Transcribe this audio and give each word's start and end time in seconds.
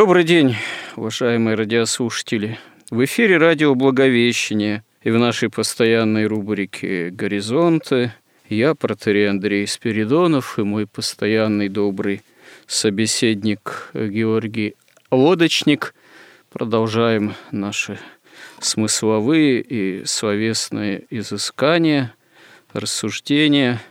Добрый 0.00 0.24
день, 0.24 0.56
уважаемые 0.96 1.56
радиослушатели. 1.56 2.58
В 2.90 3.04
эфире 3.04 3.36
радио 3.36 3.74
«Благовещение» 3.74 4.82
и 5.02 5.10
в 5.10 5.18
нашей 5.18 5.50
постоянной 5.50 6.24
рубрике 6.24 7.10
«Горизонты» 7.10 8.14
я, 8.48 8.74
протерей 8.74 9.28
Андрей 9.28 9.66
Спиридонов, 9.66 10.58
и 10.58 10.62
мой 10.62 10.86
постоянный 10.86 11.68
добрый 11.68 12.22
собеседник 12.66 13.90
Георгий 13.92 14.74
Лодочник. 15.10 15.94
Продолжаем 16.50 17.34
наши 17.50 17.98
смысловые 18.58 19.60
и 19.60 20.06
словесные 20.06 21.04
изыскания, 21.10 22.14
рассуждения, 22.72 23.82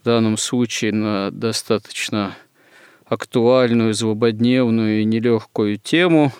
в 0.00 0.04
данном 0.04 0.36
случае 0.36 0.92
на 0.92 1.30
достаточно 1.30 2.36
актуальную, 3.08 3.94
злободневную 3.94 5.00
и 5.00 5.04
нелегкую 5.04 5.78
тему, 5.78 6.32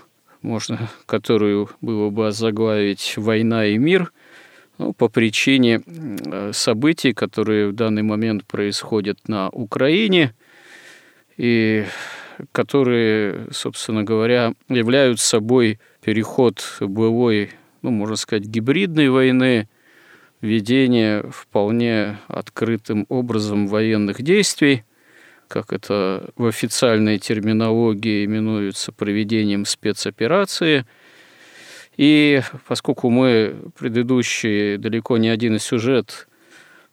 можно, 0.42 0.88
которую 1.06 1.69
было 1.80 2.10
бы 2.10 2.28
озаглавить 2.28 3.14
«Война 3.16 3.66
и 3.66 3.78
мир», 3.78 4.12
ну, 4.78 4.92
по 4.92 5.08
причине 5.08 5.83
событий, 6.52 7.12
которые 7.12 7.69
в 7.69 7.72
данный 7.72 8.02
момент 8.02 8.44
происходят 8.44 9.27
на 9.27 9.48
Украине 9.48 10.34
и 11.36 11.84
которые, 12.52 13.48
собственно 13.50 14.05
говоря, 14.05 14.55
являются 14.69 15.27
собой 15.27 15.80
переход 16.00 16.62
былой, 16.80 17.50
ну, 17.82 17.91
можно 17.91 18.14
сказать, 18.14 18.44
гибридной 18.44 19.08
войны, 19.08 19.69
ведение 20.41 21.25
вполне 21.32 22.19
открытым 22.28 23.06
образом 23.08 23.66
военных 23.66 24.22
действий, 24.22 24.84
как 25.48 25.72
это 25.72 26.30
в 26.36 26.46
официальной 26.46 27.18
терминологии 27.18 28.24
именуется 28.24 28.92
проведением 28.92 29.64
спецоперации. 29.64 30.86
И 31.96 32.42
поскольку 32.68 33.10
мы 33.10 33.56
предыдущий 33.76 34.76
далеко 34.76 35.16
не 35.16 35.28
один 35.28 35.58
сюжет 35.58 36.28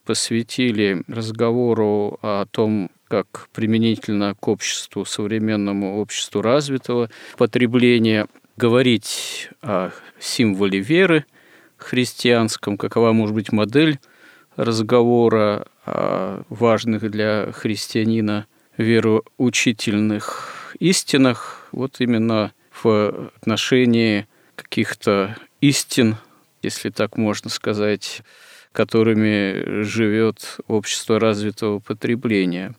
посвятили 0.06 1.04
разговору 1.08 2.18
о 2.22 2.46
том, 2.50 2.90
как 3.08 3.50
применительно 3.54 4.36
к 4.36 4.48
обществу, 4.48 5.06
современному 5.06 6.00
обществу 6.00 6.42
развитого 6.42 7.10
потребления, 7.38 8.28
говорить 8.58 9.50
о 9.62 9.92
символе 10.20 10.80
веры 10.80 11.26
христианском, 11.78 12.78
какова 12.78 13.12
может 13.12 13.36
быть 13.36 13.52
модель 13.52 14.00
разговора 14.56 15.68
важных 15.86 17.10
для 17.12 17.52
христианина 17.52 18.48
вероучительных 18.78 20.74
истинах, 20.80 21.68
вот 21.72 21.96
именно 22.00 22.52
в 22.72 23.32
отношении 23.38 24.28
каких-то 24.56 25.38
истин, 25.62 26.18
если 26.62 26.90
так 26.90 27.18
можно 27.18 27.50
сказать, 27.50 28.22
которыми 28.72 29.84
живет 29.84 30.58
общество 30.68 31.20
развитого 31.20 31.80
потребления. 31.80 32.76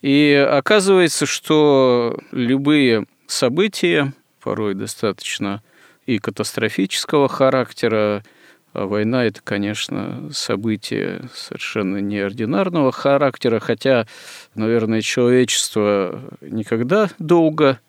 И 0.00 0.32
оказывается, 0.50 1.26
что 1.26 2.18
любые 2.32 3.06
события, 3.26 4.14
порой 4.40 4.74
достаточно 4.74 5.62
и 6.06 6.18
катастрофического 6.18 7.28
характера, 7.28 8.24
а 8.72 8.86
война– 8.86 9.24
это, 9.26 9.40
конечно, 9.42 10.30
событие 10.32 11.22
совершенно 11.34 11.98
неординарного 11.98 12.92
характера, 12.92 13.58
хотя, 13.58 14.06
наверное, 14.54 15.00
человечество 15.00 16.20
никогда 16.40 17.10
долго 17.18 17.80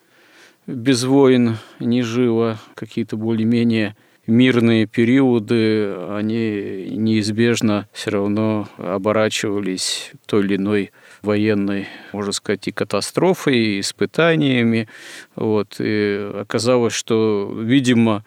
без 0.66 1.04
войн 1.04 1.56
не 1.78 2.02
жило. 2.02 2.58
Какие-то 2.74 3.16
более-менее 3.16 3.96
мирные 4.26 4.86
периоды, 4.86 5.94
они 6.10 6.86
неизбежно 6.90 7.88
все 7.92 8.10
равно 8.10 8.68
оборачивались 8.76 10.12
той 10.26 10.44
или 10.44 10.56
иной 10.56 10.92
военной, 11.22 11.88
можно 12.12 12.32
сказать, 12.32 12.68
и 12.68 12.72
катастрофой, 12.72 13.56
и 13.56 13.80
испытаниями. 13.80 14.88
Вот. 15.34 15.76
И 15.78 16.30
оказалось, 16.34 16.92
что, 16.92 17.52
видимо, 17.56 18.24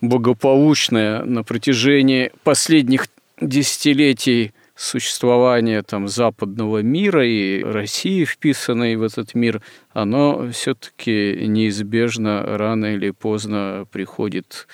благополучная 0.00 1.24
на 1.24 1.42
протяжении 1.42 2.32
последних 2.42 3.06
десятилетий 3.40 4.52
существования 4.74 5.82
там, 5.82 6.08
западного 6.08 6.78
мира 6.78 7.26
и 7.26 7.62
России, 7.62 8.24
вписанной 8.24 8.96
в 8.96 9.02
этот 9.02 9.34
мир, 9.34 9.60
оно 9.92 10.50
все-таки 10.52 11.46
неизбежно 11.46 12.42
рано 12.56 12.94
или 12.94 13.10
поздно 13.10 13.86
приходит 13.92 14.66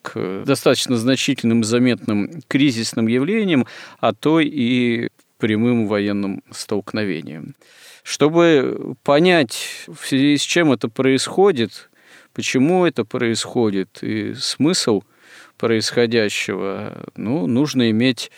к 0.00 0.44
достаточно 0.46 0.96
значительным 0.96 1.64
заметным 1.64 2.40
кризисным 2.48 3.08
явлениям, 3.08 3.66
а 4.00 4.14
то 4.14 4.40
и 4.40 5.10
прямым 5.38 5.86
военным 5.86 6.42
столкновениям. 6.50 7.54
Чтобы 8.02 8.94
понять, 9.02 9.84
в 9.86 10.06
связи 10.06 10.38
с 10.38 10.42
чем 10.42 10.72
это 10.72 10.88
происходит, 10.88 11.90
Почему 12.36 12.84
это 12.84 13.06
происходит 13.06 14.02
и 14.02 14.34
смысл 14.34 15.00
происходящего, 15.56 17.06
ну, 17.16 17.46
нужно 17.46 17.90
иметь, 17.90 18.30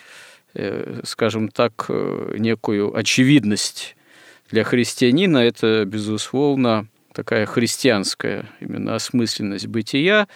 э, 0.54 1.00
скажем 1.03 1.48
так, 1.48 1.86
э, 1.88 2.36
некую 2.38 2.97
очевидность. 2.97 3.97
Для 4.53 4.62
христианина 4.62 5.38
это, 5.38 5.84
безусловно, 5.84 6.86
такая 7.12 7.44
христианская 7.44 8.48
именно 8.60 8.94
осмысленность 8.94 9.66
бытия 9.66 10.28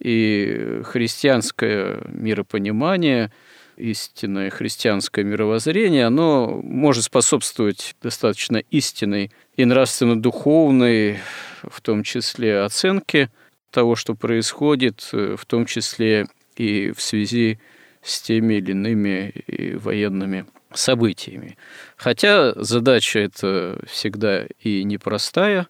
и 0.00 0.80
христианское 0.82 2.02
миропонимание, 2.08 3.30
истинное 3.76 4.50
христианское 4.50 5.24
мировоззрение, 5.24 6.06
оно 6.06 6.60
может 6.60 7.04
способствовать 7.04 7.94
достаточно 8.02 8.56
истинной 8.72 9.30
и 9.56 9.64
нравственно-духовной 9.64 11.18
в 11.62 11.80
том 11.80 12.02
числе 12.02 12.60
оценки 12.60 13.30
того, 13.70 13.96
что 13.96 14.14
происходит, 14.14 15.08
э, 15.12 15.36
в 15.38 15.44
том 15.46 15.66
числе 15.66 16.26
и 16.56 16.92
в 16.96 17.00
связи 17.00 17.58
с 18.02 18.20
теми 18.20 18.54
или 18.54 18.70
иными 18.70 19.34
военными 19.78 20.46
событиями. 20.72 21.56
Хотя 21.96 22.52
задача 22.54 23.18
эта 23.18 23.78
всегда 23.90 24.44
и 24.60 24.84
непростая, 24.84 25.66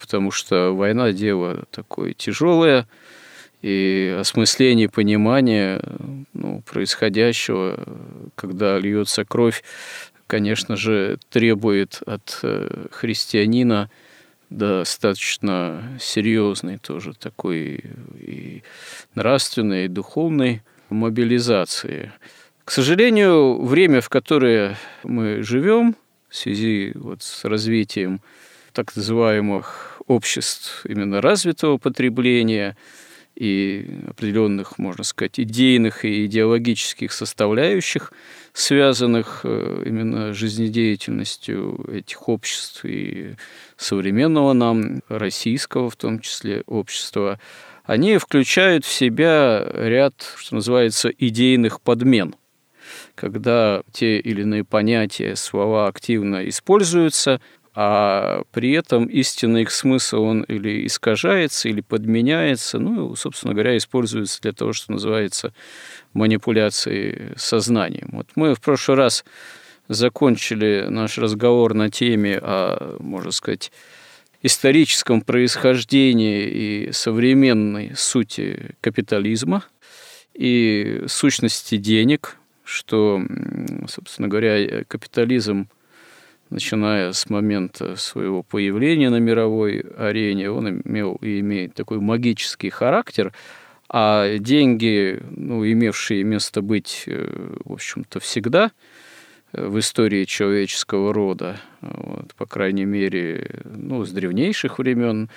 потому 0.00 0.30
что 0.30 0.74
война– 0.74 1.12
дело 1.12 1.64
такое 1.70 2.14
тяжелое, 2.14 2.88
и 3.62 4.16
осмысление, 4.18 4.88
понимание 4.88 5.80
ну, 6.32 6.62
происходящего, 6.62 8.30
когда 8.36 8.78
льется 8.78 9.24
кровь, 9.24 9.64
конечно 10.26 10.76
же, 10.76 11.18
требует 11.30 12.02
от 12.06 12.40
э, 12.42 12.86
христианина– 12.90 13.90
достаточно 14.50 15.98
серьезной 16.00 16.78
тоже 16.78 17.14
такой 17.14 17.84
и 18.18 18.62
нравственной, 19.14 19.86
и 19.86 19.88
духовной 19.88 20.62
мобилизации. 20.88 22.12
К 22.64 22.70
сожалению, 22.70 23.62
время, 23.62 24.00
в 24.00 24.08
которое 24.08 24.76
мы 25.02 25.42
живем, 25.42 25.96
в 26.28 26.36
связи 26.36 26.92
вот 26.94 27.22
с 27.22 27.44
развитием 27.44 28.20
так 28.72 28.94
называемых 28.94 30.02
обществ 30.06 30.84
именно 30.84 31.20
развитого 31.20 31.78
потребления 31.78 32.76
и 33.34 34.00
определенных, 34.08 34.78
можно 34.78 35.04
сказать, 35.04 35.38
идейных 35.38 36.04
и 36.04 36.26
идеологических 36.26 37.12
составляющих, 37.12 38.12
связанных 38.56 39.42
э, 39.44 39.82
именно 39.84 40.32
жизнедеятельностью 40.32 41.84
этих 41.92 42.26
обществ 42.26 42.86
и 42.86 43.34
современного 43.76 44.54
нам, 44.54 45.02
российского 45.10 45.90
в 45.90 45.96
том 45.96 46.20
числе 46.20 46.62
общества, 46.66 47.38
они 47.84 48.16
включают 48.16 48.86
в 48.86 48.92
себя 48.92 49.62
ряд, 49.74 50.14
что 50.36 50.54
называется, 50.54 51.10
идейных 51.10 51.82
подмен– 51.82 52.34
когда 53.14 53.82
те 53.92 54.18
или 54.18 54.42
иные 54.42 54.64
понятия, 54.64 55.36
слова 55.36 55.88
активно 55.88 56.48
используются, 56.48 57.40
а 57.78 58.44
при 58.52 58.72
этом 58.72 59.04
истинный 59.04 59.62
их 59.62 59.70
смысл, 59.70 60.22
он 60.22 60.42
или 60.44 60.86
искажается, 60.86 61.68
или 61.68 61.82
подменяется, 61.82 62.78
ну, 62.78 63.14
собственно 63.16 63.52
говоря, 63.52 63.76
используется 63.76 64.40
для 64.40 64.52
того, 64.52 64.72
что 64.72 64.92
называется 64.92 65.52
манипуляцией 66.14 67.34
сознанием. 67.36 68.08
Вот 68.12 68.28
мы 68.34 68.54
в 68.54 68.62
прошлый 68.62 68.96
раз 68.96 69.26
закончили 69.88 70.86
наш 70.88 71.18
разговор 71.18 71.74
на 71.74 71.90
теме 71.90 72.38
о, 72.38 72.96
можно 72.98 73.30
сказать, 73.30 73.70
историческом 74.40 75.20
происхождении 75.20 76.44
и 76.46 76.92
современной 76.92 77.92
сути 77.94 78.74
капитализма 78.80 79.64
и 80.32 81.04
сущности 81.08 81.76
денег, 81.76 82.38
что, 82.64 83.20
собственно 83.86 84.28
говоря, 84.28 84.82
капитализм 84.88 85.68
начиная 86.50 87.12
с 87.12 87.28
момента 87.28 87.96
своего 87.96 88.42
появления 88.42 89.10
на 89.10 89.18
мировой 89.18 89.80
арене, 89.80 90.50
он 90.50 90.80
имел 90.82 91.16
и 91.16 91.40
имеет 91.40 91.74
такой 91.74 92.00
магический 92.00 92.70
характер, 92.70 93.32
а 93.88 94.38
деньги, 94.38 95.22
ну, 95.30 95.64
имевшие 95.64 96.24
место 96.24 96.60
быть, 96.60 97.04
э, 97.06 97.54
в 97.64 97.72
общем-то, 97.72 98.18
всегда 98.20 98.72
э, 99.52 99.66
в 99.66 99.78
истории 99.78 100.24
человеческого 100.24 101.14
рода, 101.14 101.60
вот, 101.80 102.34
по 102.34 102.46
крайней 102.46 102.84
мере, 102.84 103.62
ну, 103.64 104.04
с 104.04 104.10
древнейших 104.10 104.78
времен, 104.78 105.30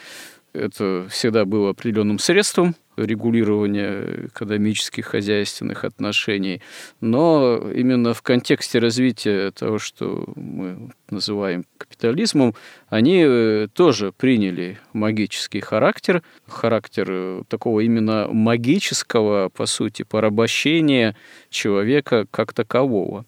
это 0.53 1.07
всегда 1.09 1.45
было 1.45 1.71
определенным 1.71 2.19
средством 2.19 2.75
регулирования 2.97 4.27
экономических, 4.27 5.05
хозяйственных 5.05 5.83
отношений. 5.85 6.61
Но 7.01 7.71
именно 7.73 8.13
в 8.13 8.21
контексте 8.21 8.79
развития 8.79 9.51
того, 9.51 9.79
что 9.79 10.25
мы 10.35 10.91
называем 11.09 11.65
капитализмом, 11.77 12.55
они 12.89 13.23
э, 13.25 13.67
тоже 13.73 14.11
приняли 14.11 14.79
магический 14.93 15.61
характер, 15.61 16.23
характер 16.47 17.07
э, 17.09 17.43
такого 17.47 17.79
именно 17.81 18.27
магического, 18.31 19.49
по 19.49 19.65
сути, 19.65 20.03
порабощения 20.03 21.15
человека 21.49 22.25
как 22.31 22.53
такового. 22.53 23.25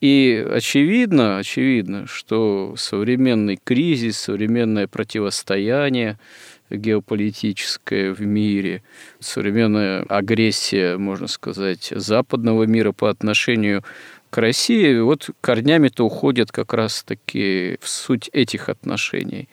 И 0.00 0.46
очевидно, 0.52 1.38
очевидно, 1.38 2.06
что 2.06 2.74
современный 2.76 3.58
кризис, 3.62 4.18
современное 4.18 4.86
противостояние, 4.86 6.18
геополитическое 6.70 8.12
в 8.12 8.20
мире, 8.20 8.82
современная 9.20 10.02
агрессия, 10.02 10.96
можно 10.96 11.26
сказать, 11.26 11.92
западного 11.94 12.64
мира 12.64 12.92
по 12.92 13.10
отношению 13.10 13.84
к 14.34 14.38
России, 14.38 14.98
вот 14.98 15.30
корнями-то 15.40 16.04
уходят 16.04 16.50
как 16.50 16.72
раз-таки 16.72 17.78
в 17.80 17.88
суть 17.88 18.28
этих 18.32 18.68
отношений. 18.68 19.48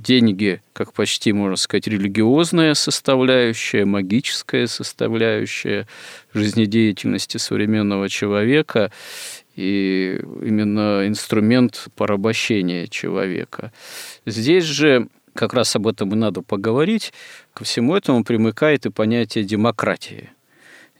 Деньги, 0.00 0.62
как 0.72 0.94
почти, 0.94 1.34
можно 1.34 1.56
сказать, 1.56 1.86
религиозная 1.86 2.72
составляющая, 2.72 3.84
магическая 3.84 4.68
составляющая 4.68 5.86
жизнедеятельности 6.32 7.36
современного 7.36 8.08
человека 8.08 8.90
и 9.54 10.18
именно 10.40 11.06
инструмент 11.06 11.88
порабощения 11.94 12.86
человека. 12.86 13.70
Здесь 14.24 14.64
же 14.64 15.08
как 15.34 15.54
раз 15.54 15.74
об 15.76 15.86
этом 15.86 16.12
и 16.12 16.16
надо 16.16 16.42
поговорить. 16.42 17.12
Ко 17.54 17.64
всему 17.64 17.96
этому 17.96 18.24
примыкает 18.24 18.86
и 18.86 18.90
понятие 18.90 19.44
демократии. 19.44 20.30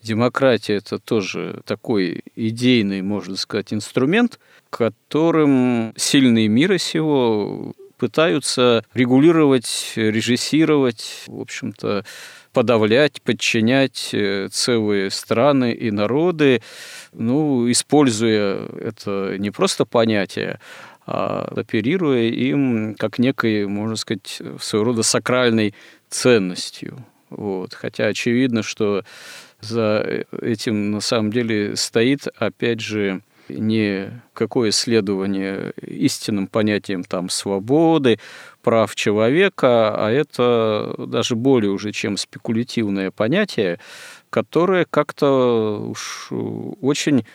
Демократия– 0.03 0.75
это 0.77 0.99
тоже 0.99 1.63
такой 1.65 2.23
идейный, 2.35 3.03
можно 3.03 3.37
сказать, 3.37 3.73
инструмент, 3.73 4.41
которым 4.69 5.93
сильные 5.97 6.49
мира 6.49 6.77
сего 6.79 7.73
пытаются 7.99 8.85
регулировать, 8.95 9.93
режиссировать, 9.95 11.23
в 11.29 11.41
общем-то, 11.41 12.05
подавлять, 12.53 13.23
подчинять 13.23 14.11
э, 14.13 14.49
целые 14.51 15.09
страны 15.11 15.73
и 15.73 15.93
народы, 15.93 16.63
ну, 17.13 17.71
используя 17.71 18.67
это 18.77 19.37
не 19.39 19.53
просто 19.53 19.85
понятие, 19.85 20.59
оперируя 21.05 22.23
им 22.23 22.95
как 22.95 23.19
некой, 23.19 23.67
можно 23.67 23.97
сказать, 23.97 24.41
своего 24.61 24.87
рода 24.87 25.03
сакральной 25.03 25.75
ценностью. 26.09 27.05
Вот. 27.31 27.75
Хотя 27.75 28.07
очевидно, 28.07 28.63
что 28.63 29.05
за 29.61 30.25
этим 30.41 30.91
на 30.91 31.01
самом 31.01 31.33
деле 31.33 31.77
стоит, 31.77 32.27
опять 32.37 32.81
же, 32.81 33.23
не 33.49 34.23
какое 34.35 34.71
исследование 34.71 35.73
истинным 35.83 36.47
понятием 36.47 37.05
там 37.05 37.29
свободы, 37.29 38.19
прав 38.63 38.95
человека, 38.95 39.95
а 39.97 40.11
это 40.11 40.95
даже 40.99 41.37
более 41.37 41.71
уже 41.71 41.93
чем 41.93 42.17
спекулятивное 42.17 43.11
понятие, 43.11 43.79
которое 44.31 44.87
как-то 44.89 45.85
уж 45.91 46.29
очень 46.81 47.27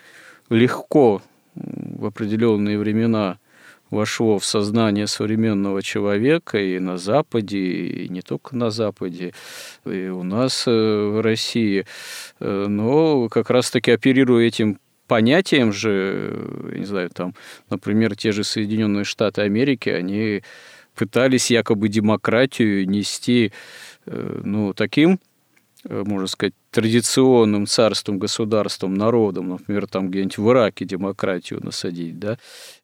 легко 0.49 1.21
в 1.55 2.05
определенные 2.05 2.77
времена 2.77 3.39
вошло 3.89 4.39
в 4.39 4.45
сознание 4.45 5.07
современного 5.07 5.81
человека 5.81 6.57
и 6.57 6.79
на 6.79 6.97
Западе, 6.97 7.59
и 7.59 8.09
не 8.09 8.21
только 8.21 8.55
на 8.55 8.69
Западе, 8.69 9.33
и 9.85 10.07
у 10.07 10.23
нас 10.23 10.65
э, 10.67 10.71
в 10.71 11.21
России. 11.21 11.85
Э, 12.39 12.65
но 12.67 13.29
как 13.29 13.49
раз-таки 13.49 13.91
оперируя 13.91 14.45
этим 14.45 14.79
понятием 15.07 15.71
же, 15.71 16.31
э, 16.31 16.77
не 16.77 16.85
знаю, 16.85 17.09
там, 17.09 17.33
например, 17.69 18.15
те 18.15 18.31
же 18.31 18.43
Соединенные 18.43 19.05
Штаты 19.05 19.41
Америки, 19.41 19.89
они 19.89 20.43
пытались 20.95 21.51
якобы 21.51 21.89
демократию 21.89 22.87
нести 22.89 23.53
ну, 24.05 24.73
таким 24.73 25.19
можно 25.89 26.27
сказать, 26.27 26.53
традиционным 26.77 27.65
царством, 27.65 28.19
государством, 28.19 28.93
народом, 28.93 29.49
например, 29.49 29.87
там 29.87 30.11
где-нибудь 30.11 30.37
в 30.37 30.51
Ираке 30.51 30.85
демократию 30.85 31.59
насадить, 31.65 32.19
да, 32.19 32.37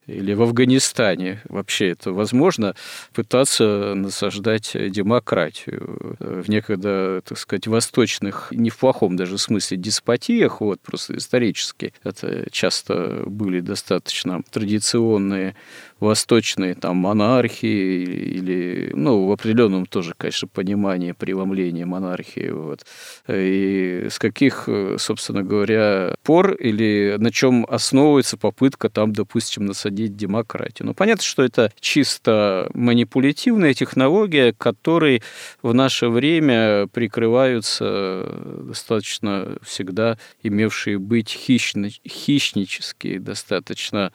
или 0.08 0.34
в 0.34 0.42
Афганистане. 0.42 1.42
Вообще 1.48 1.90
это 1.90 2.12
возможно 2.12 2.74
пытаться 3.14 3.94
насаждать 3.96 4.72
демократию 4.74 6.16
в 6.20 6.50
некогда, 6.50 7.22
так 7.24 7.38
сказать, 7.38 7.68
восточных, 7.68 8.48
не 8.52 8.72
в 8.72 8.78
плохом 8.78 9.16
даже 9.16 9.38
смысле, 9.38 9.78
деспотиях, 9.78 10.60
вот, 10.60 10.82
просто 10.82 11.16
исторически. 11.16 11.94
Это 12.04 12.48
часто 12.52 13.24
были 13.28 13.60
достаточно 13.60 14.42
традиционные 14.50 15.56
восточные 16.00 16.76
там 16.76 16.98
монархии 16.98 18.04
или, 18.04 18.92
ну, 18.94 19.28
в 19.28 19.32
определенном 19.32 19.86
тоже, 19.86 20.14
конечно, 20.18 20.50
понимании 20.50 21.14
преломления 21.14 21.86
монархии. 21.86 22.50
Вот. 22.50 22.86
И 23.30 23.83
с 24.10 24.20
каких, 24.20 24.68
собственно 24.98 25.44
говоря, 25.44 26.16
пор 26.24 26.54
или 26.54 27.16
на 27.18 27.32
чем 27.32 27.66
основывается 27.70 28.38
попытка 28.38 28.90
там, 28.90 29.14
допустим, 29.14 29.66
насадить 29.66 30.16
демократию. 30.16 30.88
Ну, 30.88 30.94
понятно, 30.94 31.24
что 31.24 31.44
это 31.44 31.72
чисто 31.80 32.70
манипулятивная 32.74 33.74
технология, 33.74 34.54
которой 34.54 35.22
в 35.62 35.74
наше 35.74 36.10
время 36.10 36.88
прикрываются 36.88 38.30
достаточно 38.68 39.58
всегда 39.64 40.18
имевшие 40.42 40.98
быть 40.98 41.30
хищно, 41.30 41.90
хищнические 42.08 43.20
достаточно 43.20 44.12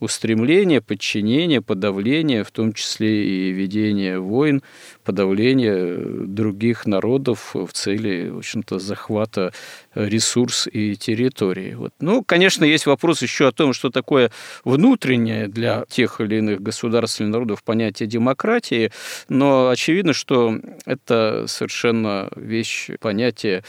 устремление, 0.00 0.80
подчинение, 0.80 1.62
подавление, 1.62 2.42
в 2.42 2.50
том 2.50 2.72
числе 2.72 3.24
и 3.24 3.52
ведение 3.52 4.18
войн, 4.18 4.60
подавление 5.04 5.96
других 6.26 6.86
народов 6.86 7.54
в 7.54 7.68
цели, 7.72 8.28
в 8.28 8.38
общем-то, 8.38 8.78
захвата 8.78 9.52
ресурс 9.94 10.68
и 10.72 10.96
территории. 10.96 11.74
Вот. 11.74 11.92
Ну, 12.00 12.22
конечно, 12.24 12.64
есть 12.64 12.86
вопрос 12.86 13.22
еще 13.22 13.48
о 13.48 13.52
том, 13.52 13.72
что 13.72 13.90
такое 13.90 14.30
внутреннее 14.64 15.48
для 15.48 15.84
тех 15.88 16.20
или 16.20 16.36
иных 16.36 16.62
государств 16.62 17.20
или 17.20 17.28
народов 17.28 17.62
понятие 17.62 18.08
демократии, 18.08 18.90
но 19.28 19.68
очевидно, 19.68 20.12
что 20.12 20.58
это 20.86 21.44
совершенно 21.48 22.28
вещь, 22.36 22.90
понятие, 23.00 23.64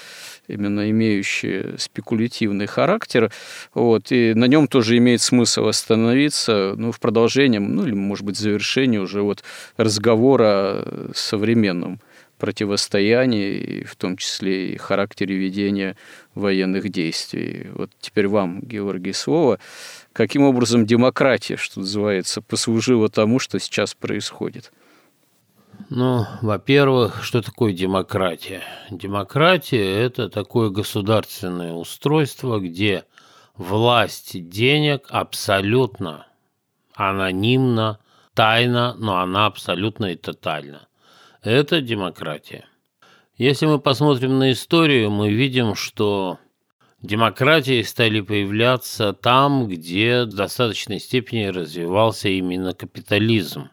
именно 0.47 0.89
имеющее 0.89 1.75
спекулятивный 1.77 2.67
характер, 2.67 3.31
вот, 3.73 4.11
и 4.11 4.33
на 4.33 4.45
нем 4.45 4.67
тоже 4.67 4.97
имеет 4.97 5.21
смысл 5.21 5.67
остановиться, 5.67 6.73
ну, 6.77 6.91
в 6.91 6.99
продолжении, 6.99 7.59
ну, 7.59 7.85
или, 7.85 7.93
может 7.93 8.25
быть, 8.25 8.37
завершении 8.37 8.97
уже 8.97 9.21
вот 9.21 9.43
разговора 9.77 11.13
современном 11.24 12.00
противостоянии, 12.38 13.84
в 13.84 13.96
том 13.96 14.18
числе 14.18 14.74
и 14.74 14.77
характере 14.77 15.36
ведения 15.36 15.96
военных 16.36 16.89
действий. 16.89 17.70
Вот 17.74 17.92
теперь 18.01 18.27
вам, 18.27 18.60
Георгий, 18.62 19.13
слово. 19.13 19.60
Каким 20.12 20.44
образом 20.44 20.86
демократия, 20.86 21.56
что 21.56 21.80
называется, 21.80 22.42
послужила 22.42 23.08
тому, 23.08 23.39
что 23.39 23.60
сейчас 23.60 23.94
происходит? 23.94 24.74
Ну, 25.89 26.25
во-первых, 26.42 27.24
что 27.24 27.42
такое 27.42 27.74
демократия? 27.74 28.63
Демократия– 28.92 29.92
это 30.06 30.30
такое 30.30 30.70
государственное 30.70 31.74
устройство, 31.74 32.60
где 32.60 33.06
власть 33.56 34.50
денег 34.50 35.06
абсолютно 35.10 36.27
анонимно, 36.96 38.00
тайна, 38.34 38.96
но 38.98 39.20
она 39.20 39.46
абсолютно 39.46 40.08
и 40.08 40.15
тотальна. 40.15 40.88
Это 41.43 41.81
демократия. 41.81 42.63
Если 43.35 43.65
мы 43.65 43.77
посмотрим 43.77 44.39
на 44.39 44.53
историю, 44.53 45.12
мы 45.12 45.29
видим, 45.29 45.75
что 45.75 46.39
демократии 47.01 47.81
стали 47.81 48.21
появляться 48.21 49.12
там, 49.12 49.67
где 49.67 50.23
в 50.23 50.33
достаточной 50.33 51.01
степени 51.01 51.47
развивался 51.47 52.29
именно 52.29 52.73
капитализм. 52.73 53.69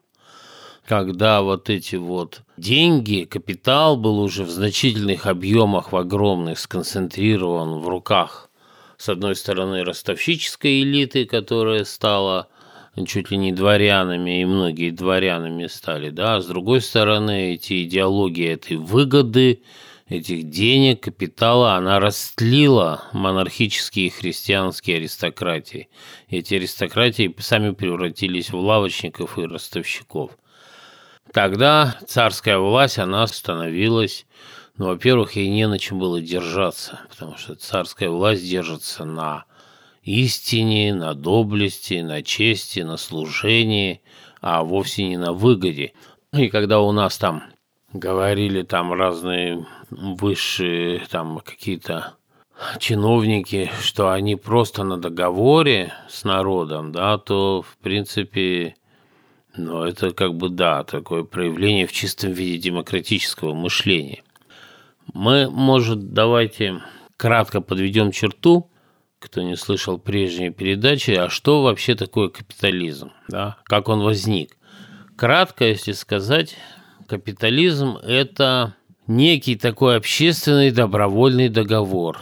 Когда 0.84 1.42
вот 1.42 1.70
эти 1.70 1.94
вот 1.94 2.42
деньги, 2.56 3.22
капитал 3.22 3.96
был 3.96 4.18
уже 4.18 4.42
в 4.42 4.50
значительных 4.50 5.26
объемах, 5.26 5.92
в 5.92 5.96
огромных, 5.96 6.58
сконцентрирован 6.58 7.78
в 7.78 7.88
руках, 7.88 8.50
с 8.96 9.08
одной 9.08 9.36
стороны, 9.36 9.84
ростовщической 9.84 10.82
элиты, 10.82 11.24
которая 11.24 11.84
стала 11.84 12.48
чуть 13.06 13.30
ли 13.30 13.36
не 13.36 13.52
дворянами, 13.52 14.42
и 14.42 14.44
многие 14.44 14.90
дворянами 14.90 15.66
стали, 15.66 16.10
да, 16.10 16.36
а 16.36 16.40
с 16.40 16.46
другой 16.46 16.80
стороны, 16.80 17.54
эти 17.54 17.84
идеологии 17.84 18.48
этой 18.48 18.76
выгоды, 18.76 19.62
этих 20.08 20.50
денег, 20.50 21.00
капитала, 21.00 21.74
она 21.74 22.00
растлила 22.00 23.04
монархические 23.12 24.08
и 24.08 24.10
христианские 24.10 24.96
аристократии. 24.96 25.88
Эти 26.28 26.54
аристократии 26.54 27.34
сами 27.38 27.72
превратились 27.72 28.50
в 28.50 28.56
лавочников 28.56 29.38
и 29.38 29.44
ростовщиков. 29.44 30.32
Тогда 31.32 31.96
царская 32.08 32.58
власть, 32.58 32.98
она 32.98 33.26
становилась, 33.28 34.26
ну, 34.76 34.86
во-первых, 34.86 35.36
ей 35.36 35.48
не 35.48 35.68
на 35.68 35.78
чем 35.78 36.00
было 36.00 36.20
держаться, 36.20 37.00
потому 37.08 37.36
что 37.36 37.54
царская 37.54 38.10
власть 38.10 38.48
держится 38.48 39.04
на 39.04 39.44
истине, 40.02 40.94
на 40.94 41.14
доблести, 41.14 42.00
на 42.00 42.22
чести, 42.22 42.80
на 42.80 42.96
служении, 42.96 44.00
а 44.40 44.62
вовсе 44.64 45.06
не 45.06 45.16
на 45.16 45.32
выгоде. 45.32 45.92
И 46.32 46.48
когда 46.48 46.80
у 46.80 46.92
нас 46.92 47.18
там 47.18 47.44
говорили 47.92 48.62
там 48.62 48.92
разные 48.92 49.66
высшие 49.90 51.00
там 51.10 51.40
какие-то 51.40 52.14
чиновники, 52.78 53.70
что 53.80 54.10
они 54.10 54.36
просто 54.36 54.84
на 54.84 54.96
договоре 54.96 55.92
с 56.08 56.24
народом, 56.24 56.92
да, 56.92 57.18
то 57.18 57.62
в 57.62 57.76
принципе, 57.78 58.76
ну, 59.56 59.82
это 59.82 60.12
как 60.12 60.34
бы, 60.34 60.48
да, 60.48 60.84
такое 60.84 61.24
проявление 61.24 61.86
в 61.86 61.92
чистом 61.92 62.32
виде 62.32 62.58
демократического 62.58 63.54
мышления. 63.54 64.22
Мы, 65.12 65.50
может, 65.50 66.12
давайте 66.12 66.80
кратко 67.16 67.60
подведем 67.60 68.12
черту 68.12 68.69
кто 69.20 69.42
не 69.42 69.54
слышал 69.54 69.98
прежней 69.98 70.50
передачи, 70.50 71.12
а 71.12 71.28
что 71.28 71.62
вообще 71.62 71.94
такое 71.94 72.28
капитализм, 72.30 73.12
да? 73.28 73.58
как 73.64 73.88
он 73.88 74.00
возник. 74.00 74.56
Кратко, 75.16 75.66
если 75.66 75.92
сказать, 75.92 76.56
капитализм– 77.06 77.98
это 78.02 78.74
некий 79.06 79.56
такой 79.56 79.96
общественный 79.96 80.70
добровольный 80.70 81.50
договор, 81.50 82.18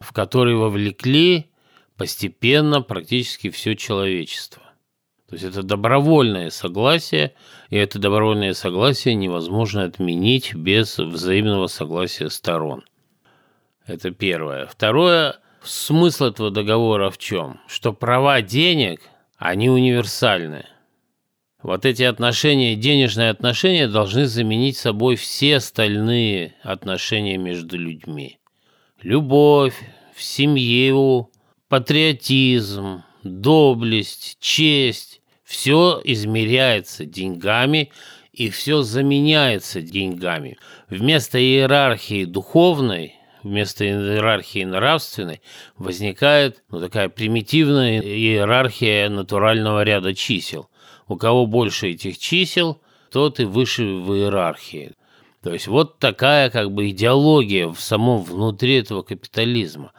в 0.00 0.12
который 0.12 0.56
вовлекли 0.56 1.46
постепенно 1.96 2.82
практически 2.82 3.48
все 3.48 3.76
человечество. 3.76 4.62
То 5.28 5.36
есть 5.36 5.44
это 5.44 5.62
добровольное 5.62 6.50
согласие, 6.50 7.34
и 7.70 7.76
это 7.76 8.00
добровольное 8.00 8.52
согласие 8.52 9.14
невозможно 9.14 9.84
отменить 9.84 10.54
без 10.54 10.98
взаимного 10.98 11.68
согласия 11.68 12.28
сторон. 12.28 12.82
Это 13.86 14.10
первое. 14.10 14.66
Второе 14.66 15.36
Смысл 15.64 16.24
этого 16.26 16.50
договора 16.50 17.10
в 17.10 17.18
чем? 17.18 17.60
Что 17.66 17.92
права 17.92 18.42
денег, 18.42 19.00
они 19.36 19.70
универсальны. 19.70 20.66
Вот 21.62 21.86
эти 21.86 22.02
отношения, 22.02 22.74
денежные 22.74 23.30
отношения 23.30 23.86
должны 23.86 24.26
заменить 24.26 24.76
собой 24.76 25.14
все 25.16 25.56
остальные 25.56 26.56
отношения 26.62 27.38
между 27.38 27.78
людьми. 27.78 28.38
Любовь, 29.00 29.74
в 30.14 30.22
семью, 30.22 31.30
патриотизм, 31.68 33.04
доблесть, 33.22 34.38
честь– 34.40 35.20
все 35.52 36.00
измеряется 36.02 37.04
деньгами 37.04 37.92
и 38.32 38.48
все 38.48 38.80
заменяется 38.80 39.82
деньгами. 39.82 40.56
Вместо 40.88 41.38
иерархии 41.38 42.24
духовной 42.24 43.16
вместо 43.42 43.84
иерархии 43.84 44.64
нравственной 44.64 45.42
возникает 45.76 46.62
ну, 46.70 46.80
такая 46.80 47.08
примитивная 47.08 48.00
иерархия 48.00 49.08
натурального 49.08 49.82
ряда 49.82 50.14
чисел. 50.14 50.68
У 51.08 51.16
кого 51.16 51.46
больше 51.46 51.90
этих 51.90 52.18
чисел, 52.18 52.80
тот 53.10 53.40
и 53.40 53.44
выше 53.44 53.84
в 53.84 54.14
иерархии. 54.14 54.92
То 55.42 55.52
есть 55.52 55.66
вот 55.66 55.98
такая 55.98 56.50
как 56.50 56.70
бы 56.72 56.90
идеология 56.90 57.68
в 57.68 57.80
самом 57.80 58.22
внутри 58.22 58.76
этого 58.76 59.02
капитализма. 59.02 59.92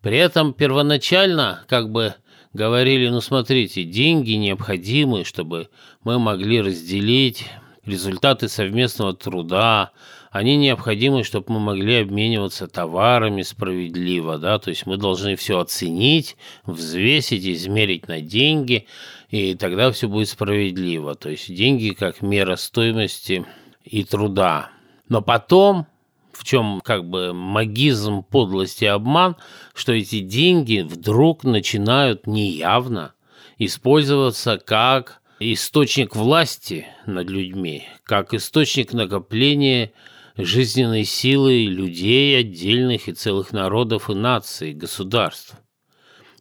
При 0.00 0.18
этом 0.18 0.52
первоначально 0.52 1.64
как 1.68 1.90
бы 1.90 2.14
говорили, 2.52 3.08
ну 3.08 3.20
смотрите, 3.20 3.84
деньги 3.84 4.32
необходимы, 4.32 5.24
чтобы 5.24 5.68
мы 6.04 6.18
могли 6.18 6.60
разделить 6.60 7.46
результаты 7.84 8.48
совместного 8.48 9.14
труда, 9.14 9.90
они 10.34 10.56
необходимы, 10.56 11.22
чтобы 11.22 11.52
мы 11.52 11.60
могли 11.60 12.00
обмениваться 12.00 12.66
товарами 12.66 13.42
справедливо, 13.42 14.36
да, 14.36 14.58
то 14.58 14.70
есть 14.70 14.84
мы 14.84 14.96
должны 14.96 15.36
все 15.36 15.60
оценить, 15.60 16.36
взвесить, 16.66 17.46
измерить 17.46 18.08
на 18.08 18.20
деньги, 18.20 18.88
и 19.30 19.54
тогда 19.54 19.92
все 19.92 20.08
будет 20.08 20.28
справедливо, 20.28 21.14
то 21.14 21.30
есть 21.30 21.54
деньги 21.54 21.90
как 21.90 22.20
мера 22.20 22.56
стоимости 22.56 23.46
и 23.84 24.02
труда. 24.02 24.70
Но 25.08 25.22
потом 25.22 25.86
в 26.32 26.42
чем 26.42 26.80
как 26.80 27.08
бы 27.08 27.32
магизм, 27.32 28.24
подлость 28.24 28.82
и 28.82 28.86
обман, 28.86 29.36
что 29.72 29.92
эти 29.92 30.18
деньги 30.18 30.80
вдруг 30.80 31.44
начинают 31.44 32.26
неявно 32.26 33.14
использоваться 33.58 34.58
как 34.58 35.20
источник 35.38 36.16
власти 36.16 36.88
над 37.06 37.30
людьми, 37.30 37.84
как 38.02 38.34
источник 38.34 38.92
накопления 38.92 39.92
жизненной 40.36 41.04
силой 41.04 41.66
людей 41.66 42.38
отдельных 42.38 43.08
и 43.08 43.12
целых 43.12 43.52
народов 43.52 44.10
и 44.10 44.14
наций, 44.14 44.72
государств. 44.72 45.54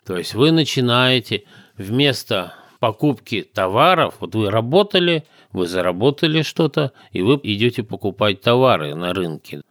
То 0.05 0.17
есть 0.17 0.33
вы 0.33 0.51
начинаете 0.51 1.43
вместо 1.77 2.53
покупки 2.79 3.43
товаров, 3.43 4.15
вот 4.19 4.35
вы 4.35 4.50
работали, 4.50 5.25
вы 5.51 5.67
заработали 5.67 6.41
что-то, 6.41 6.91
и 7.12 7.21
вы 7.21 7.39
идете 7.43 7.83
покупать 7.83 8.41
товары 8.41 8.95
на 8.95 9.13
рынке. 9.13 9.62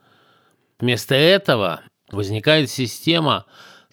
Вместо 0.78 1.14
этого 1.14 1.82
возникает 2.10 2.70
система 2.70 3.44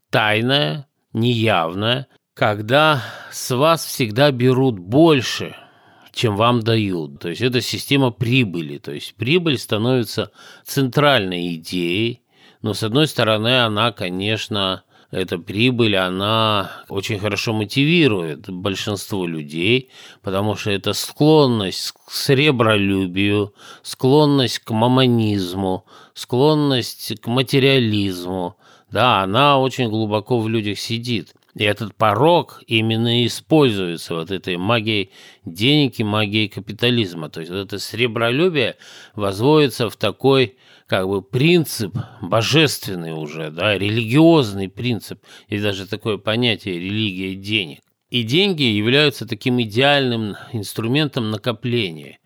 тайная, 0.10 0.88
неявная, 1.12 2.08
когда 2.34 3.04
с 3.32 3.54
вас 3.54 3.84
всегда 3.84 4.32
берут 4.32 4.80
больше– 4.80 5.56
чем 6.12 6.36
вам 6.36 6.62
дают. 6.62 7.20
То 7.20 7.30
есть 7.30 7.42
это 7.42 7.62
система 7.62 8.12
прибыли. 8.12 8.78
То 8.78 8.92
есть 8.92 9.16
прибыль 9.16 9.58
становится 9.58 10.32
центральной 10.66 11.56
идеей, 11.56 12.22
но 12.62 12.74
с 12.74 12.84
одной 12.84 13.08
стороны 13.08 13.64
она, 13.64 13.92
конечно, 13.92 14.84
эта 15.12 15.40
прибыль, 15.40 15.96
она 15.96 16.84
очень 16.88 17.18
хорошо 17.18 17.54
мотивирует 17.54 18.50
большинство 18.50 19.26
людей, 19.26 19.90
потому 20.22 20.56
что 20.56 20.70
это 20.70 20.94
склонность 20.94 21.94
к 21.94 22.12
сребролюбию, 22.12 23.54
склонность 23.82 24.60
к 24.60 24.72
мамонизму, 24.72 25.86
склонность 26.14 27.20
к 27.22 27.28
материализму, 27.28 28.56
да, 28.92 29.22
она 29.22 29.60
очень 29.60 29.90
глубоко 29.90 30.40
в 30.40 30.48
людях 30.48 30.78
сидит. 30.80 31.34
И 31.60 31.64
этот 31.66 31.94
порог 31.94 32.64
именно 32.68 33.26
используется 33.26 34.16
вот 34.16 34.32
этой 34.32 34.56
магией 34.56 35.12
денег 35.44 36.00
и 36.00 36.06
магией 36.06 36.48
капитализма. 36.48 37.30
То 37.30 37.42
есть 37.42 37.52
вот 37.52 37.58
это 37.58 37.80
сребролюбие 37.80 38.78
возводится 39.14 39.90
в 39.90 39.98
такой 39.98 40.56
как 40.88 41.10
бы 41.10 41.22
принцип 41.22 41.98
божественный 42.22 43.12
уже, 43.12 43.52
да, 43.52 43.78
религиозный 43.78 44.70
принцип. 44.70 45.22
Есть 45.50 45.64
даже 45.64 45.86
такое 45.86 46.16
понятие 46.16 46.80
религия 46.80 47.36
денег. 47.36 47.82
И 48.10 48.24
деньги 48.24 48.64
являются 48.64 49.28
таким 49.28 49.62
идеальным 49.62 50.38
инструментом 50.54 51.30
накопления. 51.30 52.20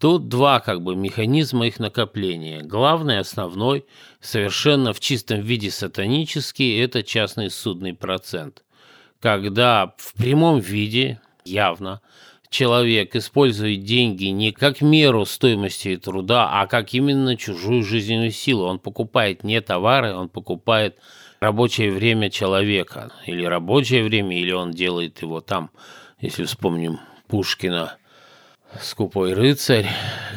Тут 0.00 0.28
два 0.28 0.60
как 0.60 0.80
бы 0.80 0.96
механизма 0.96 1.66
их 1.66 1.78
накопления. 1.78 2.62
Главный, 2.62 3.18
основной, 3.18 3.84
совершенно 4.22 4.94
в 4.94 5.00
чистом 5.00 5.42
виде 5.42 5.70
сатанический– 5.70 6.80
это 6.82 7.02
частный 7.02 7.50
судный 7.50 7.92
процент. 7.92 8.62
Когда 9.20 9.94
в 9.98 10.14
прямом 10.14 10.60
виде, 10.60 11.20
явно, 11.44 12.00
человек 12.50 13.16
использует 13.16 13.84
деньги 13.84 14.26
не 14.26 14.52
как 14.52 14.80
меру 14.80 15.24
стоимости 15.26 15.96
труда, 15.96 16.48
а 16.52 16.66
как 16.66 16.94
именно 16.94 17.36
чужую 17.36 17.82
жизненную 17.82 18.30
силу. 18.30 18.64
Он 18.64 18.78
покупает 18.78 19.44
не 19.44 19.60
товары, 19.60 20.14
он 20.14 20.28
покупает 20.28 20.98
рабочее 21.40 21.90
время 21.90 22.30
человека. 22.30 23.12
Или 23.26 23.44
рабочее 23.44 24.04
время, 24.04 24.38
или 24.38 24.52
он 24.52 24.70
делает 24.70 25.20
его 25.20 25.40
там, 25.40 25.70
если 26.20 26.44
вспомним 26.44 27.00
Пушкина– 27.26 27.96
скупой 28.80 29.32
рыцарь, 29.32 29.88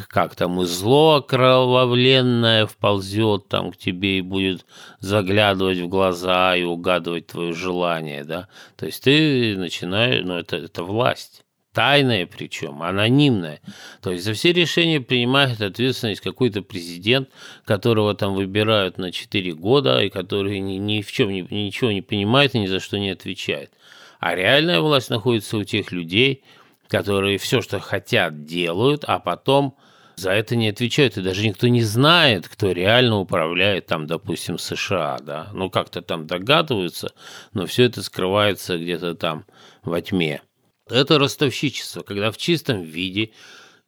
как 0.07 0.35
там 0.35 0.61
и 0.61 0.65
зло 0.65 1.15
окровавленное 1.15 2.65
вползет 2.65 3.47
там 3.47 3.71
к 3.71 3.77
тебе 3.77 4.19
и 4.19 4.21
будет 4.21 4.65
заглядывать 4.99 5.79
в 5.79 5.87
глаза 5.87 6.55
и 6.55 6.63
угадывать 6.63 7.27
твое 7.27 7.53
желание, 7.53 8.23
да. 8.23 8.47
То 8.75 8.85
есть 8.85 9.03
ты 9.03 9.55
начинаешь, 9.57 10.23
ну 10.23 10.35
это, 10.37 10.57
это 10.57 10.83
власть. 10.83 11.43
Тайная 11.73 12.25
причем, 12.25 12.83
анонимная. 12.83 13.61
То 14.01 14.11
есть 14.11 14.25
за 14.25 14.33
все 14.33 14.51
решения 14.51 14.99
принимает 14.99 15.61
ответственность 15.61 16.19
какой-то 16.19 16.63
президент, 16.63 17.29
которого 17.63 18.13
там 18.13 18.33
выбирают 18.33 18.97
на 18.97 19.13
4 19.13 19.53
года, 19.53 20.01
и 20.03 20.09
который 20.09 20.59
ни, 20.59 20.73
ни 20.73 21.01
в 21.01 21.09
чем 21.09 21.29
ни, 21.29 21.41
ничего 21.49 21.91
не 21.91 22.01
понимает 22.01 22.55
и 22.55 22.59
ни 22.59 22.67
за 22.67 22.81
что 22.81 22.99
не 22.99 23.11
отвечает. 23.11 23.71
А 24.19 24.35
реальная 24.35 24.81
власть 24.81 25.09
находится 25.09 25.55
у 25.55 25.63
тех 25.63 25.93
людей, 25.93 26.43
которые 26.91 27.37
все, 27.37 27.61
что 27.61 27.79
хотят, 27.79 28.43
делают, 28.43 29.05
а 29.07 29.19
потом 29.19 29.77
за 30.17 30.31
это 30.31 30.57
не 30.57 30.67
отвечают, 30.67 31.15
и 31.17 31.21
даже 31.21 31.47
никто 31.47 31.69
не 31.69 31.83
знает, 31.83 32.49
кто 32.49 32.73
реально 32.73 33.17
управляет 33.17 33.85
там, 33.85 34.07
допустим, 34.07 34.57
США, 34.57 35.17
да, 35.21 35.47
ну 35.53 35.69
как-то 35.69 36.01
там 36.01 36.27
догадываются, 36.27 37.13
но 37.53 37.65
все 37.65 37.85
это 37.85 38.03
скрывается 38.03 38.77
где-то 38.77 39.15
там 39.15 39.45
во 39.83 40.01
тьме. 40.01 40.41
Это 40.89 41.17
ростовщичество, 41.17 42.01
когда 42.01 42.29
в 42.29 42.37
чистом 42.37 42.81
виде 42.81 43.31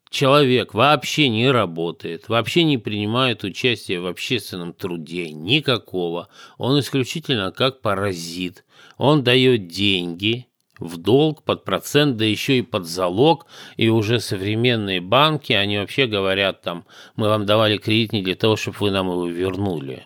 человек 0.10 0.74
вообще 0.74 1.28
не 1.28 1.52
работает, 1.52 2.30
вообще 2.30 2.64
не 2.64 2.78
принимает 2.78 3.44
участие 3.44 4.00
в 4.00 4.08
общественном 4.08 4.72
труде 4.72 5.30
никакого, 5.30 6.30
он 6.58 6.80
исключительно 6.80 7.52
как 7.52 7.82
паразит, 7.82 8.64
он 8.98 9.26
дает 9.26 9.68
деньги, 9.68 10.48
в 10.84 10.98
долг, 10.98 11.44
под 11.44 11.64
процент, 11.64 12.18
да 12.18 12.26
еще 12.26 12.60
и 12.60 12.62
под 12.62 12.86
залог, 12.86 13.46
и 13.78 13.90
уже 13.90 14.20
современные 14.20 15.02
банки, 15.02 15.54
они 15.54 15.78
вообще 15.78 16.06
говорят 16.06 16.62
там, 16.62 16.86
мы 17.16 17.30
вам 17.30 17.46
давали 17.46 17.78
кредит 17.78 18.14
не 18.14 18.22
для 18.22 18.36
того, 18.36 18.56
чтобы 18.56 18.78
вы 18.80 18.92
нам 18.92 19.08
его 19.08 19.28
вернули. 19.28 20.06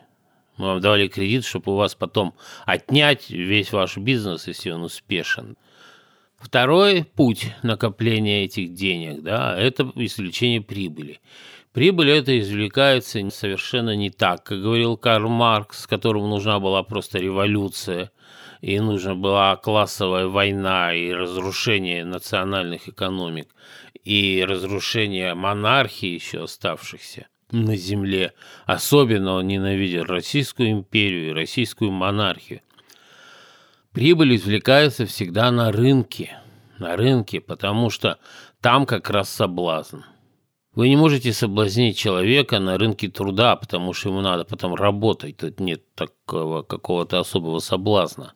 Мы 0.57 0.67
вам 0.67 0.81
давали 0.81 1.07
кредит, 1.07 1.45
чтобы 1.45 1.73
у 1.73 1.75
вас 1.75 1.95
потом 1.95 2.33
отнять 2.65 3.29
весь 3.29 3.71
ваш 3.71 3.97
бизнес, 3.97 4.47
если 4.47 4.71
он 4.71 4.83
успешен. 4.83 5.55
Второй 6.37 7.03
путь 7.03 7.53
накопления 7.63 8.45
этих 8.45 8.73
денег, 8.73 9.23
да, 9.23 9.57
это 9.57 9.91
извлечение 9.95 10.61
прибыли. 10.61 11.19
Прибыль 11.73 12.09
это 12.11 12.39
извлекается 12.39 13.27
совершенно 13.29 13.95
не 13.95 14.09
так, 14.09 14.43
как 14.43 14.61
говорил 14.61 14.97
Карл 14.97 15.29
Маркс, 15.29 15.85
которому 15.85 16.27
нужна 16.27 16.59
была 16.59 16.83
просто 16.83 17.19
революция– 17.19 18.11
и 18.61 18.79
нужна 18.79 19.15
была 19.15 19.55
классовая 19.55 20.27
война 20.27 20.93
и 20.93 21.11
разрушение 21.11 22.05
национальных 22.05 22.89
экономик, 22.89 23.49
и 24.03 24.43
разрушение 24.47 25.33
монархии 25.33 26.07
еще 26.07 26.43
оставшихся 26.43 27.27
на 27.51 27.75
земле. 27.75 28.33
Особенно 28.65 29.33
он 29.33 29.47
ненавидел 29.47 30.03
Российскую 30.05 30.71
империю 30.71 31.29
и 31.29 31.33
российскую 31.33 31.91
монархию. 31.91 32.61
Прибыль 33.91 34.35
извлекается 34.35 35.05
всегда 35.05 35.51
на 35.51 35.71
рынке, 35.71 36.37
на 36.77 36.95
рынке, 36.95 37.41
потому 37.41 37.89
что 37.89 38.19
там 38.61 38.85
как 38.85 39.09
раз 39.09 39.29
соблазн. 39.29 40.01
Вы 40.75 40.89
не 40.89 40.95
можете 40.95 41.33
соблазнить 41.33 41.97
человека 41.97 42.59
на 42.59 42.77
рынке 42.77 43.07
труда, 43.07 43.55
потому 43.55 43.93
что 43.93 44.09
ему 44.09 44.21
надо 44.21 44.45
потом 44.45 44.75
работать. 44.75 45.37
Тут 45.37 45.59
нет 45.59 45.81
такого 45.95 46.61
какого-то 46.61 47.19
особого 47.19 47.57
соблазна 47.57 48.33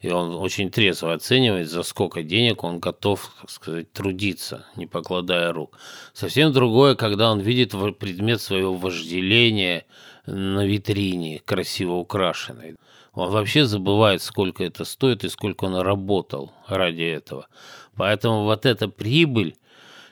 и 0.00 0.10
он 0.10 0.34
очень 0.34 0.70
трезво 0.70 1.12
оценивает, 1.12 1.68
за 1.68 1.82
сколько 1.82 2.22
денег 2.22 2.64
он 2.64 2.78
готов, 2.78 3.30
так 3.40 3.50
сказать, 3.50 3.92
трудиться, 3.92 4.66
не 4.76 4.86
покладая 4.86 5.52
рук. 5.52 5.78
Совсем 6.14 6.52
другое, 6.52 6.94
когда 6.94 7.30
он 7.30 7.40
видит 7.40 7.72
предмет 7.98 8.40
своего 8.40 8.74
вожделения 8.74 9.84
на 10.26 10.64
витрине, 10.64 11.42
красиво 11.44 11.94
украшенный. 11.94 12.76
Он 13.12 13.30
вообще 13.30 13.66
забывает, 13.66 14.22
сколько 14.22 14.64
это 14.64 14.84
стоит 14.84 15.24
и 15.24 15.28
сколько 15.28 15.64
он 15.64 15.76
работал 15.76 16.52
ради 16.66 17.02
этого. 17.02 17.48
Поэтому 17.96 18.44
вот 18.44 18.64
эта 18.64 18.88
прибыль, 18.88 19.56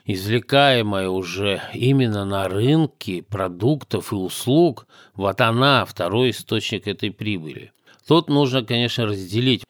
извлекаемая 0.05 1.09
уже 1.09 1.61
именно 1.73 2.25
на 2.25 2.47
рынке 2.47 3.23
продуктов 3.23 4.11
и 4.11 4.15
услуг, 4.15 4.85
вот 5.15 5.41
она 5.41 5.85
второй 5.85 6.31
источник 6.31 6.87
этой 6.87 7.09
прибыли. 7.09 7.71
Тут 8.09 8.27
нужно, 8.27 8.63
конечно, 8.63 9.05
разделить 9.05 9.63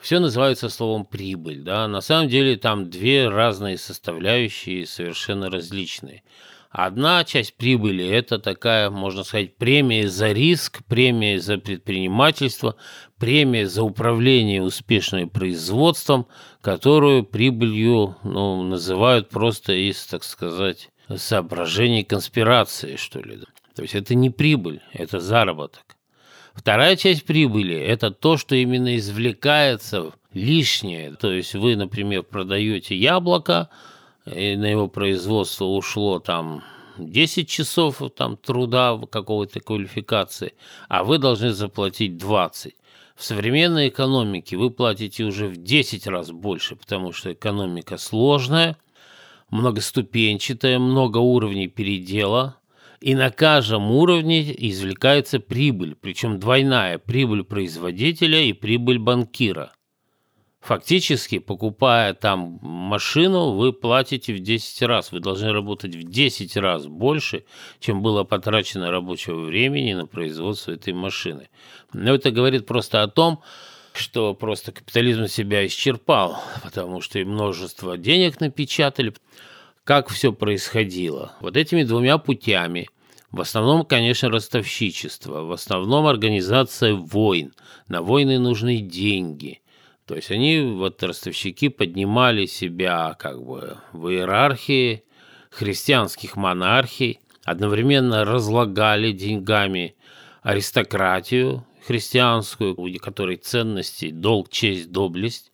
все 0.00 0.18
называется 0.18 0.68
словом 0.68 1.04
прибыль, 1.04 1.62
да, 1.62 1.86
на 1.86 2.00
самом 2.00 2.28
деле 2.28 2.56
там 2.56 2.90
две 2.90 3.28
разные 3.28 3.78
составляющие, 3.78 4.84
совершенно 4.84 5.48
различные. 5.48 6.24
Одна 6.70 7.22
часть 7.22 7.56
прибыли– 7.56 8.04
это 8.08 8.40
такая, 8.40 8.90
можно 8.90 9.22
сказать, 9.22 9.56
премия 9.58 10.08
за 10.08 10.32
риск, 10.32 10.82
премия 10.88 11.38
за 11.38 11.56
предпринимательство, 11.56 12.74
премия 13.16 13.68
за 13.68 13.84
управление 13.84 14.60
успешным 14.60 15.30
производством, 15.30 16.26
которую 16.62 17.22
прибылью 17.22 18.16
ну, 18.24 18.64
называют 18.64 19.28
просто 19.28 19.72
из, 19.72 20.04
так 20.04 20.24
сказать, 20.24 20.88
соображений 21.14 22.02
конспирации, 22.02 22.96
что 22.96 23.20
ли. 23.20 23.38
То 23.76 23.82
есть 23.82 23.94
это 23.94 24.16
не 24.16 24.30
прибыль, 24.30 24.80
это 24.92 25.20
заработок. 25.20 25.93
Вторая 26.54 26.96
часть 26.96 27.24
прибыли– 27.24 27.76
это 27.76 28.12
то, 28.12 28.36
что 28.36 28.54
именно 28.54 28.96
извлекается 28.96 30.12
лишнее. 30.32 31.14
То 31.14 31.32
есть 31.32 31.54
вы, 31.54 31.74
например, 31.74 32.22
продаете 32.22 32.96
яблоко, 32.96 33.68
и 34.24 34.56
на 34.56 34.66
его 34.66 34.86
производство 34.86 35.64
ушло 35.64 36.20
там 36.20 36.62
10 36.96 37.48
часов 37.48 38.00
там, 38.16 38.36
труда 38.36 38.98
какого-то 39.10 39.60
квалификации, 39.60 40.54
а 40.88 41.02
вы 41.02 41.18
должны 41.18 41.52
заплатить 41.52 42.16
20. 42.18 42.74
В 43.16 43.24
современной 43.24 43.88
экономике 43.88 44.56
вы 44.56 44.70
платите 44.70 45.24
уже 45.24 45.48
в 45.48 45.56
10 45.56 46.06
раз 46.06 46.30
больше, 46.30 46.76
потому 46.76 47.12
что 47.12 47.32
экономика 47.32 47.98
сложная, 47.98 48.76
многоступенчатая, 49.50 50.78
много 50.78 51.18
уровней 51.18 51.66
передела– 51.66 52.56
и 53.04 53.14
на 53.14 53.30
каждом 53.30 53.90
уровне 53.90 54.54
извлекается 54.70 55.38
прибыль, 55.38 55.94
причем 55.94 56.40
двойная 56.40 56.96
прибыль 56.96 57.44
производителя 57.44 58.40
и 58.40 58.54
прибыль 58.54 58.98
банкира. 58.98 59.74
Фактически, 60.62 61.38
покупая 61.38 62.14
там 62.14 62.58
машину, 62.62 63.50
вы 63.50 63.74
платите 63.74 64.32
в 64.32 64.38
10 64.38 64.82
раз. 64.84 65.12
Вы 65.12 65.20
должны 65.20 65.52
работать 65.52 65.94
в 65.94 66.02
10 66.02 66.56
раз 66.56 66.86
больше, 66.86 67.44
чем 67.78 68.00
было 68.00 68.24
потрачено 68.24 68.90
рабочего 68.90 69.38
времени 69.38 69.92
на 69.92 70.06
производство 70.06 70.72
этой 70.72 70.94
машины. 70.94 71.50
Но 71.92 72.14
это 72.14 72.30
говорит 72.30 72.64
просто 72.64 73.02
о 73.02 73.08
том, 73.08 73.42
что 73.92 74.32
просто 74.32 74.72
капитализм 74.72 75.26
себя 75.26 75.66
исчерпал, 75.66 76.42
потому 76.62 77.02
что 77.02 77.18
и 77.18 77.24
множество 77.24 77.98
денег 77.98 78.40
напечатали. 78.40 79.12
Как 79.84 80.08
все 80.08 80.32
происходило? 80.32 81.34
Вот 81.40 81.58
этими 81.58 81.82
двумя 81.82 82.16
путями 82.16 82.88
в 83.30 83.40
основном, 83.42 83.84
конечно, 83.84 84.30
ростовщичество, 84.30 85.42
в 85.42 85.52
основном 85.52 86.06
организация 86.06 86.94
войн. 86.94 87.52
На 87.88 88.00
войны 88.00 88.38
нужны 88.38 88.78
деньги. 88.78 89.60
То 90.06 90.14
есть 90.14 90.30
они, 90.30 90.60
вот 90.60 91.02
ростовщики, 91.02 91.68
поднимали 91.68 92.46
себя 92.46 93.14
как 93.18 93.44
бы 93.44 93.76
в 93.92 94.08
иерархии 94.08 95.04
христианских 95.50 96.36
монархий, 96.36 97.20
одновременно 97.44 98.24
разлагали 98.24 99.12
деньгами 99.12 99.96
аристократию 100.42 101.66
христианскую, 101.86 102.74
у 102.80 102.88
которой 102.98 103.36
ценности 103.36 104.10
долг, 104.10 104.48
честь, 104.48 104.90
доблесть. 104.90 105.52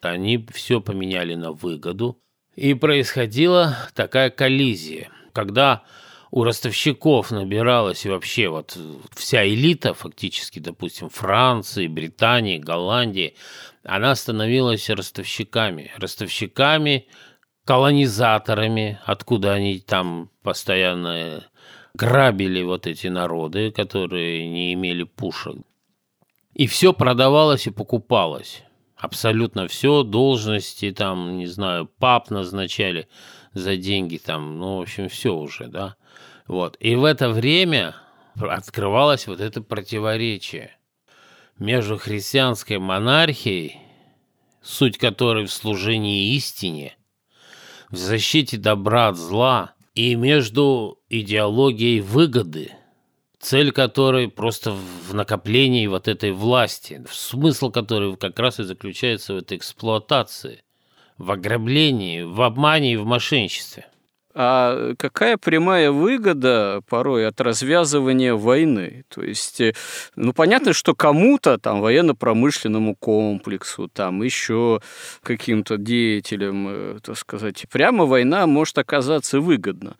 Они 0.00 0.46
все 0.54 0.80
поменяли 0.80 1.34
на 1.34 1.52
выгоду. 1.52 2.18
И 2.56 2.72
происходила 2.72 3.76
такая 3.94 4.30
коллизия, 4.30 5.10
когда 5.32 5.84
у 6.30 6.42
ростовщиков 6.42 7.30
набиралась 7.30 8.04
вообще 8.06 8.48
вот 8.48 8.76
вся 9.14 9.46
элита, 9.46 9.94
фактически, 9.94 10.58
допустим, 10.58 11.10
Франции, 11.10 11.86
Британии, 11.86 12.58
Голландии, 12.58 13.34
она 13.84 14.14
становилась 14.14 14.88
ростовщиками. 14.90 15.92
Ростовщиками 15.98 17.06
колонизаторами, 17.64 19.00
откуда 19.04 19.52
они 19.52 19.80
там 19.80 20.30
постоянно 20.42 21.44
грабили 21.94 22.62
вот 22.62 22.86
эти 22.86 23.08
народы, 23.08 23.70
которые 23.70 24.48
не 24.48 24.72
имели 24.72 25.02
пушек. 25.02 25.56
И 26.54 26.66
все 26.66 26.92
продавалось 26.94 27.66
и 27.66 27.70
покупалось. 27.70 28.62
Абсолютно 29.06 29.68
все, 29.68 30.02
должности, 30.02 30.90
там, 30.90 31.36
не 31.36 31.46
знаю, 31.46 31.86
пап 31.86 32.30
назначали 32.30 33.06
за 33.54 33.76
деньги, 33.76 34.16
там, 34.16 34.58
ну, 34.58 34.78
в 34.78 34.80
общем, 34.80 35.08
все 35.08 35.32
уже, 35.32 35.68
да. 35.68 35.94
Вот. 36.48 36.76
И 36.80 36.96
в 36.96 37.04
это 37.04 37.28
время 37.28 37.94
открывалось 38.34 39.28
вот 39.28 39.38
это 39.40 39.62
противоречие 39.62 40.76
между 41.56 41.98
христианской 41.98 42.78
монархией, 42.78 43.78
суть 44.60 44.98
которой 44.98 45.46
в 45.46 45.52
служении 45.52 46.34
истине, 46.34 46.96
в 47.90 47.96
защите 47.96 48.56
добра 48.56 49.06
от 49.06 49.16
зла, 49.16 49.74
и 49.94 50.16
между 50.16 50.98
идеологией 51.08 52.00
выгоды, 52.00 52.72
цель 53.46 53.70
которой 53.70 54.28
просто 54.28 54.72
в 54.72 55.14
накоплении 55.14 55.86
вот 55.86 56.08
этой 56.08 56.32
власти, 56.32 57.04
смысл 57.08 57.70
которой 57.70 58.16
как 58.16 58.40
раз 58.40 58.58
и 58.58 58.64
заключается 58.64 59.34
в 59.34 59.36
этой 59.36 59.56
эксплуатации, 59.56 60.64
в 61.16 61.30
ограблении, 61.30 62.22
в 62.22 62.42
обмане 62.42 62.94
и 62.94 62.96
в 62.96 63.04
мошенничестве– 63.06 63.86
а 64.38 64.92
какая 64.98 65.38
прямая 65.38 65.90
выгода 65.90 66.82
порой 66.90 67.26
от 67.26 67.40
развязывания 67.40 68.34
войны? 68.34 69.06
То 69.08 69.22
есть, 69.22 69.62
э, 69.62 69.72
ну, 70.14 70.34
понятно, 70.34 70.74
что 70.74 70.94
кому-то, 70.94 71.56
там, 71.56 71.80
военно-промышленному 71.80 72.96
комплексу, 72.96 73.88
там, 73.88 74.22
еще 74.22 74.82
каким-то 75.22 75.78
деятелям, 75.78 76.66
э, 76.68 76.98
так 77.02 77.16
сказать, 77.16 77.64
прямо 77.72 78.04
война 78.04 78.46
может 78.46 78.76
оказаться 78.76 79.40
выгодна. 79.40 79.96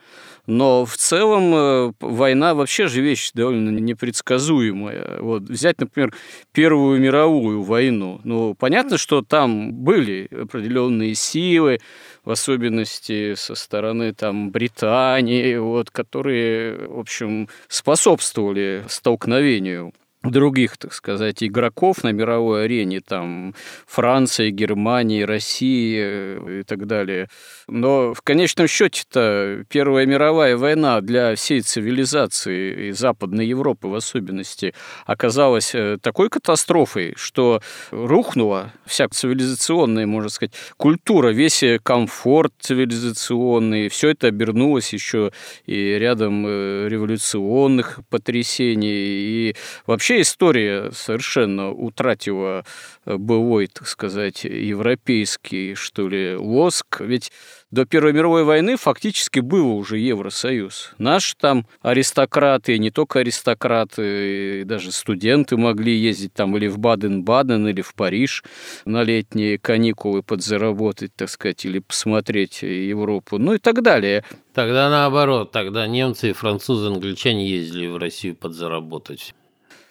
Но 0.47 0.85
в 0.85 0.97
целом 0.97 1.55
э, 1.55 1.93
война 2.01 2.55
вообще 2.55 2.87
же 2.87 3.01
вещь 3.01 3.33
довольно 3.33 3.71
непредсказуемая. 3.71 5.21
Вот 5.21 5.43
взять, 5.43 5.81
например, 5.81 6.13
Первую 6.53 7.01
мировую 7.01 7.63
войну. 7.63 8.21
Ну, 8.25 8.55
понятно, 8.55 8.97
что 8.97 9.23
там 9.23 9.73
были 9.75 10.29
определенные 10.33 11.15
силы, 11.15 11.81
в 12.25 12.31
особенности 12.31 13.35
со 13.35 13.55
стороны 13.55 14.15
там 14.15 14.51
Британии, 14.51 15.57
вот, 15.57 15.91
которые, 15.91 16.89
в 16.89 16.99
общем, 16.99 17.49
способствовали 17.69 18.85
столкновению 18.89 19.93
других, 20.31 20.77
так 20.77 20.93
сказать, 20.93 21.43
игроков 21.43 22.05
на 22.05 22.13
мировой 22.13 22.65
арене, 22.65 23.01
там 23.01 23.55
Франции, 23.87 24.51
Германии, 24.51 25.23
России 25.23 25.99
э, 26.01 26.61
и 26.61 26.63
так 26.63 26.87
далее. 26.87 27.29
Но 27.69 28.15
в 28.15 28.23
конечном 28.23 28.69
счете-то 28.69 29.65
Первая 29.69 30.07
мировая 30.07 30.57
война 30.57 31.01
для 31.01 31.35
всей 31.35 31.61
цивилизации 31.61 32.89
и 32.89 32.93
Западной 32.93 33.47
Европы 33.47 33.89
в 33.89 33.95
особенности 33.95 34.75
оказалась 35.07 35.75
э, 35.75 35.99
такой 36.01 36.29
катастрофой, 36.29 37.15
что 37.17 37.61
рухнула 37.91 38.73
вся 38.85 39.09
цивилизационная, 39.09 40.07
можно 40.07 40.31
сказать, 40.31 40.55
культура, 40.77 41.29
весь 41.29 41.63
комфорт 41.83 42.53
цивилизационный, 42.59 43.89
все 43.89 44.11
это 44.11 44.29
обернулось 44.29 44.93
еще 44.93 45.33
и 45.65 45.97
рядом 45.99 46.45
э, 46.47 46.89
революционных 46.89 48.01
потрясений, 48.11 48.89
и 48.89 49.57
вообще 49.87 50.16
история 50.21 50.91
совершенно 50.93 51.71
утратила 51.71 52.65
э, 53.05 53.17
былой, 53.17 53.67
так 53.69 53.87
сказать, 53.87 54.45
европейский, 54.45 55.75
что 55.75 56.09
ли, 56.09 56.37
лоск. 56.37 57.01
Ведь 57.01 57.33
до 57.71 57.85
Первой 57.85 58.13
мировой 58.13 58.45
войны 58.45 58.77
фактически 58.77 59.41
был 59.41 59.77
уже 59.77 59.99
Евросоюз. 59.99 60.95
Наши 60.99 61.35
там 61.37 61.67
аристократы, 61.83 62.79
не 62.79 62.91
только 62.91 63.21
аристократы, 63.21 64.65
даже 64.65 64.93
студенты 64.93 65.57
могли 65.57 65.95
ездить 65.95 66.33
там 66.33 66.57
или 66.57 66.69
в 66.69 66.79
Баден-Баден, 66.79 67.69
или 67.69 67.83
в 67.83 67.95
Париж 67.95 68.45
на 68.85 69.03
летние 69.03 69.59
каникулы 69.59 70.23
подзаработать, 70.23 71.15
так 71.17 71.29
сказать, 71.29 71.65
или 71.65 71.81
посмотреть 71.81 72.63
Европу, 72.63 73.39
ну 73.39 73.55
и 73.55 73.59
так 73.59 73.83
далее. 73.83 74.25
Тогда 74.55 74.89
наоборот, 74.89 75.51
тогда 75.53 75.87
немцы, 75.87 76.33
французы, 76.33 76.87
англичане 76.87 77.49
ездили 77.49 77.89
в 77.89 77.97
Россию 77.97 78.37
подзаработать. 78.37 79.35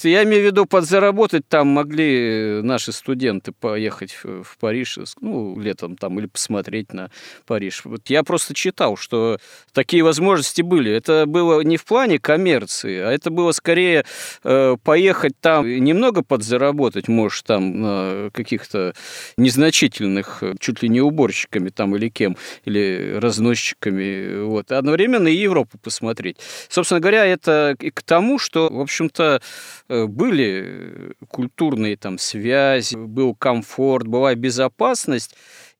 Я 0.10 0.24
имею 0.24 0.44
в 0.44 0.46
виду, 0.46 0.66
подзаработать 0.66 1.48
там 1.48 1.68
могли 1.68 2.62
наши 2.62 2.92
студенты 2.92 3.52
поехать 3.52 4.18
в 4.24 4.58
Париж, 4.60 5.00
ну, 5.22 5.60
летом 5.60 5.96
там, 5.96 6.20
или 6.20 6.28
посмотреть 6.28 6.94
на 6.94 7.10
Париж. 7.46 7.82
Вот 7.86 8.10
я 8.10 8.24
просто 8.24 8.54
читал, 8.54 8.98
что 8.98 9.40
такие 9.74 10.04
возможности 10.04 10.62
были. 10.62 10.92
Это 10.92 11.26
было 11.26 11.62
не 11.62 11.78
в 11.78 11.86
плане 11.86 12.20
коммерции, 12.20 13.00
а 13.00 13.12
это 13.12 13.30
было 13.30 13.52
скорее 13.52 14.06
э, 14.44 14.78
поехать 14.84 15.34
там, 15.40 15.68
немного 15.68 16.24
подзаработать, 16.24 17.08
может, 17.08 17.46
там 17.46 17.82
на 17.82 18.30
каких-то 18.32 18.94
незначительных, 19.38 20.44
чуть 20.60 20.82
ли 20.82 20.90
не 20.90 21.02
уборщиками 21.02 21.70
там 21.70 21.96
или 21.96 22.10
кем, 22.10 22.38
или 22.66 23.18
разносчиками, 23.18 24.44
вот, 24.44 24.72
одновременно 24.72 25.28
и 25.28 25.36
Европу 25.36 25.78
посмотреть. 25.78 26.38
Собственно 26.70 27.00
говоря, 27.00 27.26
это 27.26 27.76
к 27.78 28.02
тому, 28.04 28.40
что, 28.40 28.70
в 28.72 28.80
общем-то, 28.80 29.42
Э, 29.88 29.95
были 30.08 31.14
культурные 31.28 31.98
там 31.98 32.18
связи, 32.18 32.96
был 32.96 33.36
комфорт, 33.36 34.08
была 34.08 34.36
безопасность, 34.36 35.36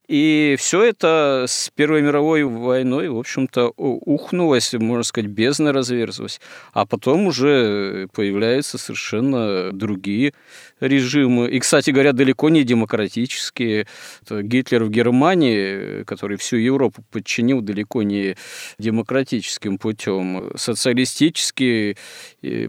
и 0.08 0.56
все 0.58 0.84
это 0.84 1.46
с 1.48 1.70
Первой 1.74 2.02
мировой 2.02 2.44
войной, 2.44 3.08
в 3.08 3.18
общем-то, 3.18 3.72
ухнулось, 3.76 4.72
можно 4.74 5.02
сказать, 5.02 5.30
бездна 5.30 5.72
разверзлась. 5.72 6.40
А 6.72 6.86
потом 6.86 7.26
уже 7.26 8.08
появляются 8.12 8.78
совершенно 8.78 9.72
другие 9.72 10.32
режимы. 10.80 11.48
И, 11.50 11.58
кстати 11.58 11.90
говоря, 11.90 12.12
далеко 12.12 12.48
не 12.50 12.62
демократические. 12.62 13.86
Гитлер 14.30 14.84
в 14.84 14.90
Германии, 14.90 16.04
который 16.04 16.36
всю 16.36 16.56
Европу 16.56 17.02
подчинил 17.10 17.60
далеко 17.60 18.02
не 18.02 18.36
демократическим 18.78 19.78
путем. 19.78 20.52
Социалистический, 20.56 21.96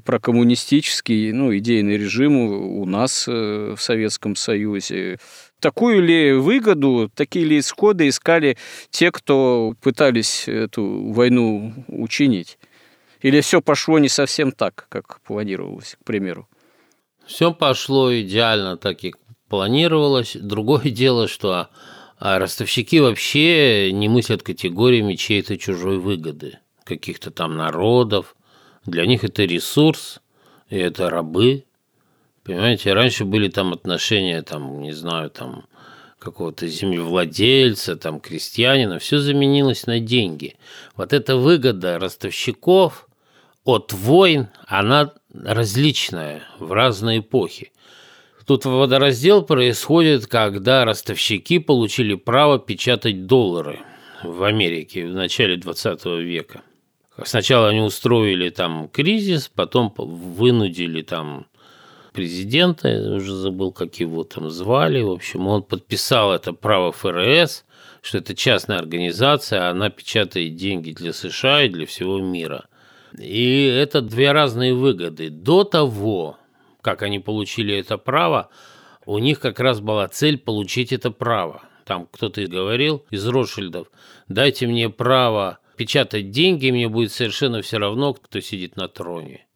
прокоммунистический, 0.03 1.31
ну, 1.33 1.55
идейный 1.55 1.97
режим 1.97 2.37
у 2.37 2.85
нас 2.85 3.25
э, 3.27 3.75
в 3.77 3.81
Советском 3.81 4.35
Союзе 4.35 5.19
Такую 5.59 6.03
ли 6.03 6.33
выгоду, 6.33 7.09
такие 7.15 7.45
ли 7.45 7.59
исходы 7.59 8.07
искали 8.09 8.57
те, 8.91 9.11
кто 9.11 9.73
пытались 9.81 10.47
эту 10.47 11.11
войну 11.11 11.73
учинить? 11.87 12.59
Или 13.21 13.41
все 13.41 13.61
пошло 13.61 13.97
не 13.97 14.09
совсем 14.09 14.51
так, 14.51 14.85
как 14.89 15.19
планировалось, 15.21 15.97
к 15.99 16.05
примеру? 16.05 16.47
Все 17.25 17.51
пошло 17.53 18.13
идеально 18.15 18.77
так, 18.77 18.99
как 18.99 19.17
планировалось. 19.49 20.37
Другое 20.39 20.83
дело, 20.91 21.27
что 21.27 21.69
а 22.19 22.39
ростовщики 22.39 22.99
вообще 22.99 23.91
не 23.91 24.09
мыслят 24.09 24.41
категориями 24.41 25.13
чьей-то 25.13 25.57
чужой 25.57 25.99
выгоды, 25.99 26.59
каких-то 26.83 27.29
там 27.29 27.57
народов. 27.57 28.35
Для 28.85 29.05
них 29.05 29.23
это 29.23 29.43
ресурс, 29.43 30.19
и 30.69 30.77
это 30.77 31.09
рабы, 31.09 31.65
Понимаете, 32.47 32.93
раньше 32.93 33.25
были 33.25 33.49
там 33.49 33.73
отношения, 33.73 34.41
там, 34.41 34.81
не 34.81 34.93
знаю, 34.93 35.29
там, 35.29 35.65
какого-то 36.17 36.65
землевладельца, 36.65 37.97
там, 37.97 38.21
крестьянина, 38.21 38.99
все 38.99 39.19
заменилось 39.19 39.85
на 39.85 39.99
деньги. 39.99 40.55
Вот 40.95 41.11
эта 41.11 41.35
выгода 41.35 41.99
ростовщиков 41.99 43.09
от 43.65 43.91
войн, 43.91 44.47
она 44.65 45.13
различная 45.33 46.41
в 46.57 46.71
разные 46.71 47.19
эпохи. 47.19 47.73
Тут 48.45 48.63
водораздел 48.63 49.43
происходит, 49.43 50.27
когда 50.27 50.85
ростовщики 50.85 51.59
получили 51.59 52.13
право 52.15 52.59
печатать 52.59 53.25
доллары 53.25 53.81
в 54.23 54.43
Америке 54.43 55.05
в 55.05 55.13
начале 55.13 55.57
20 55.57 56.05
века. 56.05 56.61
Сначала 57.25 57.67
они 57.67 57.81
устроили 57.81 58.49
там 58.49 58.87
кризис, 58.87 59.51
потом 59.53 59.93
вынудили 59.97 61.01
там 61.01 61.47
президента, 62.17 62.89
уже 63.15 63.31
забыл, 63.35 63.71
как 63.71 63.99
его 63.99 64.23
там 64.23 64.49
звали, 64.49 65.03
в 65.03 65.11
общем, 65.11 65.45
он 65.45 65.61
подписал 65.61 66.33
это 66.33 66.51
право 66.51 66.91
ФРС, 66.91 67.63
что 68.01 68.17
это 68.17 68.33
частная 68.33 68.79
организация, 68.79 69.69
она 69.69 69.91
печатает 69.91 70.55
деньги 70.55 70.93
для 70.93 71.13
США 71.13 71.61
и 71.61 71.69
для 71.69 71.85
всего 71.85 72.19
мира. 72.19 72.65
И 73.19 73.65
это 73.65 74.01
две 74.01 74.31
разные 74.31 74.73
выгоды. 74.73 75.29
До 75.29 75.63
того, 75.63 76.37
как 76.81 77.03
они 77.03 77.19
получили 77.19 77.77
это 77.77 77.99
право, 77.99 78.49
у 79.05 79.19
них 79.19 79.39
как 79.39 79.59
раз 79.59 79.79
была 79.79 80.07
цель 80.07 80.39
получить 80.39 80.91
это 80.91 81.11
право. 81.11 81.61
Там 81.85 82.07
кто-то 82.11 82.43
говорил 82.47 83.05
из 83.11 83.27
Ротшильдов, 83.27 83.91
дайте 84.27 84.65
мне 84.65 84.89
право 84.89 85.59
печатать 85.75 86.31
деньги, 86.31 86.71
мне 86.71 86.89
будет 86.89 87.11
совершенно 87.11 87.61
все 87.61 87.77
равно, 87.77 88.15
кто 88.15 88.39
сидит 88.39 88.75
на 88.75 88.87
троне. 88.87 89.46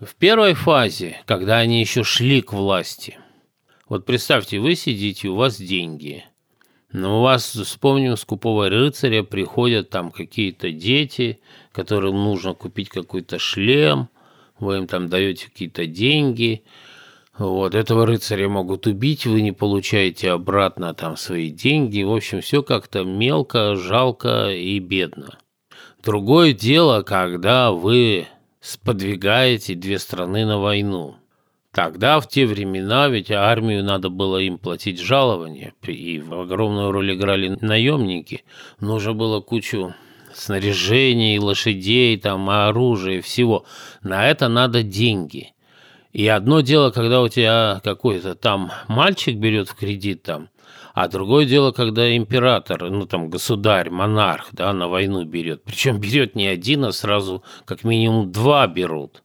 В 0.00 0.14
первой 0.14 0.54
фазе, 0.54 1.20
когда 1.26 1.58
они 1.58 1.80
еще 1.80 2.04
шли 2.04 2.40
к 2.40 2.52
власти, 2.52 3.18
вот 3.88 4.06
представьте, 4.06 4.60
вы 4.60 4.76
сидите, 4.76 5.26
у 5.26 5.34
вас 5.34 5.58
деньги, 5.58 6.24
Но 6.92 7.18
у 7.18 7.22
вас, 7.22 7.44
вспомним, 7.50 8.16
скупого 8.16 8.68
рыцаря 8.68 9.24
приходят 9.24 9.90
там 9.90 10.12
какие-то 10.12 10.70
дети, 10.70 11.40
которым 11.72 12.14
нужно 12.14 12.54
купить 12.54 12.90
какой-то 12.90 13.40
шлем, 13.40 14.08
вы 14.60 14.78
им 14.78 14.86
там 14.86 15.08
даете 15.08 15.46
какие-то 15.46 15.84
деньги, 15.86 16.62
вот, 17.36 17.74
этого 17.74 18.06
рыцаря 18.06 18.48
могут 18.48 18.86
убить, 18.86 19.26
вы 19.26 19.42
не 19.42 19.52
получаете 19.52 20.30
обратно 20.30 20.94
там 20.94 21.16
свои 21.16 21.50
деньги. 21.50 22.02
В 22.02 22.12
общем, 22.12 22.40
все 22.40 22.62
как-то 22.62 23.04
мелко, 23.04 23.74
жалко 23.74 24.50
и 24.50 24.78
бедно. 24.78 25.38
Другое 26.02 26.52
дело, 26.52 27.02
когда 27.02 27.72
вы 27.72 28.28
сподвигаете 28.60 29.74
две 29.74 29.98
страны 29.98 30.44
на 30.46 30.58
войну. 30.58 31.16
Тогда, 31.72 32.18
в 32.18 32.28
те 32.28 32.46
времена, 32.46 33.08
ведь 33.08 33.30
армию 33.30 33.84
надо 33.84 34.08
было 34.08 34.38
им 34.38 34.58
платить 34.58 35.00
жалования, 35.00 35.74
и 35.82 36.18
в 36.18 36.40
огромную 36.40 36.90
роль 36.90 37.14
играли 37.14 37.56
наемники. 37.60 38.44
Нужно 38.80 39.14
было 39.14 39.40
кучу 39.40 39.94
снаряжений, 40.34 41.38
лошадей, 41.38 42.18
там, 42.18 42.48
оружия, 42.50 43.22
всего. 43.22 43.64
На 44.02 44.28
это 44.28 44.48
надо 44.48 44.82
деньги– 44.82 45.52
и 46.12 46.26
одно 46.26 46.62
дело, 46.62 46.90
когда 46.90 47.20
у 47.22 47.28
тебя 47.28 47.80
какой-то 47.84 48.34
там 48.34 48.72
мальчик 48.88 49.36
берет 49.36 49.68
в 49.68 49.74
кредит 49.74 50.22
там, 50.22 50.48
а 51.00 51.06
другое 51.06 51.46
дело, 51.46 51.70
когда 51.70 52.16
император, 52.16 52.90
ну 52.90 53.06
там 53.06 53.30
государь, 53.30 53.88
монарх, 53.88 54.48
да, 54.50 54.72
на 54.72 54.88
войну 54.88 55.24
берет. 55.24 55.62
Причем 55.62 56.00
берет 56.00 56.34
не 56.34 56.48
один, 56.48 56.84
а 56.86 56.90
сразу 56.90 57.44
как 57.66 57.84
минимум 57.84 58.32
два 58.32 58.66
берут. 58.66 59.22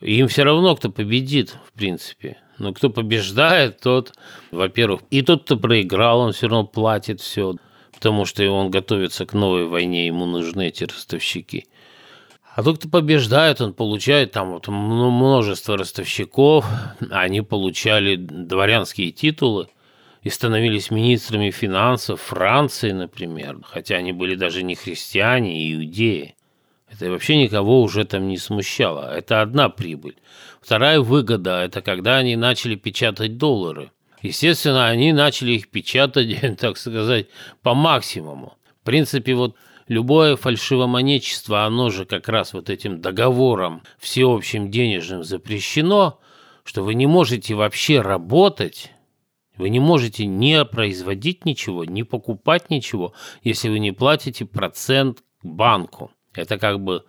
им 0.00 0.28
все 0.28 0.44
равно, 0.44 0.76
кто 0.76 0.88
победит, 0.88 1.56
в 1.66 1.72
принципе. 1.72 2.36
Но 2.58 2.72
кто 2.72 2.90
побеждает, 2.90 3.80
тот, 3.80 4.12
во-первых, 4.52 5.00
и 5.10 5.22
тот, 5.22 5.42
кто 5.42 5.56
проиграл, 5.56 6.20
он 6.20 6.32
все 6.32 6.46
равно 6.46 6.64
платит 6.64 7.20
все, 7.20 7.56
потому 7.92 8.24
что 8.24 8.48
он 8.48 8.70
готовится 8.70 9.26
к 9.26 9.32
новой 9.32 9.66
войне, 9.66 10.06
ему 10.06 10.26
нужны 10.26 10.68
эти 10.68 10.84
ростовщики. 10.84 11.66
А 12.54 12.62
тот, 12.62 12.78
кто 12.78 12.88
побеждает, 12.88 13.60
он 13.60 13.74
получает 13.74 14.30
там 14.30 14.52
вот 14.52 14.68
множество 14.68 15.76
ростовщиков, 15.76 16.64
они 17.10 17.40
получали 17.40 18.14
дворянские 18.14 19.10
титулы 19.10 19.66
и 20.22 20.30
становились 20.30 20.90
министрами 20.90 21.50
финансов 21.50 22.20
Франции, 22.20 22.92
например, 22.92 23.58
хотя 23.62 23.96
они 23.96 24.12
были 24.12 24.34
даже 24.34 24.62
не 24.62 24.74
христиане, 24.74 25.62
и 25.62 25.74
иудеи. 25.74 26.34
Это 26.90 27.10
вообще 27.10 27.36
никого 27.36 27.82
уже 27.82 28.04
там 28.04 28.28
не 28.28 28.38
смущало. 28.38 29.14
Это 29.14 29.42
одна 29.42 29.68
прибыль. 29.68 30.16
Вторая 30.60 31.00
выгода– 31.00 31.62
это 31.64 31.82
когда 31.82 32.16
они 32.16 32.34
начали 32.36 32.74
печатать 32.74 33.36
доллары. 33.36 33.92
Естественно, 34.22 34.88
они 34.88 35.12
начали 35.12 35.52
их 35.52 35.68
печатать, 35.68 36.56
так 36.58 36.76
сказать, 36.76 37.26
по 37.62 37.74
максимуму. 37.74 38.54
В 38.82 38.84
принципе, 38.84 39.34
вот 39.34 39.56
Любое 39.88 40.36
фальшивомонечество, 40.36 41.64
оно 41.64 41.88
же 41.88 42.04
как 42.04 42.28
раз 42.28 42.52
вот 42.52 42.68
этим 42.68 43.00
договором 43.00 43.82
всеобщим 43.98 44.70
денежным 44.70 45.24
запрещено, 45.24 46.20
что 46.62 46.82
вы 46.82 46.92
не 46.92 47.06
можете 47.06 47.54
вообще 47.54 48.02
работать, 48.02 48.92
вы 49.58 49.68
не 49.68 49.80
можете 49.80 50.26
не 50.26 50.64
производить 50.64 51.44
ничего, 51.44 51.84
не 51.84 52.04
покупать 52.04 52.70
ничего, 52.70 53.12
если 53.42 53.68
вы 53.68 53.78
не 53.78 53.92
платите 53.92 54.44
процент 54.44 55.22
банку. 55.42 56.10
Это 56.34 56.58
как 56.58 56.80
бы 56.80 57.04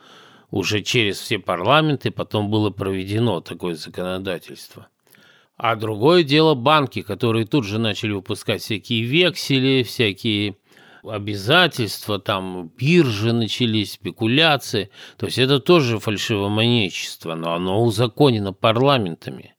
уже 0.52 0.82
через 0.82 1.20
все 1.20 1.40
парламенты 1.40 2.12
потом 2.12 2.50
было 2.50 2.72
проведено 2.72 3.42
такое 3.42 3.76
законодательство. 3.76 4.88
А 5.58 5.76
другое 5.76 6.24
дело 6.24 6.56
банки, 6.56 7.02
которые 7.02 7.46
тут 7.46 7.66
же 7.66 7.80
начали 7.80 8.14
выпускать 8.14 8.62
всякие 8.62 9.04
вексели, 9.04 9.84
всякие 9.84 10.56
обязательства, 11.04 12.20
там 12.20 12.72
биржи 12.78 13.34
начались, 13.34 13.94
спекуляции. 13.94 14.90
То 15.18 15.26
есть 15.26 15.38
это 15.38 15.60
тоже 15.60 16.00
фальшивомонечество, 16.00 17.36
но 17.36 17.54
оно 17.54 17.84
узаконено 17.84 18.54
парламентами. 18.54 19.56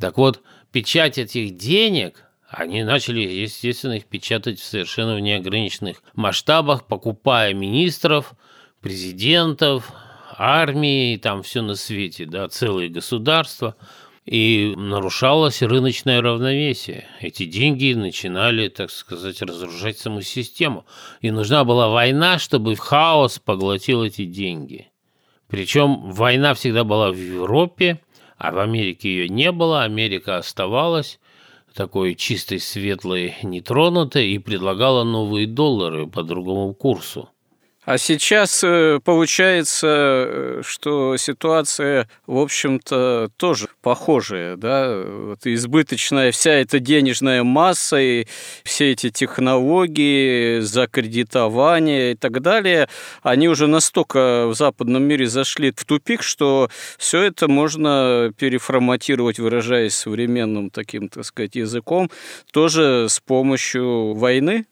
Так 0.00 0.18
вот, 0.18 0.42
печать 0.72 1.18
этих 1.18 1.56
денег, 1.56 2.23
они 2.56 2.84
начали, 2.84 3.20
естественно, 3.20 3.92
их 3.92 4.06
печатать 4.06 4.60
в 4.60 4.64
совершенно 4.64 5.18
неограниченных 5.18 6.02
масштабах, 6.14 6.86
покупая 6.86 7.54
министров, 7.54 8.34
президентов, 8.80 9.92
армии, 10.36 11.16
там 11.16 11.42
все 11.42 11.62
на 11.62 11.74
свете, 11.74 12.26
да, 12.26 12.48
целые 12.48 12.88
государства– 12.88 13.76
и 14.24 14.72
нарушалось 14.76 15.62
рыночное 15.62 16.22
равновесие. 16.22 17.06
Эти 17.20 17.44
деньги 17.44 17.92
начинали, 17.92 18.68
так 18.68 18.90
сказать, 18.90 19.42
разрушать 19.42 19.98
саму 19.98 20.22
систему. 20.22 20.86
И 21.20 21.30
нужна 21.30 21.64
была 21.64 21.88
война, 21.88 22.38
чтобы 22.38 22.74
хаос 22.76 23.38
поглотил 23.38 24.02
эти 24.02 24.24
деньги. 24.24 24.88
Причем 25.48 26.10
война 26.10 26.54
всегда 26.54 26.84
была 26.84 27.10
в 27.10 27.16
Европе, 27.16 28.00
а 28.38 28.50
в 28.52 28.58
Америке 28.58 29.10
ее 29.10 29.28
не 29.28 29.52
было. 29.52 29.84
Америка 29.84 30.38
оставалась 30.38 31.20
такой 31.74 32.14
чистой, 32.14 32.60
светлой, 32.60 33.34
нетронутой 33.42 34.30
и 34.30 34.38
предлагала 34.38 35.04
новые 35.04 35.46
доллары 35.46 36.06
по 36.06 36.22
другому 36.22 36.72
курсу. 36.72 37.28
А 37.84 37.98
сейчас 37.98 38.64
э, 38.64 38.98
получается, 39.04 39.86
э, 39.86 40.62
что 40.64 41.18
ситуация, 41.18 42.08
в 42.26 42.38
общем-то, 42.38 43.28
тоже 43.36 43.68
похожая, 43.82 44.56
да, 44.56 45.02
вот 45.04 45.46
избыточная 45.46 46.32
вся 46.32 46.52
эта 46.52 46.78
денежная 46.78 47.42
масса 47.42 48.00
и 48.00 48.26
все 48.62 48.92
эти 48.92 49.10
технологии, 49.10 50.60
закредитование 50.60 52.12
и 52.12 52.14
так 52.14 52.40
далее, 52.40 52.88
они 53.22 53.48
уже 53.50 53.66
настолько 53.66 54.46
в 54.46 54.54
западном 54.54 55.02
мире 55.02 55.26
зашли 55.26 55.70
в 55.70 55.84
тупик, 55.84 56.22
что 56.22 56.70
все 56.96 57.20
это 57.20 57.48
можно 57.48 58.32
переформатировать, 58.38 59.38
выражаясь 59.38 59.94
современным 59.94 60.70
таким, 60.70 61.10
так 61.10 61.26
сказать, 61.26 61.54
языком, 61.54 62.10
тоже 62.50 63.08
с 63.10 63.20
помощью 63.20 64.14
войны, 64.14 64.64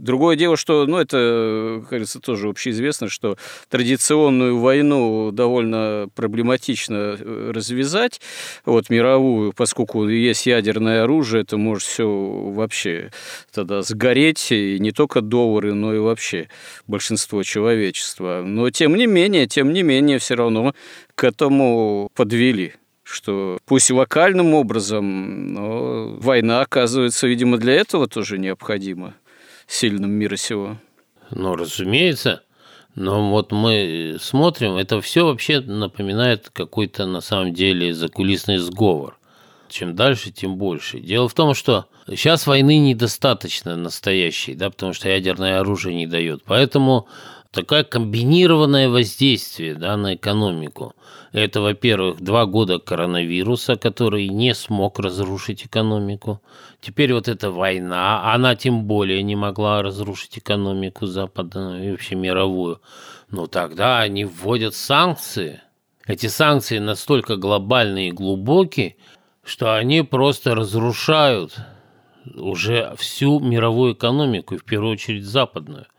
Другое 0.00 0.34
дело, 0.34 0.56
что, 0.56 0.86
ну, 0.86 0.96
это, 0.96 1.84
кажется, 1.90 2.20
тоже 2.20 2.48
общеизвестно, 2.48 3.10
что 3.10 3.36
традиционную 3.68 4.58
войну 4.58 5.30
довольно 5.30 6.08
проблематично 6.14 7.18
э, 7.20 7.52
развязать, 7.54 8.18
вот 8.64 8.88
мировую, 8.88 9.52
поскольку 9.52 10.08
есть 10.08 10.46
ядерное 10.46 11.02
оружие, 11.02 11.42
это 11.42 11.58
может 11.58 11.86
все 11.86 12.08
вообще 12.08 13.10
тогда 13.52 13.82
сгореть, 13.82 14.50
и 14.52 14.78
не 14.78 14.92
только 14.92 15.20
доллары, 15.20 15.74
но 15.74 15.94
и 15.94 15.98
вообще 15.98 16.48
большинство 16.86 17.42
человечества. 17.42 18.42
Но 18.42 18.70
тем 18.70 18.96
не 18.96 19.06
менее, 19.06 19.46
тем 19.46 19.70
не 19.74 19.82
менее, 19.82 20.18
все 20.18 20.34
равно 20.34 20.74
к 21.14 21.24
этому 21.24 22.10
подвели 22.14 22.72
что 23.02 23.58
пусть 23.66 23.90
локальным 23.90 24.54
образом, 24.54 25.52
но 25.52 26.14
война, 26.18 26.60
оказывается, 26.60 27.26
видимо, 27.26 27.58
для 27.58 27.74
этого 27.74 28.06
тоже 28.06 28.38
необходима 28.38 29.14
сильным 29.70 30.10
мира 30.10 30.36
сего. 30.36 30.76
Ну, 31.30 31.54
разумеется. 31.54 32.42
Но 32.96 33.30
вот 33.30 33.52
мы 33.52 34.16
смотрим, 34.20 34.74
это 34.76 35.00
все 35.00 35.24
вообще 35.24 35.60
напоминает 35.60 36.50
какой-то 36.50 37.06
на 37.06 37.20
самом 37.20 37.54
деле 37.54 37.94
закулисный 37.94 38.58
сговор. 38.58 39.16
Чем 39.68 39.94
дальше, 39.94 40.32
тем 40.32 40.56
больше. 40.56 40.98
Дело 40.98 41.28
в 41.28 41.34
том, 41.34 41.54
что 41.54 41.86
сейчас 42.08 42.48
войны 42.48 42.78
недостаточно 42.78 43.76
настоящей, 43.76 44.54
да, 44.54 44.70
потому 44.70 44.92
что 44.92 45.08
ядерное 45.08 45.60
оружие 45.60 45.94
не 45.94 46.08
дает. 46.08 46.42
Поэтому 46.44 47.06
такое 47.52 47.84
комбинированное 47.84 48.88
воздействие 48.88 49.76
да, 49.76 49.96
на 49.96 50.16
экономику. 50.16 50.94
Это, 51.32 51.60
во-первых, 51.60 52.20
два 52.20 52.44
года 52.46 52.80
коронавируса, 52.80 53.76
который 53.76 54.28
не 54.28 54.52
смог 54.52 54.98
разрушить 54.98 55.64
экономику. 55.64 56.42
Теперь 56.80 57.14
вот 57.14 57.28
эта 57.28 57.52
война, 57.52 58.32
она 58.32 58.56
тем 58.56 58.84
более 58.84 59.22
не 59.22 59.36
могла 59.36 59.80
разрушить 59.82 60.38
экономику 60.38 61.06
западную 61.06 61.86
и 61.86 61.90
вообще 61.92 62.16
мировую. 62.16 62.80
Но 63.30 63.46
тогда 63.46 64.00
они 64.00 64.24
вводят 64.24 64.74
санкции. 64.74 65.60
Эти 66.04 66.26
санкции 66.26 66.78
настолько 66.78 67.36
глобальные 67.36 68.08
и 68.08 68.12
глубокие, 68.12 68.96
что 69.44 69.76
они 69.76 70.02
просто 70.02 70.56
разрушают 70.56 71.56
уже 72.34 72.92
всю 72.98 73.38
мировую 73.38 73.94
экономику, 73.94 74.56
и 74.56 74.58
в 74.58 74.64
первую 74.64 74.92
очередь 74.92 75.24
западную– 75.24 75.86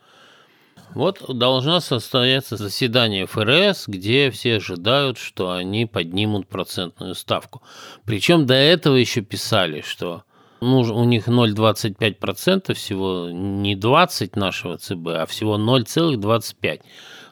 вот 0.93 1.23
должна 1.27 1.79
состояться 1.79 2.57
заседание 2.57 3.25
ФРС, 3.25 3.87
где 3.87 4.29
все 4.31 4.57
ожидают, 4.57 5.17
что 5.17 5.51
они 5.51 5.85
поднимут 5.85 6.47
процентную 6.47 7.15
ставку. 7.15 7.61
Причем 8.05 8.45
до 8.45 8.55
этого 8.55 8.95
еще 8.95 9.21
писали, 9.21 9.81
что 9.81 10.23
ну, 10.61 10.81
у 10.81 11.03
них 11.05 11.27
0,25% 11.27 12.73
всего 12.73 13.29
не 13.31 13.75
20 13.75 14.35
нашего 14.35 14.77
ЦБ, 14.77 15.07
а 15.07 15.25
всего 15.25 15.57
0,25 15.57 16.81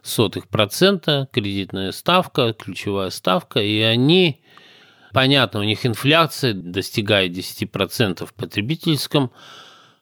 сотых 0.02 0.48
процента 0.48 1.28
кредитная 1.32 1.92
ставка, 1.92 2.54
ключевая 2.54 3.12
ставка, 3.12 3.60
и 3.60 3.80
они, 3.82 4.42
понятно, 5.14 5.60
у 5.60 5.64
них 5.64 5.86
инфляция 5.86 6.54
достигает 6.54 7.34
10% 7.34 8.26
в 8.26 8.34
потребительском 8.34 9.32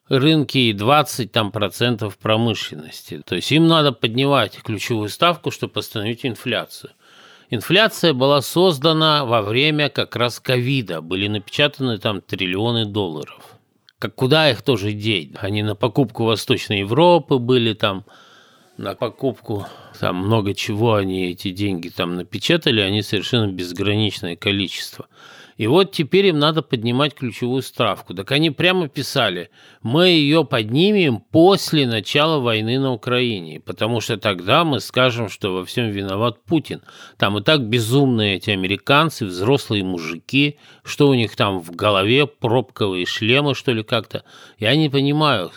рынки 0.10 0.58
и 0.58 0.74
20 0.74 1.32
там, 1.32 1.52
процентов 1.52 2.18
промышленности. 2.18 3.22
То 3.26 3.36
есть 3.36 3.52
им 3.52 3.68
надо 3.68 3.92
поднимать 3.92 4.58
ключевую 4.62 5.10
ставку, 5.10 5.52
чтобы 5.52 5.80
остановить 5.80 6.26
инфляцию. 6.26 6.92
Инфляция 7.50 8.14
была 8.14 8.42
создана 8.42 9.26
во 9.26 9.42
время 9.42 9.90
как 9.90 10.16
раз 10.16 10.40
ковида. 10.40 11.02
Были 11.02 11.28
напечатаны 11.28 11.98
там 11.98 12.22
триллионы 12.22 12.86
долларов. 12.86 13.58
Как 14.00 14.16
куда 14.16 14.52
их 14.52 14.62
тоже 14.62 14.92
деть? 14.92 15.32
Они 15.40 15.64
на 15.64 15.76
покупку 15.76 16.26
Восточной 16.26 16.80
Европы 16.80 17.38
были 17.38 17.74
там, 17.74 18.06
на 18.78 18.96
покупку 18.96 19.66
там 20.00 20.18
много 20.18 20.54
чего 20.54 20.96
они 20.96 21.32
эти 21.32 21.52
деньги 21.52 21.90
там 21.90 22.16
напечатали, 22.16 22.82
они 22.82 23.02
совершенно 23.02 23.52
безграничное 23.52 24.36
количество. 24.36 25.08
И 25.58 25.66
вот 25.66 25.92
теперь 25.92 26.28
им 26.28 26.38
надо 26.38 26.62
поднимать 26.62 27.16
ключевую 27.16 27.64
ставку. 27.64 28.14
Так 28.14 28.32
они 28.32 28.52
прямо 28.52 28.88
писали, 28.88 29.50
мы 29.82 30.10
ее 30.10 30.46
поднимем 30.46 31.20
после 31.20 31.88
начала 31.88 32.40
войны 32.40 32.80
на 32.80 32.94
Украине, 32.94 33.60
потому 33.60 34.00
что 34.00 34.18
тогда 34.18 34.64
мы 34.64 34.80
скажем, 34.80 35.30
что 35.30 35.54
во 35.54 35.66
всем 35.66 35.90
виноват 35.90 36.44
Путин. 36.46 36.84
Там 37.18 37.40
и 37.40 37.44
так 37.44 37.68
безумные 37.68 38.36
эти 38.36 38.52
американцы, 38.52 39.26
взрослые 39.26 39.84
мужики, 39.84 40.60
что 40.84 41.10
у 41.10 41.16
них 41.16 41.36
там 41.36 41.60
в 41.60 41.72
голове, 41.72 42.28
пробковые 42.28 43.08
шлемы, 43.08 43.56
что 43.56 43.72
ли, 43.72 43.82
как-то. 43.82 44.24
Я 44.60 44.76
не 44.76 44.90
понимаю. 44.90 45.52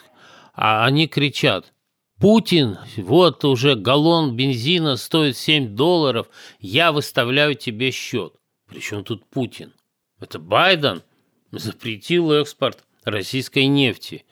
А 0.55 0.87
они 0.87 1.09
кричат, 1.09 1.73
Путин, 2.19 2.79
вот 2.97 3.45
уже 3.45 3.77
галлон 3.77 4.35
бензина 4.35 4.97
стоит 4.97 5.37
7 5.37 5.75
долларов, 5.75 6.29
я 6.59 6.93
выставляю 6.93 7.55
тебе 7.55 7.91
счет. 7.91 8.35
Причем 8.67 9.05
тут 9.05 9.29
Путин? 9.29 9.73
Это 10.21 10.39
Байден 10.39 11.03
запретил 11.51 12.33
экспорт 12.33 12.85
российской 13.05 13.67
нефти. 13.67 14.25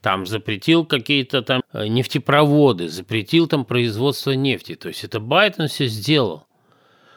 Там 0.00 0.26
запретил 0.26 0.84
какие-то 0.84 1.42
там 1.42 1.62
э, 1.72 1.86
нефтепроводы, 1.86 2.88
запретил 2.88 3.46
там 3.46 3.64
производство 3.64 4.32
нефти. 4.32 4.74
То 4.74 4.88
есть 4.88 5.04
это 5.04 5.20
Байден 5.20 5.68
все 5.68 5.86
сделал. 5.86 6.46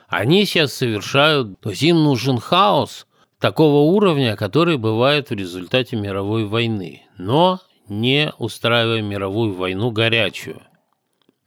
Они 0.08 0.46
сейчас 0.46 0.74
совершают, 0.74 1.60
то 1.60 1.72
есть 1.72 1.84
им 1.84 2.04
нужен 2.04 2.38
хаос 2.38 3.08
такого 3.40 3.92
уровня, 3.92 4.36
который 4.38 4.78
бывает 4.78 5.30
в 5.30 5.34
результате 5.34 5.98
мировой 5.98 6.46
войны, 6.46 7.04
но 7.18 7.60
не 7.90 8.32
устраивая 8.38 9.02
мировую 9.02 9.54
войну 9.54 9.92
горячую. 9.92 10.62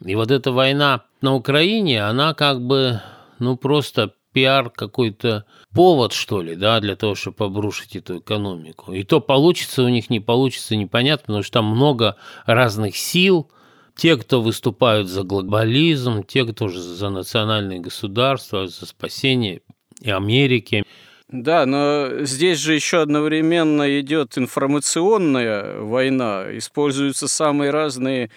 И 0.04 0.14
вот 0.14 0.30
эта 0.30 0.52
война 0.52 1.04
на 1.20 1.34
Украине, 1.34 2.04
она 2.04 2.34
как 2.34 2.60
бы, 2.60 3.00
ну 3.38 3.56
просто 3.56 4.14
пиар 4.32 4.70
какой-то 4.70 5.44
повод, 5.74 6.12
что 6.12 6.42
ли, 6.42 6.54
да, 6.56 6.80
для 6.80 6.96
того, 6.96 7.14
чтобы 7.14 7.44
обрушить 7.44 7.96
эту 7.96 8.18
экономику. 8.18 8.92
И 8.92 9.02
то 9.04 9.20
получится 9.20 9.82
у 9.82 9.88
них, 9.88 10.10
не 10.10 10.20
получится, 10.20 10.76
непонятно, 10.76 11.26
потому 11.26 11.42
что 11.42 11.52
там 11.54 11.66
много 11.66 12.16
разных 12.46 12.96
сил. 12.96 13.50
Те, 13.96 14.16
кто 14.16 14.40
выступают 14.40 15.08
за 15.08 15.24
глобализм, 15.24 16.22
те, 16.24 16.44
кто 16.44 16.68
же 16.68 16.80
за 16.80 17.10
национальные 17.10 17.80
государства, 17.80 18.66
за 18.66 18.86
спасение 18.86 19.60
Америки. 20.04 20.84
Да, 21.28 21.64
но 21.64 22.24
здесь 22.24 22.58
же 22.58 22.74
еще 22.74 23.02
одновременно 23.02 24.00
идет 24.00 24.36
информационная 24.36 25.78
война, 25.80 26.46
используются 26.56 27.28
самые 27.28 27.70
разные 27.70 28.30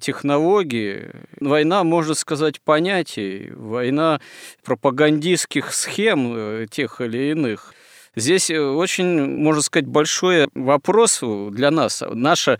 технологии, 0.00 1.10
война, 1.40 1.84
можно 1.84 2.14
сказать, 2.14 2.60
понятий, 2.60 3.50
война 3.54 4.20
пропагандистских 4.64 5.72
схем 5.72 6.32
э, 6.34 6.66
тех 6.70 7.00
или 7.00 7.30
иных. 7.30 7.74
Здесь 8.16 8.50
э, 8.50 8.60
очень, 8.60 9.38
можно 9.38 9.62
сказать, 9.62 9.86
большой 9.86 10.48
вопрос 10.54 11.22
для 11.22 11.70
нас. 11.70 12.02
Наша 12.12 12.58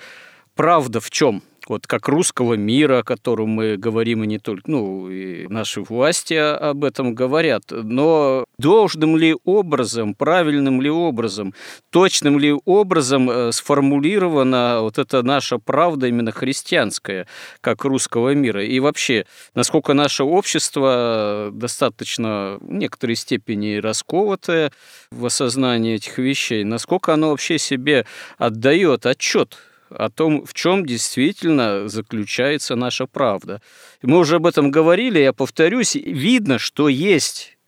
правда 0.54 1.00
в 1.00 1.10
чем? 1.10 1.42
Вот 1.70 1.86
как 1.86 2.08
русского 2.08 2.54
мира, 2.54 2.98
о 2.98 3.02
котором 3.04 3.50
мы 3.50 3.76
говорим, 3.76 4.24
и 4.24 4.26
не 4.26 4.38
только, 4.40 4.68
ну, 4.68 5.08
и 5.08 5.46
наши 5.46 5.80
власти 5.80 6.34
об 6.34 6.82
этом 6.82 7.14
говорят, 7.14 7.62
но 7.70 8.44
должным 8.58 9.16
ли 9.16 9.36
образом, 9.44 10.14
правильным 10.14 10.82
ли 10.82 10.90
образом, 10.90 11.54
точным 11.90 12.40
ли 12.40 12.52
образом 12.64 13.30
э, 13.30 13.52
сформулирована 13.52 14.80
вот 14.80 14.98
эта 14.98 15.22
наша 15.22 15.58
правда 15.58 16.08
именно 16.08 16.32
христианская, 16.32 17.28
как 17.60 17.84
русского 17.84 18.34
мира, 18.34 18.64
и 18.64 18.80
вообще, 18.80 19.24
насколько 19.54 19.94
наше 19.94 20.24
общество 20.24 21.50
достаточно 21.52 22.58
в 22.60 22.72
некоторой 22.72 23.14
степени 23.14 23.76
расковатое 23.76 24.72
в 25.12 25.24
осознании 25.24 25.94
этих 25.94 26.18
вещей, 26.18 26.64
насколько 26.64 27.14
оно 27.14 27.30
вообще 27.30 27.58
себе 27.58 28.06
отдает 28.38 29.06
отчет 29.06 29.56
о 29.90 30.10
том, 30.10 30.44
в 30.44 30.54
чем 30.54 30.86
действительно 30.86 31.88
заключается 31.88 32.76
наша 32.76 33.06
правда. 33.06 33.60
Мы 34.02 34.18
уже 34.18 34.36
об 34.36 34.46
этом 34.46 34.70
говорили, 34.70 35.18
я 35.18 35.32
повторюсь, 35.32 35.94
видно, 35.94 36.58
что 36.58 36.88
есть 36.88 37.58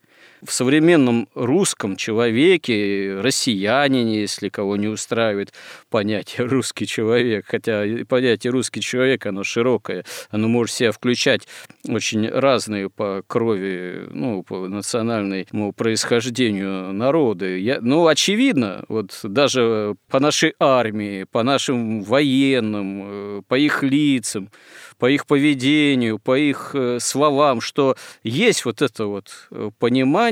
в 0.44 0.52
современном 0.52 1.28
русском 1.34 1.96
человеке, 1.96 3.20
россиянине, 3.20 4.20
если 4.20 4.48
кого 4.48 4.76
не 4.76 4.88
устраивает 4.88 5.52
понятие 5.88 6.46
«русский 6.46 6.86
человек», 6.86 7.46
хотя 7.48 7.84
понятие 8.08 8.50
«русский 8.50 8.80
человек», 8.80 9.26
оно 9.26 9.44
широкое, 9.44 10.04
оно 10.30 10.48
может 10.48 10.74
себя 10.74 10.92
включать 10.92 11.46
очень 11.88 12.28
разные 12.28 12.90
по 12.90 13.22
крови, 13.26 14.08
ну, 14.10 14.42
по 14.42 14.66
национальному 14.68 15.72
происхождению 15.72 16.92
народы. 16.92 17.58
Я, 17.60 17.78
ну, 17.80 18.06
очевидно, 18.06 18.84
вот 18.88 19.18
даже 19.22 19.94
по 20.08 20.18
нашей 20.18 20.54
армии, 20.58 21.24
по 21.24 21.42
нашим 21.42 22.02
военным, 22.02 23.02
э, 23.04 23.42
по 23.46 23.54
их 23.54 23.82
лицам, 23.82 24.50
по 24.98 25.10
их 25.10 25.26
поведению, 25.26 26.18
по 26.18 26.36
их 26.36 26.72
э, 26.74 26.98
словам, 27.00 27.60
что 27.60 27.96
есть 28.22 28.64
вот 28.64 28.82
это 28.82 29.06
вот 29.06 29.48
э, 29.50 29.70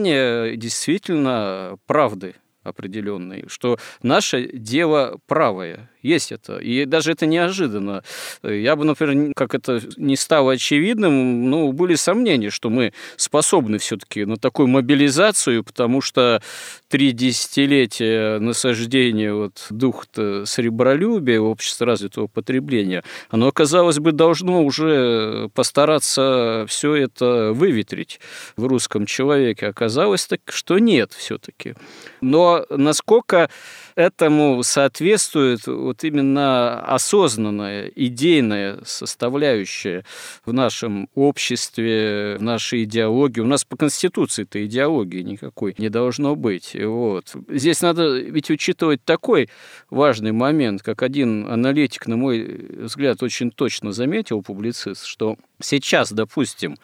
понимание 0.01 0.57
действительно 0.57 1.79
правды 1.87 2.35
определенной, 2.63 3.45
что 3.49 3.79
наше 4.03 4.49
дело 4.53 5.19
правое, 5.27 5.90
есть 6.03 6.33
это. 6.33 6.59
И 6.59 6.85
даже 6.85 7.13
это 7.13 7.27
неожиданно. 7.27 8.03
Я 8.43 8.77
бы, 8.77 8.85
например, 8.85 9.33
как 9.35 9.55
это 9.55 9.81
не 9.97 10.17
стало 10.17 10.53
очевидным, 10.53 11.51
ну, 11.51 11.73
были 11.73 11.95
сомнения, 11.95 12.51
что 12.51 12.71
мы 12.71 12.93
способны 13.17 13.79
все-таки 13.79 14.25
на 14.25 14.37
такую 14.37 14.69
мобилизацию, 14.69 15.65
потому 15.65 16.01
что 16.01 16.43
три 16.89 17.13
десятилетия 17.13 18.39
насаждения 18.39 19.33
вот 19.33 19.67
духа 19.71 20.01
сребролюбия, 20.45 21.41
общества 21.41 21.87
развитого 21.87 22.27
потребления, 22.27 23.05
оно, 23.31 23.51
казалось 23.53 23.99
бы, 23.99 24.13
должно 24.13 24.65
уже 24.65 25.51
постараться 25.55 26.65
все 26.69 26.95
это 26.95 27.53
выветрить 27.53 28.21
в 28.57 28.67
русском 28.67 29.07
человеке. 29.07 29.67
Оказалось 29.67 30.27
так, 30.27 30.41
что 30.49 30.79
нет 30.79 31.13
все-таки. 31.13 31.75
Но 32.21 32.65
насколько 32.71 33.51
этому 33.95 34.63
соответствует 34.63 35.67
вот 35.91 36.05
именно 36.05 36.81
осознанная, 36.83 37.91
идейная 37.97 38.79
составляющая 38.85 40.05
в 40.45 40.53
нашем 40.53 41.09
обществе, 41.17 42.37
в 42.39 42.43
нашей 42.43 42.85
идеологии. 42.85 43.41
У 43.41 43.47
нас 43.47 43.65
по 43.65 43.77
Конституции-то 43.77 44.65
идеологии 44.65 45.23
никакой 45.23 45.75
не 45.79 45.89
должно 45.89 46.37
быть. 46.37 46.77
Вот. 46.81 47.35
Здесь 47.49 47.83
надо 47.83 48.21
ведь 48.21 48.51
учитывать 48.51 49.05
такой 49.05 49.49
важный 49.91 50.31
момент, 50.31 50.81
как 50.85 51.03
один 51.03 51.51
аналитик, 51.51 52.07
на 52.07 52.17
мой 52.17 52.45
взгляд, 52.85 53.21
очень 53.25 53.51
точно 53.51 53.91
заметил, 53.91 54.43
публицист, 54.43 55.05
что 55.05 55.39
сейчас, 55.61 56.13
допустим, 56.13 56.77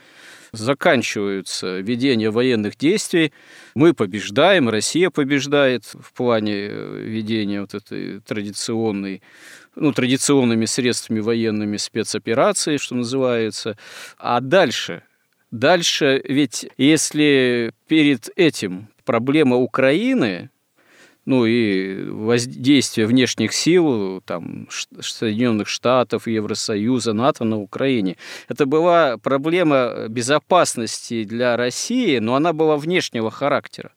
заканчиваются 0.53 1.79
ведения 1.79 2.31
военных 2.31 2.77
действий, 2.77 3.33
мы 3.75 3.95
побеждаем, 3.95 4.69
Россия 4.69 5.11
побеждает 5.11 5.85
в 5.85 6.13
плане 6.13 6.55
э, 6.55 6.99
ведения 7.03 7.61
вот 7.61 7.75
этой 7.75 8.21
традиционной 8.21 9.23
ну, 9.75 9.93
традиционными 9.93 10.65
средствами 10.65 11.21
военными 11.21 11.77
спецоперации, 11.77 12.79
что 12.79 12.95
называется. 12.95 13.77
А 14.19 14.41
дальше? 14.41 15.03
Дальше 15.51 16.23
ведь 16.25 16.67
если 16.77 17.73
перед 17.87 18.31
этим 18.37 18.89
проблема 19.05 19.57
Украины, 19.57 20.51
ну 21.27 21.45
и 21.45 22.09
воздействие 22.09 23.07
внешних 23.07 23.53
сил, 23.53 24.23
там, 24.25 24.69
Соединенных 25.01 25.69
Штатов, 25.69 26.27
Евросоюза, 26.27 27.13
НАТО 27.13 27.45
на 27.45 27.59
Украине. 27.59 28.17
Это 28.49 28.65
была 28.65 29.19
проблема 29.19 30.07
безопасности 30.09 31.25
для 31.25 31.57
России, 31.57 32.19
но 32.19 32.37
она 32.37 32.53
была 32.53 32.77
внешнего 32.77 33.31
характера. 33.31 33.93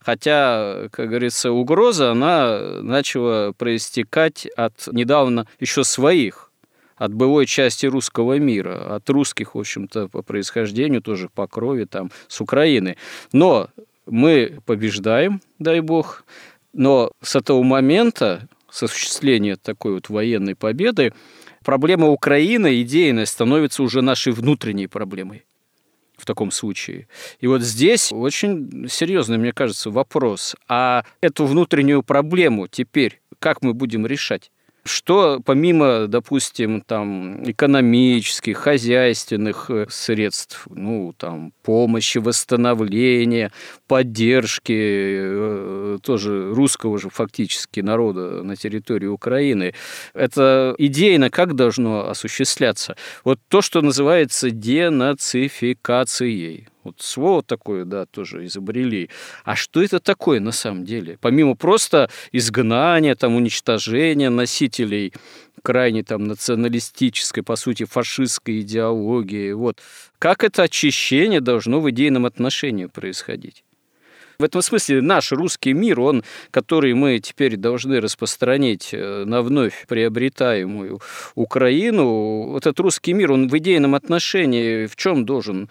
Хотя, 0.00 0.88
как 0.90 1.08
говорится, 1.08 1.50
угроза, 1.50 2.12
она 2.12 2.80
начала 2.80 3.52
проистекать 3.52 4.46
от 4.56 4.88
недавно 4.92 5.46
еще 5.60 5.84
своих 5.84 6.48
от 6.96 7.14
былой 7.14 7.46
части 7.46 7.86
русского 7.86 8.38
мира, 8.38 8.96
от 8.96 9.08
русских, 9.08 9.54
в 9.54 9.58
общем-то, 9.58 10.08
по 10.08 10.22
происхождению, 10.22 11.00
тоже 11.00 11.28
по 11.32 11.46
крови, 11.46 11.84
там, 11.84 12.10
с 12.26 12.40
Украины. 12.40 12.96
Но 13.32 13.68
мы 14.06 14.58
побеждаем, 14.66 15.40
дай 15.60 15.80
бог, 15.80 16.24
но 16.78 17.10
с 17.20 17.36
этого 17.36 17.62
момента 17.62 18.48
с 18.70 18.82
осуществления 18.84 19.56
такой 19.56 19.94
вот 19.94 20.08
военной 20.08 20.54
победы, 20.54 21.12
проблема 21.64 22.08
Украины 22.08 22.80
идейная 22.82 23.26
становится 23.26 23.82
уже 23.82 24.00
нашей 24.00 24.32
внутренней 24.32 24.86
проблемой 24.86 25.44
в 26.16 26.24
таком 26.24 26.50
случае. 26.50 27.08
И 27.40 27.46
вот 27.46 27.62
здесь 27.62 28.12
очень 28.12 28.88
серьезный, 28.88 29.38
мне 29.38 29.52
кажется, 29.52 29.90
вопрос. 29.90 30.54
А 30.68 31.04
эту 31.20 31.46
внутреннюю 31.46 32.02
проблему 32.02 32.68
теперь 32.68 33.20
как 33.38 33.62
мы 33.62 33.74
будем 33.74 34.06
решать? 34.06 34.50
Что 34.88 35.40
помимо, 35.44 36.06
допустим, 36.08 36.80
там, 36.80 37.48
экономических, 37.48 38.58
хозяйственных 38.58 39.70
э, 39.70 39.86
средств, 39.88 40.66
ну, 40.70 41.14
там, 41.16 41.52
помощи, 41.62 42.18
восстановления, 42.18 43.52
поддержки 43.86 44.72
э, 44.72 45.98
тоже 46.02 46.52
русского 46.54 46.98
же 46.98 47.10
фактически 47.10 47.78
народа 47.80 48.42
на 48.42 48.56
территории 48.56 49.06
Украины, 49.06 49.74
это 50.14 50.74
идейно 50.78 51.30
как 51.30 51.54
должно 51.54 52.08
осуществляться? 52.08 52.96
Вот 53.24 53.38
то, 53.48 53.62
что 53.62 53.80
называется 53.80 54.50
денацификацией. 54.50 56.66
Вот 56.88 57.00
слово 57.00 57.42
такое, 57.42 57.84
да, 57.84 58.06
тоже 58.06 58.46
изобрели. 58.46 59.10
А 59.44 59.56
что 59.56 59.82
это 59.82 60.00
такое 60.00 60.40
на 60.40 60.52
самом 60.52 60.84
деле? 60.84 61.18
Помимо 61.20 61.54
просто 61.54 62.08
изгнания, 62.32 63.14
там, 63.14 63.34
уничтожения 63.34 64.30
носителей 64.30 65.12
крайне 65.62 66.02
там 66.02 66.24
националистической, 66.24 67.42
по 67.42 67.56
сути, 67.56 67.84
фашистской 67.84 68.60
идеологии. 68.60 69.52
Вот. 69.52 69.80
Как 70.18 70.44
это 70.44 70.62
очищение 70.62 71.40
должно 71.40 71.80
в 71.80 71.90
идейном 71.90 72.24
отношении 72.24 72.86
происходить? 72.86 73.64
В 74.40 74.44
этом 74.44 74.62
смысле 74.62 75.02
наш 75.02 75.32
русский 75.32 75.72
мир, 75.72 75.98
он, 75.98 76.22
который 76.52 76.94
мы 76.94 77.18
теперь 77.18 77.56
должны 77.56 78.00
распространить 78.00 78.90
э, 78.92 79.24
на 79.24 79.42
вновь 79.42 79.84
приобретаемую 79.88 81.00
Украину, 81.34 82.52
вот 82.52 82.64
этот 82.64 82.78
русский 82.78 83.14
мир, 83.14 83.32
он 83.32 83.48
в 83.48 83.58
идейном 83.58 83.96
отношении 83.96 84.86
в 84.86 84.94
чем 84.94 85.26
должен 85.26 85.68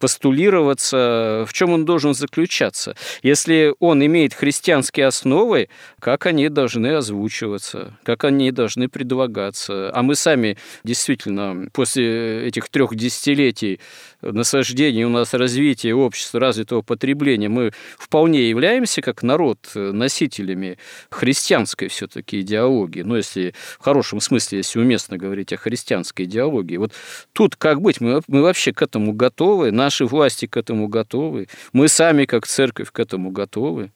постулироваться, 0.00 1.44
в 1.46 1.52
чем 1.52 1.70
он 1.70 1.84
должен 1.84 2.12
заключаться? 2.14 2.96
Если 3.22 3.76
он 3.78 4.04
имеет 4.04 4.34
христианские 4.34 5.06
основы, 5.06 5.68
как 6.00 6.26
они 6.26 6.48
должны 6.48 6.96
озвучиваться, 6.96 7.96
как 8.02 8.24
они 8.24 8.50
должны 8.50 8.88
предлагаться? 8.88 9.92
А 9.94 10.02
мы 10.02 10.16
сами 10.16 10.58
действительно 10.82 11.68
после 11.72 12.48
этих 12.48 12.70
трех 12.70 12.92
десятилетий 12.96 13.78
насаждения 14.20 15.06
у 15.06 15.10
нас 15.10 15.32
развития 15.32 15.94
общества, 15.94 16.40
развитого 16.40 16.82
потребления, 16.82 17.48
мы 17.48 17.70
вполне 18.00 18.48
являемся 18.48 19.02
как 19.02 19.22
народ 19.22 19.58
носителями 19.74 20.78
христианской 21.10 21.88
все-таки 21.88 22.40
идеологии. 22.40 23.02
Ну, 23.02 23.16
если 23.16 23.54
в 23.78 23.84
хорошем 23.84 24.20
смысле, 24.20 24.58
если 24.58 24.80
уместно 24.80 25.18
говорить 25.18 25.52
о 25.52 25.58
христианской 25.58 26.24
идеологии. 26.24 26.78
Вот 26.78 26.92
тут 27.34 27.56
как 27.56 27.82
быть? 27.82 28.00
Мы, 28.00 28.22
мы 28.26 28.40
вообще 28.40 28.72
к 28.72 28.80
этому 28.80 29.12
готовы? 29.12 29.70
Наши 29.70 30.06
власти 30.06 30.46
к 30.46 30.56
этому 30.56 30.88
готовы? 30.88 31.48
Мы 31.74 31.88
сами 31.88 32.24
как 32.24 32.46
церковь 32.46 32.90
к 32.90 32.98
этому 32.98 33.30
готовы? 33.30 33.92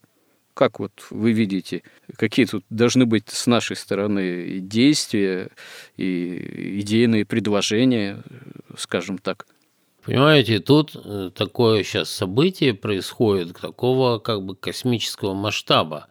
Как 0.52 0.78
вот 0.78 0.92
вы 1.10 1.32
видите, 1.32 1.82
какие 2.16 2.44
тут 2.44 2.64
должны 2.68 3.06
быть 3.06 3.28
с 3.28 3.46
нашей 3.46 3.74
стороны 3.74 4.58
действия 4.60 5.48
и 5.96 6.80
идейные 6.80 7.24
предложения, 7.24 8.22
скажем 8.76 9.16
так? 9.16 9.46
Понимаете, 10.04 10.58
тут 10.58 10.92
э, 10.94 11.30
такое 11.34 11.82
сейчас 11.82 12.10
событие 12.10 12.74
происходит 12.74 13.58
такого 13.58 14.18
как 14.18 14.42
бы 14.42 14.54
космического 14.54 15.32
масштаба. 15.32 16.08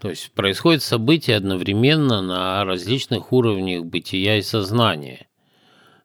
То 0.00 0.08
есть 0.08 0.32
происходит 0.32 0.82
событие 0.82 1.36
одновременно 1.36 2.22
на 2.22 2.64
различных 2.64 3.32
уровнях 3.32 3.84
бытия 3.84 4.38
и 4.38 4.42
сознания. 4.42 5.28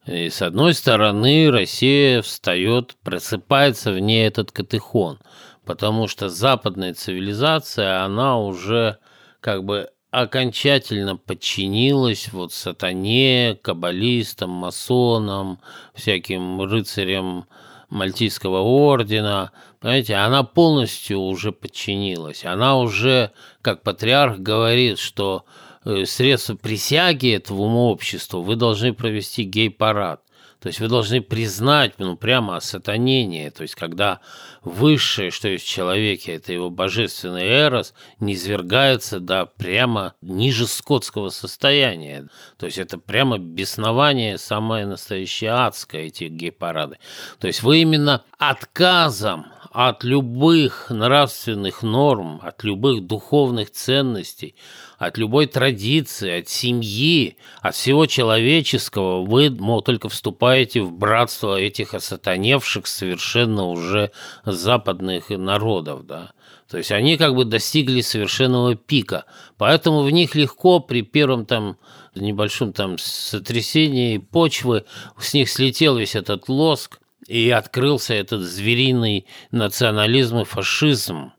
И 0.05 0.29
с 0.29 0.41
одной 0.41 0.73
стороны, 0.73 1.49
Россия 1.49 2.21
встает, 2.21 2.95
просыпается 3.03 3.93
в 3.93 3.99
ней 3.99 4.27
этот 4.27 4.51
катехон, 4.51 5.19
потому 5.65 6.07
что 6.07 6.29
западная 6.29 6.93
цивилизация, 6.93 8.03
она 8.03 8.39
уже 8.39 8.97
как 9.39 9.63
бы 9.63 9.89
окончательно 10.11 11.17
подчинилась 11.17 12.29
вот 12.31 12.53
сатане, 12.53 13.57
каббалистам, 13.61 14.49
масонам, 14.49 15.59
всяким 15.93 16.61
рыцарям 16.61 17.45
Мальтийского 17.89 18.59
ордена, 18.59 19.51
понимаете, 19.79 20.15
она 20.15 20.43
полностью 20.43 21.19
уже 21.19 21.51
подчинилась. 21.51 22.45
Она 22.45 22.77
уже, 22.77 23.31
как 23.61 23.81
патриарх 23.81 24.39
говорит, 24.39 24.99
что 24.99 25.45
э, 25.85 26.05
средства 26.05 26.55
присяги 26.55 27.33
этому 27.33 27.87
обществу 27.87 28.41
вы 28.41 28.55
должны 28.55 28.93
провести 28.93 29.43
гей-парад. 29.43 30.21
То 30.59 30.67
есть 30.67 30.79
вы 30.79 30.89
должны 30.89 31.21
признать, 31.21 31.93
ну, 31.99 32.17
прямо 32.17 32.57
осатанение, 32.57 33.49
то 33.49 33.61
есть 33.61 33.75
когда 33.75 34.19
высшее, 34.61 35.31
что 35.31 35.47
есть 35.47 35.65
в 35.65 35.69
человеке, 35.69 36.35
это 36.35 36.51
его 36.51 36.69
божественный 36.69 37.47
эрос, 37.47 37.93
не 38.19 38.33
извергается 38.33 39.19
до 39.21 39.45
прямо 39.45 40.15
ниже 40.21 40.67
скотского 40.67 41.29
состояния. 41.29 42.27
То 42.57 42.65
есть 42.65 42.77
это 42.77 42.97
прямо 42.97 43.37
беснование 43.37 44.37
самое 44.37 44.85
настоящее 44.85 45.51
адское, 45.51 46.07
эти 46.07 46.25
гей-парады. 46.25 46.97
То 47.39 47.47
есть 47.47 47.63
вы 47.63 47.79
именно 47.81 48.23
отказом 48.37 49.45
от 49.71 50.03
любых 50.03 50.89
нравственных 50.89 51.83
норм, 51.83 52.39
от 52.41 52.63
любых 52.63 53.05
духовных 53.05 53.71
ценностей, 53.71 54.55
от 54.97 55.17
любой 55.17 55.45
традиции, 55.45 56.39
от 56.39 56.49
семьи, 56.49 57.37
от 57.61 57.75
всего 57.75 58.05
человеческого, 58.05 59.23
вы, 59.23 59.49
мол, 59.51 59.81
только 59.81 60.09
вступаете 60.09 60.81
в 60.81 60.91
братство 60.91 61.59
этих 61.59 61.93
осатаневших 61.93 62.87
совершенно 62.87 63.65
уже 63.65 64.11
западных 64.43 65.29
народов, 65.29 66.05
да. 66.05 66.31
То 66.69 66.77
есть 66.77 66.91
они 66.91 67.17
как 67.17 67.35
бы 67.35 67.45
достигли 67.45 68.01
совершенного 68.01 68.75
пика. 68.75 69.25
Поэтому 69.57 70.03
в 70.03 70.11
них 70.11 70.35
легко 70.35 70.79
при 70.79 71.01
первом 71.01 71.45
там 71.47 71.77
небольшом 72.13 72.73
там 72.73 72.97
сотрясении 72.97 74.17
почвы 74.17 74.85
с 75.19 75.33
них 75.33 75.49
слетел 75.49 75.97
весь 75.97 76.15
этот 76.15 76.47
лоск, 76.47 76.99
и 77.29 77.49
открылся 77.51 78.15
этот 78.15 78.41
звериный 78.41 79.27
национализм 79.51 80.39
и 80.39 80.45
фашизм. 80.45 81.31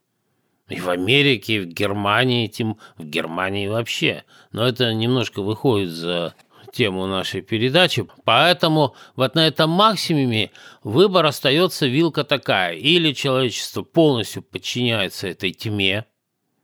И 0.69 0.79
в 0.79 0.89
Америке, 0.89 1.57
и 1.57 1.61
в 1.61 1.67
Германии, 1.67 2.47
тем 2.47 2.79
в 2.97 3.05
Германии 3.05 3.67
вообще. 3.67 4.25
Но 4.53 4.67
это 4.67 4.95
немножко 4.95 5.43
выходит 5.43 5.91
за 5.91 6.35
тему 6.73 7.09
нашей 7.09 7.43
передачи. 7.43 8.07
Поэтому 8.25 8.95
вот 9.17 9.35
на 9.35 9.49
этом 9.49 9.71
максимуме 9.71 10.53
выбор 10.85 11.27
остается 11.27 11.87
вилка 11.87 12.23
такая. 12.23 12.77
Или 12.77 13.13
человечество 13.13 13.83
полностью 13.83 14.43
подчиняется 14.43 15.27
этой 15.27 15.51
тьме, 15.51 16.05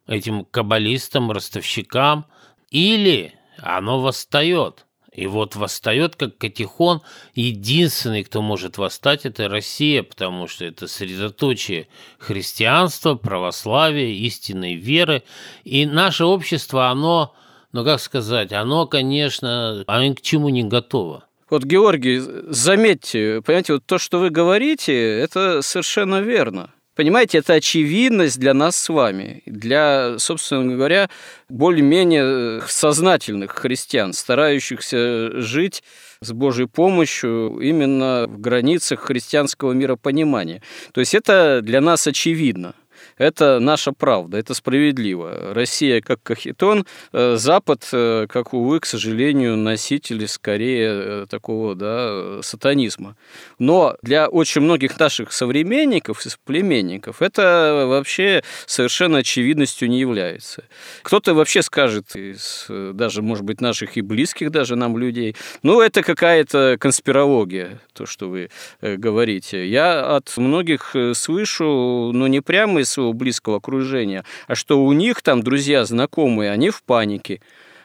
этим 0.06 0.44
каббалистам, 0.44 1.32
ростовщикам, 1.32 2.26
или 2.70 3.34
оно 3.58 4.00
восстает. 4.00 4.85
И 5.16 5.26
вот 5.26 5.56
восстает 5.56 6.14
как 6.14 6.36
Катихон. 6.36 7.00
Единственный, 7.34 8.22
кто 8.22 8.42
может 8.42 8.76
восстать, 8.76 9.24
это 9.24 9.48
Россия, 9.48 10.02
потому 10.02 10.46
что 10.46 10.66
это 10.66 10.86
средоточие 10.86 11.88
христианства, 12.18 13.14
православия, 13.14 14.10
истинной 14.10 14.74
веры. 14.74 15.22
И 15.64 15.86
наше 15.86 16.26
общество, 16.26 16.90
оно, 16.90 17.34
ну 17.72 17.82
как 17.82 17.98
сказать, 18.00 18.52
оно, 18.52 18.86
конечно, 18.86 19.82
оно 19.86 20.14
к 20.14 20.20
чему 20.20 20.50
не 20.50 20.64
готово. 20.64 21.24
Вот, 21.48 21.64
Георгий, 21.64 22.20
заметьте, 22.48 23.40
понимаете, 23.40 23.74
вот 23.74 23.86
то, 23.86 23.98
что 23.98 24.18
вы 24.18 24.28
говорите, 24.30 24.92
это 24.94 25.62
совершенно 25.62 26.20
верно. 26.20 26.70
Понимаете, 26.96 27.38
это 27.38 27.52
очевидность 27.52 28.40
для 28.40 28.54
нас 28.54 28.74
с 28.74 28.88
вами, 28.88 29.42
для, 29.44 30.18
собственно 30.18 30.74
говоря, 30.74 31.10
более-менее 31.50 32.62
сознательных 32.66 33.52
христиан, 33.52 34.14
старающихся 34.14 35.42
жить 35.42 35.82
с 36.22 36.32
Божьей 36.32 36.66
помощью 36.66 37.58
именно 37.60 38.24
в 38.26 38.40
границах 38.40 39.00
христианского 39.00 39.72
миропонимания. 39.72 40.62
То 40.92 41.00
есть 41.00 41.14
это 41.14 41.60
для 41.62 41.82
нас 41.82 42.06
очевидно– 42.06 42.74
это 43.18 43.60
наша 43.60 43.92
правда, 43.92 44.36
это 44.36 44.54
справедливо. 44.54 45.54
Россия 45.54 46.00
как 46.00 46.22
кахетон, 46.22 46.86
э, 47.12 47.36
Запад, 47.36 47.88
э, 47.92 48.26
как, 48.28 48.52
увы, 48.52 48.80
к 48.80 48.86
сожалению, 48.86 49.56
носители 49.56 50.26
скорее 50.26 50.90
э, 50.90 51.26
такого 51.28 51.74
да, 51.74 52.42
сатанизма. 52.42 53.16
Но 53.58 53.96
для 54.02 54.28
очень 54.28 54.60
многих 54.60 54.98
наших 54.98 55.32
современников 55.32 56.26
и 56.26 56.28
соплеменников 56.28 57.22
это 57.22 57.86
вообще 57.88 58.42
совершенно 58.66 59.18
очевидностью 59.18 59.88
не 59.88 59.98
является. 59.98 60.64
Кто-то 61.02 61.34
вообще 61.34 61.62
скажет, 61.62 62.14
из 62.14 62.66
даже, 62.68 63.22
может 63.22 63.44
быть, 63.44 63.60
наших 63.60 63.96
и 63.96 64.02
близких 64.02 64.50
даже 64.50 64.76
нам 64.76 64.98
людей, 64.98 65.36
ну, 65.62 65.80
это 65.80 66.02
какая-то 66.02 66.76
конспирология, 66.78 67.80
то, 67.94 68.06
что 68.06 68.28
вы 68.28 68.50
говорите. 68.80 69.68
Я 69.68 70.16
от 70.16 70.36
многих 70.36 70.94
слышу, 71.14 72.10
ну, 72.12 72.26
не 72.26 72.40
прямо 72.40 72.80
из 72.80 72.90
своего 72.90 73.05
близкого 73.12 73.56
окружения, 73.56 74.24
а 74.46 74.54
что 74.54 74.82
у 74.84 74.92
них 74.92 75.22
там 75.22 75.42
друзья, 75.42 75.84
знакомые, 75.84 76.50
они 76.50 76.70
в 76.70 76.82
панике. 76.82 77.40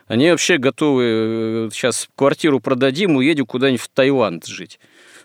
Они 0.07 0.29
вообще 0.29 0.57
готовы 0.57 1.69
сейчас 1.71 2.09
квартиру 2.15 2.59
продадим, 2.59 3.15
уедем 3.15 3.45
куда-нибудь 3.45 3.81
в 3.81 3.89
Таиланд 3.89 4.45
жить 4.45 4.79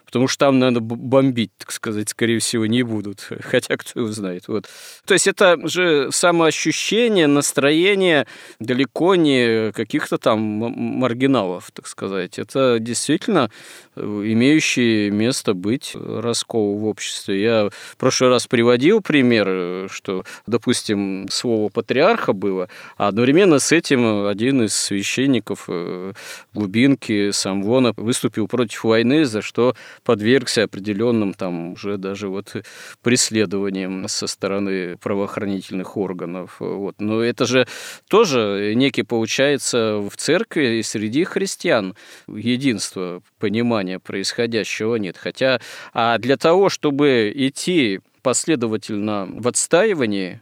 потому 0.06 0.28
что 0.28 0.46
там, 0.46 0.58
надо 0.60 0.80
бомбить, 0.80 1.50
так 1.58 1.72
сказать, 1.72 2.08
скорее 2.08 2.38
всего, 2.38 2.64
не 2.66 2.82
будут. 2.82 3.28
Хотя 3.40 3.76
кто 3.76 4.00
его 4.00 4.12
знает. 4.12 4.48
Вот. 4.48 4.66
То 5.04 5.14
есть 5.14 5.26
это 5.26 5.58
же 5.68 6.08
самоощущение, 6.12 7.26
настроение 7.26 8.26
далеко 8.60 9.16
не 9.16 9.72
каких-то 9.72 10.16
там 10.16 10.40
маргиналов, 10.40 11.70
так 11.72 11.88
сказать. 11.88 12.38
Это 12.38 12.78
действительно 12.80 13.50
э, 13.96 14.00
имеющие 14.00 15.10
место 15.10 15.54
быть 15.54 15.94
раскол 15.94 16.78
в 16.78 16.86
обществе. 16.86 17.42
Я 17.42 17.68
в 17.70 17.96
прошлый 17.96 18.30
раз 18.30 18.46
приводил 18.46 19.00
пример, 19.00 19.46
э, 19.48 19.88
что, 19.90 20.24
допустим, 20.46 21.26
слово 21.30 21.68
патриарха 21.68 22.32
было, 22.32 22.68
а 22.96 23.08
одновременно 23.08 23.58
с 23.58 23.72
этим 23.72 24.26
один 24.26 24.62
из 24.62 24.74
священников 24.74 25.64
э, 25.68 26.12
глубинки 26.54 27.32
Самвона 27.32 27.92
выступил 27.96 28.46
против 28.46 28.84
войны, 28.84 29.24
за 29.24 29.42
что 29.42 29.74
подвергся 30.06 30.62
определенным 30.62 31.34
там 31.34 31.72
уже 31.72 31.98
даже 31.98 32.28
вот 32.28 32.54
преследованиям 33.02 34.06
со 34.06 34.28
стороны 34.28 34.96
правоохранительных 34.98 35.96
органов. 35.96 36.56
Вот. 36.60 36.94
Но 37.00 37.20
это 37.22 37.44
же 37.44 37.66
тоже 38.08 38.72
некий 38.76 39.02
получается 39.02 39.98
в 39.98 40.16
церкви 40.16 40.78
и 40.78 40.82
среди 40.84 41.24
христиан 41.24 41.96
единство, 42.28 43.20
понимания 43.40 43.98
происходящего 43.98 44.94
нет. 44.94 45.16
Хотя 45.18 45.60
а 45.92 46.18
для 46.18 46.36
того, 46.36 46.68
чтобы 46.68 47.32
идти 47.34 48.00
последовательно 48.22 49.26
в 49.28 49.48
отстаивании 49.48 50.40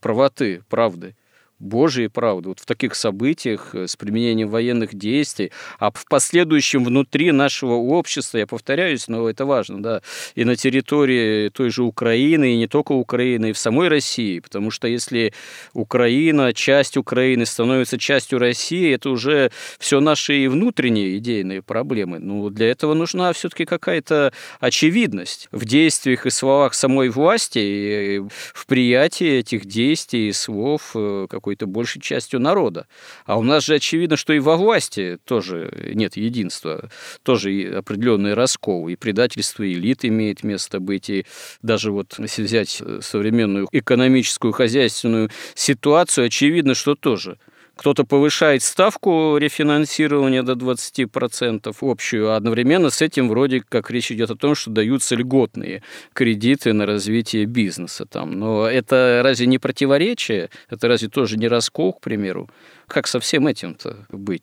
правоты, 0.00 0.62
правды, 0.70 1.14
Божьей 1.62 2.08
правды, 2.08 2.48
вот 2.48 2.60
в 2.60 2.66
таких 2.66 2.94
событиях 2.94 3.74
э, 3.74 3.86
с 3.86 3.96
применением 3.96 4.48
военных 4.48 4.94
действий, 4.94 5.52
а 5.78 5.90
в 5.90 6.04
последующем 6.08 6.84
внутри 6.84 7.32
нашего 7.32 7.74
общества, 7.74 8.38
я 8.38 8.46
повторяюсь, 8.46 9.08
но 9.08 9.28
это 9.28 9.46
важно, 9.46 9.82
да, 9.82 10.02
и 10.34 10.44
на 10.44 10.56
территории 10.56 11.48
той 11.48 11.70
же 11.70 11.84
Украины, 11.84 12.54
и 12.54 12.56
не 12.56 12.66
только 12.66 12.92
Украины, 12.92 13.50
и 13.50 13.52
в 13.52 13.58
самой 13.58 13.88
России, 13.88 14.40
потому 14.40 14.70
что 14.70 14.88
если 14.88 15.32
Украина, 15.72 16.52
часть 16.52 16.96
Украины 16.96 17.46
становится 17.46 17.98
частью 17.98 18.38
России, 18.38 18.92
это 18.92 19.10
уже 19.10 19.50
все 19.78 20.00
наши 20.00 20.38
и 20.38 20.48
внутренние 20.48 21.16
идейные 21.18 21.62
проблемы. 21.62 22.18
Ну, 22.18 22.50
для 22.50 22.70
этого 22.70 22.94
нужна 22.94 23.32
все-таки 23.32 23.64
какая-то 23.64 24.32
очевидность 24.60 25.48
в 25.52 25.64
действиях 25.64 26.26
и 26.26 26.30
словах 26.30 26.74
самой 26.74 27.08
власти, 27.08 27.58
и 27.58 28.18
в 28.54 28.66
приятии 28.66 29.38
этих 29.38 29.66
действий 29.66 30.28
и 30.28 30.32
слов 30.32 30.92
э, 30.94 31.26
какой 31.28 31.51
какой-то 31.52 31.66
большей 31.66 32.00
частью 32.00 32.40
народа. 32.40 32.86
А 33.26 33.38
у 33.38 33.42
нас 33.42 33.64
же 33.64 33.74
очевидно, 33.74 34.16
что 34.16 34.32
и 34.32 34.38
во 34.38 34.56
власти 34.56 35.18
тоже 35.24 35.92
нет 35.94 36.16
единства, 36.16 36.90
тоже 37.22 37.74
определенный 37.76 38.34
раскол, 38.34 38.88
и 38.88 38.96
предательство 38.96 39.70
элит 39.70 40.04
имеет 40.04 40.44
место 40.44 40.80
быть, 40.80 41.10
и 41.10 41.26
даже 41.62 41.92
вот 41.92 42.18
если 42.18 42.42
взять 42.42 42.82
современную 43.00 43.68
экономическую, 43.70 44.52
хозяйственную 44.52 45.30
ситуацию, 45.54 46.26
очевидно, 46.26 46.74
что 46.74 46.94
тоже– 46.94 47.38
кто-то 47.76 48.04
повышает 48.04 48.62
ставку 48.62 49.36
рефинансирования 49.38 50.42
до 50.42 50.52
20% 50.52 51.74
общую, 51.80 52.30
а 52.30 52.36
одновременно 52.36 52.90
с 52.90 53.00
этим 53.02 53.28
вроде 53.28 53.60
как 53.60 53.90
речь 53.90 54.12
идет 54.12 54.30
о 54.30 54.36
том, 54.36 54.54
что 54.54 54.70
даются 54.70 55.14
льготные 55.14 55.82
кредиты 56.12 56.72
на 56.72 56.86
развитие 56.86 57.46
бизнеса. 57.46 58.04
Там. 58.06 58.38
Но 58.38 58.66
это 58.66 59.22
разве 59.24 59.46
не 59.46 59.58
противоречие? 59.58 60.50
Это 60.68 60.88
разве 60.88 61.08
тоже 61.08 61.36
не 61.38 61.48
раскол, 61.48 61.94
к 61.94 62.00
примеру? 62.00 62.50
Как 62.86 63.06
со 63.06 63.20
всем 63.20 63.46
этим-то 63.46 64.06
быть? 64.10 64.42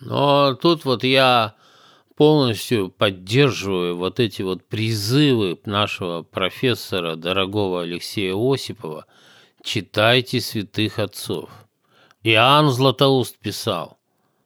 Но 0.00 0.54
тут 0.54 0.84
вот 0.84 1.02
я 1.02 1.54
полностью 2.16 2.90
поддерживаю 2.90 3.96
вот 3.96 4.20
эти 4.20 4.42
вот 4.42 4.64
призывы 4.64 5.58
нашего 5.64 6.22
профессора, 6.22 7.16
дорогого 7.16 7.82
Алексея 7.82 8.34
Осипова, 8.36 9.06
читайте 9.62 10.40
святых 10.40 11.00
отцов– 11.00 11.50
Иоанн 12.24 12.70
Златоуст 12.70 13.38
писал 13.38 13.96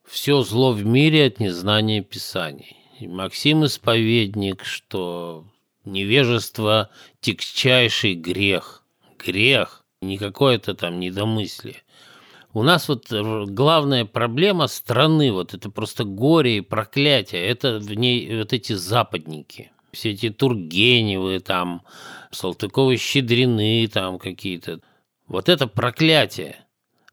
«Все 0.04 0.42
зло 0.42 0.72
в 0.72 0.84
мире 0.84 1.26
от 1.26 1.40
незнания 1.40 2.02
Писаний». 2.02 2.76
И 3.00 3.08
Максим 3.08 3.64
Исповедник, 3.64 4.62
что 4.62 5.46
невежество– 5.86 6.90
тягчайший 7.20 8.14
грех. 8.14 8.84
Грех, 9.18 9.84
не 10.02 10.18
какое-то 10.18 10.74
там 10.74 11.00
недомыслие. 11.00 11.82
У 12.52 12.62
нас 12.62 12.88
вот 12.88 13.10
главная 13.10 14.04
проблема 14.04 14.66
страны, 14.66 15.32
вот 15.32 15.54
это 15.54 15.70
просто 15.70 16.04
горе 16.04 16.58
и 16.58 16.60
проклятие, 16.60 17.42
это 17.46 17.78
в 17.78 17.94
ней 17.94 18.38
вот 18.38 18.52
эти 18.52 18.74
западники. 18.74 19.72
Все 19.92 20.10
эти 20.10 20.28
Тургеневы, 20.28 21.40
там, 21.40 21.82
Салтыковы-Щедрины, 22.32 23.88
там 23.88 24.18
какие-то. 24.18 24.80
Вот 25.26 25.48
это 25.48 25.66
проклятие. 25.66 26.61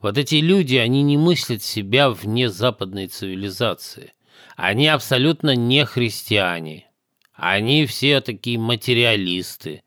Вот 0.02 0.18
эти 0.18 0.36
люди, 0.36 0.78
они 0.78 1.04
не 1.04 1.18
мыслят 1.18 1.62
себя 1.62 2.10
вне 2.10 2.50
западной 2.50 3.08
цивилизации. 3.08 4.14
Они 4.56 4.88
абсолютно 4.88 5.56
не 5.56 5.86
христиане. 5.86 6.88
Они 7.34 7.86
все 7.86 8.22
такие 8.22 8.58
материалисты. 8.58 9.84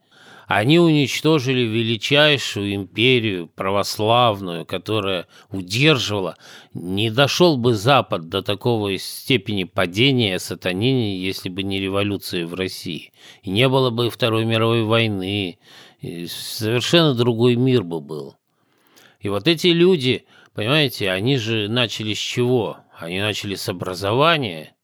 Они 0.47 0.79
уничтожили 0.79 1.61
величайшую 1.61 2.75
империю 2.75 3.49
православную, 3.49 4.67
которая 4.67 5.27
удерживала. 5.51 6.37
Не 6.75 7.11
дошел 7.11 7.57
бы 7.57 7.75
Запад 7.75 8.29
до 8.29 8.43
такого 8.43 8.99
степени 8.99 9.65
падения 9.65 10.39
сатанини, 10.39 11.17
если 11.17 11.49
бы 11.49 11.63
не 11.63 11.81
революция 11.81 12.47
в 12.47 12.53
России. 12.53 13.13
И 13.43 13.49
не 13.49 13.67
было 13.67 13.89
бы 13.89 14.11
Второй 14.11 14.45
мировой 14.45 14.83
войны. 14.83 15.59
И 16.03 16.27
совершенно 16.27 17.15
другой 17.15 17.57
мир 17.57 17.83
бы 17.83 18.01
был. 18.03 18.37
И 19.23 19.29
вот 19.29 19.47
эти 19.47 19.69
люди, 19.69 20.27
понимаете, 20.53 21.11
они 21.11 21.37
же 21.37 21.69
начали 21.69 22.13
с 22.13 22.19
чего? 22.19 22.79
Они 22.99 23.21
начали 23.21 23.55
с 23.55 23.69
образования. 23.69 24.75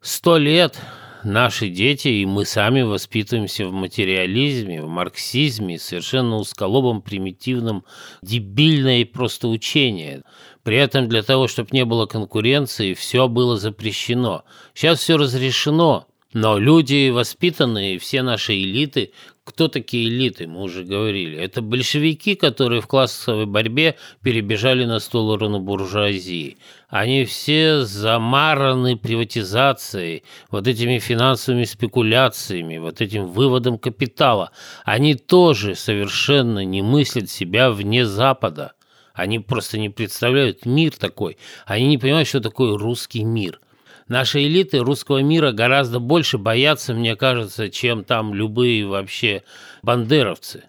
Сто 0.00 0.38
лет 0.38 0.78
наши 1.24 1.68
дети 1.68 2.06
и 2.06 2.24
мы 2.24 2.44
сами 2.44 2.82
воспитываемся 2.82 3.66
в 3.66 3.72
материализме, 3.72 4.80
в 4.80 4.88
марксизме, 4.88 5.78
совершенно 5.78 6.36
узколобом, 6.36 7.02
примитивном, 7.02 7.84
дебильное 8.22 9.04
просто 9.04 9.48
учение. 9.48 10.22
При 10.62 10.76
этом 10.76 11.08
для 11.08 11.24
того, 11.24 11.48
чтобы 11.48 11.70
не 11.72 11.84
было 11.84 12.06
конкуренции, 12.06 12.94
все 12.94 13.26
было 13.26 13.56
запрещено. 13.56 14.44
Сейчас 14.72 15.00
все 15.00 15.16
разрешено, 15.16 16.06
но 16.34 16.58
люди 16.58 17.08
воспитанные, 17.08 17.98
все 17.98 18.22
наши 18.22 18.52
элиты, 18.52 19.12
кто 19.44 19.68
такие 19.68 20.10
элиты, 20.10 20.46
мы 20.46 20.60
уже 20.60 20.84
говорили. 20.84 21.38
Это 21.38 21.62
большевики, 21.62 22.34
которые 22.34 22.82
в 22.82 22.86
классовой 22.86 23.46
борьбе 23.46 23.96
перебежали 24.22 24.84
на 24.84 24.98
сторону 24.98 25.58
буржуазии. 25.58 26.58
Они 26.90 27.24
все 27.24 27.80
замараны 27.80 28.98
приватизацией, 28.98 30.22
вот 30.50 30.68
этими 30.68 30.98
финансовыми 30.98 31.64
спекуляциями, 31.64 32.76
вот 32.76 33.00
этим 33.00 33.24
выводом 33.24 33.78
капитала. 33.78 34.50
Они 34.84 35.14
тоже 35.14 35.74
совершенно 35.74 36.62
не 36.62 36.82
мыслят 36.82 37.30
себя 37.30 37.70
вне 37.70 38.04
Запада. 38.04 38.74
Они 39.14 39.38
просто 39.38 39.78
не 39.78 39.88
представляют 39.88 40.66
мир 40.66 40.92
такой. 40.92 41.38
Они 41.64 41.86
не 41.86 41.96
понимают, 41.96 42.28
что 42.28 42.40
такое 42.40 42.76
русский 42.76 43.24
мир– 43.24 43.60
Наши 44.08 44.44
элиты 44.44 44.78
русского 44.78 45.18
мира 45.18 45.52
гораздо 45.52 45.98
больше 46.00 46.38
боятся, 46.38 46.94
мне 46.94 47.14
кажется, 47.14 47.68
чем 47.68 48.04
там 48.04 48.32
любые 48.32 48.86
вообще 48.86 49.42
бандеровцы. 49.82 50.64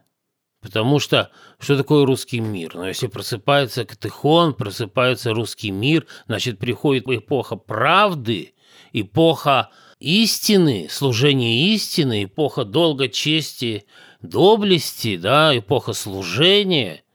Потому 0.62 1.00
что 1.00 1.32
что 1.58 1.78
такое 1.78 2.06
русский 2.06 2.42
мир? 2.42 2.72
Ну, 2.76 2.86
если 2.86 3.08
просыпается 3.08 3.86
Катехон, 3.86 4.54
просыпается 4.54 5.34
русский 5.34 5.72
мир, 5.72 6.06
значит, 6.28 6.60
приходит 6.60 7.08
эпоха 7.08 7.56
правды, 7.56 8.56
эпоха 8.92 9.70
истины, 10.00 10.88
служения 10.92 11.74
истины, 11.74 12.26
эпоха 12.26 12.66
долга, 12.66 13.08
чести, 13.08 13.86
доблести, 14.22 15.16
да, 15.16 15.58
эпоха 15.58 15.94
служения– 15.94 17.04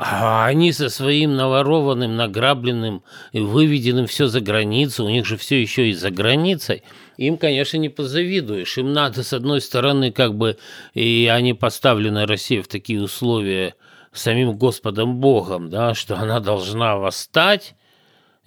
а 0.00 0.46
они 0.46 0.70
со 0.70 0.90
своим 0.90 1.34
наворованным, 1.34 2.14
награбленным 2.14 3.02
выведенным 3.32 4.06
все 4.06 4.28
за 4.28 4.40
границу, 4.40 5.04
у 5.04 5.08
них 5.08 5.26
же 5.26 5.36
все 5.36 5.60
еще 5.60 5.88
и 5.88 5.92
за 5.92 6.12
границей, 6.12 6.84
им, 7.16 7.36
конечно, 7.36 7.78
не 7.78 7.88
позавидуешь. 7.88 8.78
Им 8.78 8.92
надо, 8.92 9.24
с 9.24 9.32
одной 9.32 9.60
стороны, 9.60 10.12
как 10.12 10.36
бы, 10.36 10.56
и 10.94 11.28
они 11.30 11.52
поставлены, 11.52 12.26
Россия, 12.26 12.62
в 12.62 12.68
такие 12.68 13.02
условия 13.02 13.74
самим 14.12 14.56
Господом 14.56 15.16
Богом, 15.16 15.68
да, 15.68 15.94
что 15.94 16.16
она 16.16 16.38
должна 16.38 16.96
восстать, 16.96 17.74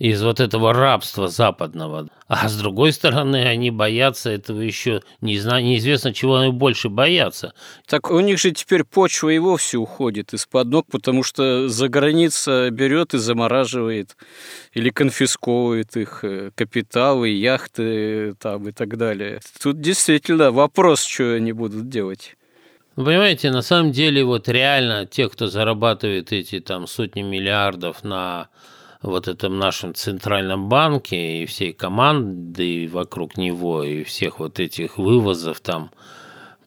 из 0.01 0.23
вот 0.23 0.39
этого 0.39 0.73
рабства 0.73 1.27
западного. 1.27 2.09
А 2.27 2.49
с 2.49 2.57
другой 2.57 2.91
стороны, 2.91 3.45
они 3.45 3.69
боятся 3.69 4.31
этого 4.31 4.59
еще, 4.59 5.01
не 5.21 5.37
знаю, 5.37 5.63
неизвестно, 5.63 6.11
чего 6.11 6.37
они 6.37 6.51
больше 6.51 6.89
боятся. 6.89 7.53
Так 7.85 8.09
у 8.09 8.19
них 8.19 8.39
же 8.39 8.49
теперь 8.49 8.83
почва 8.83 9.29
и 9.29 9.37
вовсе 9.37 9.77
уходит 9.77 10.33
из-под 10.33 10.69
ног, 10.69 10.87
потому 10.89 11.21
что 11.21 11.69
за 11.69 11.87
граница 11.87 12.71
берет 12.71 13.13
и 13.13 13.19
замораживает 13.19 14.17
или 14.73 14.89
конфисковывает 14.89 15.95
их 15.95 16.23
э, 16.23 16.49
капиталы, 16.55 17.29
яхты 17.29 18.33
там 18.39 18.69
и 18.69 18.71
так 18.71 18.97
далее. 18.97 19.39
Тут 19.61 19.81
действительно 19.81 20.49
вопрос, 20.51 21.03
что 21.03 21.35
они 21.35 21.53
будут 21.53 21.89
делать. 21.89 22.35
Вы 22.95 23.05
понимаете, 23.05 23.51
на 23.51 23.61
самом 23.61 23.91
деле 23.91 24.23
вот 24.23 24.49
реально 24.49 25.05
те, 25.05 25.29
кто 25.29 25.45
зарабатывает 25.45 26.31
эти 26.31 26.59
там 26.59 26.87
сотни 26.87 27.21
миллиардов 27.21 28.03
на 28.03 28.49
вот 29.01 29.27
этом 29.27 29.57
нашем 29.57 29.93
центральном 29.95 30.69
банке 30.69 31.43
и 31.43 31.45
всей 31.45 31.73
команды 31.73 32.87
вокруг 32.91 33.37
него 33.37 33.83
и 33.83 34.03
всех 34.03 34.39
вот 34.39 34.59
этих 34.59 34.97
вывозов 34.97 35.59
там 35.59 35.91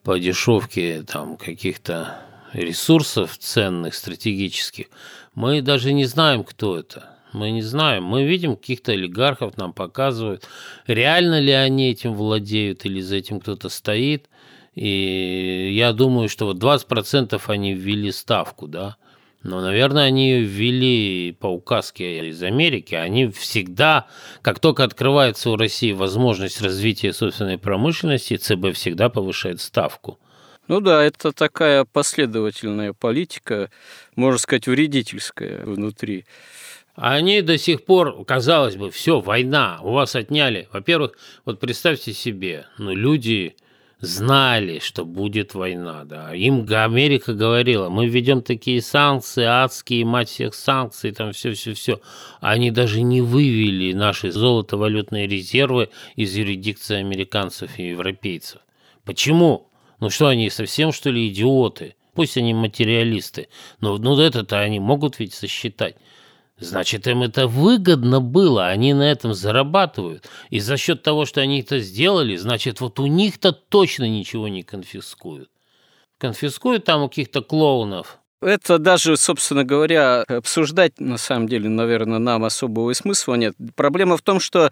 по 0.02 0.18
дешевке 0.18 1.02
там 1.02 1.36
каких-то 1.36 2.18
ресурсов 2.52 3.36
ценных, 3.38 3.94
стратегических, 3.94 4.86
мы 5.34 5.60
даже 5.60 5.92
не 5.92 6.04
знаем, 6.04 6.44
кто 6.44 6.78
это. 6.78 7.10
Мы 7.32 7.50
не 7.50 7.62
знаем. 7.62 8.04
Мы 8.04 8.24
видим 8.24 8.54
каких-то 8.56 8.92
олигархов, 8.92 9.56
нам 9.56 9.72
показывают, 9.72 10.46
реально 10.86 11.40
ли 11.40 11.50
они 11.50 11.90
этим 11.90 12.14
владеют 12.14 12.84
или 12.84 13.00
за 13.00 13.16
этим 13.16 13.40
кто-то 13.40 13.68
стоит. 13.68 14.28
И 14.76 15.72
я 15.76 15.92
думаю, 15.92 16.28
что 16.28 16.46
вот 16.46 16.58
20% 16.58 17.40
они 17.48 17.74
ввели 17.74 18.12
ставку, 18.12 18.68
да, 18.68 18.96
но, 19.44 19.60
наверное, 19.60 20.04
они 20.04 20.40
ввели 20.40 21.36
по 21.38 21.46
указке 21.46 22.28
из 22.30 22.42
Америки. 22.42 22.94
Они 22.94 23.28
всегда, 23.28 24.06
как 24.40 24.58
только 24.58 24.84
открывается 24.84 25.50
у 25.50 25.56
России 25.56 25.92
возможность 25.92 26.62
развития 26.62 27.12
собственной 27.12 27.58
промышленности, 27.58 28.36
ЦБ 28.36 28.72
всегда 28.72 29.10
повышает 29.10 29.60
ставку. 29.60 30.18
Ну 30.66 30.80
да, 30.80 31.04
это 31.04 31.32
такая 31.32 31.84
последовательная 31.84 32.94
политика, 32.94 33.70
можно 34.16 34.38
сказать, 34.38 34.66
вредительская 34.66 35.62
внутри. 35.66 36.24
Они 36.94 37.42
до 37.42 37.58
сих 37.58 37.84
пор, 37.84 38.24
казалось 38.24 38.76
бы, 38.76 38.90
все, 38.90 39.20
война, 39.20 39.78
у 39.82 39.92
вас 39.92 40.16
отняли. 40.16 40.68
Во-первых, 40.72 41.18
вот 41.44 41.60
представьте 41.60 42.14
себе, 42.14 42.66
ну 42.78 42.94
люди 42.94 43.56
знали, 44.04 44.78
что 44.78 45.04
будет 45.04 45.54
война, 45.54 46.04
да. 46.04 46.34
Им 46.34 46.66
Америка 46.70 47.34
говорила, 47.34 47.88
мы 47.88 48.06
введем 48.06 48.42
такие 48.42 48.80
санкции, 48.80 49.44
адские, 49.44 50.04
мать 50.04 50.28
всех 50.28 50.54
санкций, 50.54 51.12
там 51.12 51.32
все-все-все. 51.32 52.00
Они 52.40 52.70
даже 52.70 53.02
не 53.02 53.20
вывели 53.20 53.92
наши 53.92 54.30
золотовалютные 54.30 55.26
резервы 55.26 55.90
из 56.16 56.36
юрисдикции 56.36 56.96
американцев 56.96 57.78
и 57.78 57.88
европейцев. 57.88 58.60
Почему? 59.04 59.68
Ну 60.00 60.10
что, 60.10 60.28
они 60.28 60.50
совсем, 60.50 60.92
что 60.92 61.10
ли, 61.10 61.28
идиоты? 61.28 61.96
Пусть 62.14 62.36
они 62.36 62.54
материалисты, 62.54 63.48
но 63.80 63.98
ну, 63.98 64.18
это-то 64.18 64.60
они 64.60 64.78
могут 64.78 65.18
ведь 65.18 65.34
сосчитать. 65.34 65.96
Значит, 66.58 67.08
им 67.08 67.22
это 67.22 67.48
выгодно 67.48 68.20
было, 68.20 68.68
они 68.68 68.94
на 68.94 69.10
этом 69.10 69.34
зарабатывают. 69.34 70.28
И 70.50 70.60
за 70.60 70.76
счет 70.76 71.02
того, 71.02 71.24
что 71.24 71.40
они 71.40 71.60
это 71.60 71.80
сделали, 71.80 72.36
значит, 72.36 72.80
вот 72.80 73.00
у 73.00 73.06
них-то 73.06 73.52
точно 73.52 74.08
ничего 74.08 74.46
не 74.46 74.62
конфискуют. 74.62 75.50
Конфискуют 76.18 76.84
там 76.84 77.02
у 77.02 77.08
каких-то 77.08 77.42
клоунов, 77.42 78.20
это 78.44 78.78
даже, 78.78 79.16
собственно 79.16 79.64
говоря, 79.64 80.22
обсуждать, 80.22 81.00
на 81.00 81.18
самом 81.18 81.48
деле, 81.48 81.68
наверное, 81.68 82.18
нам 82.18 82.44
особого 82.44 82.92
смысла 82.92 83.34
нет. 83.34 83.54
Проблема 83.74 84.16
в 84.16 84.22
том, 84.22 84.40
что 84.40 84.70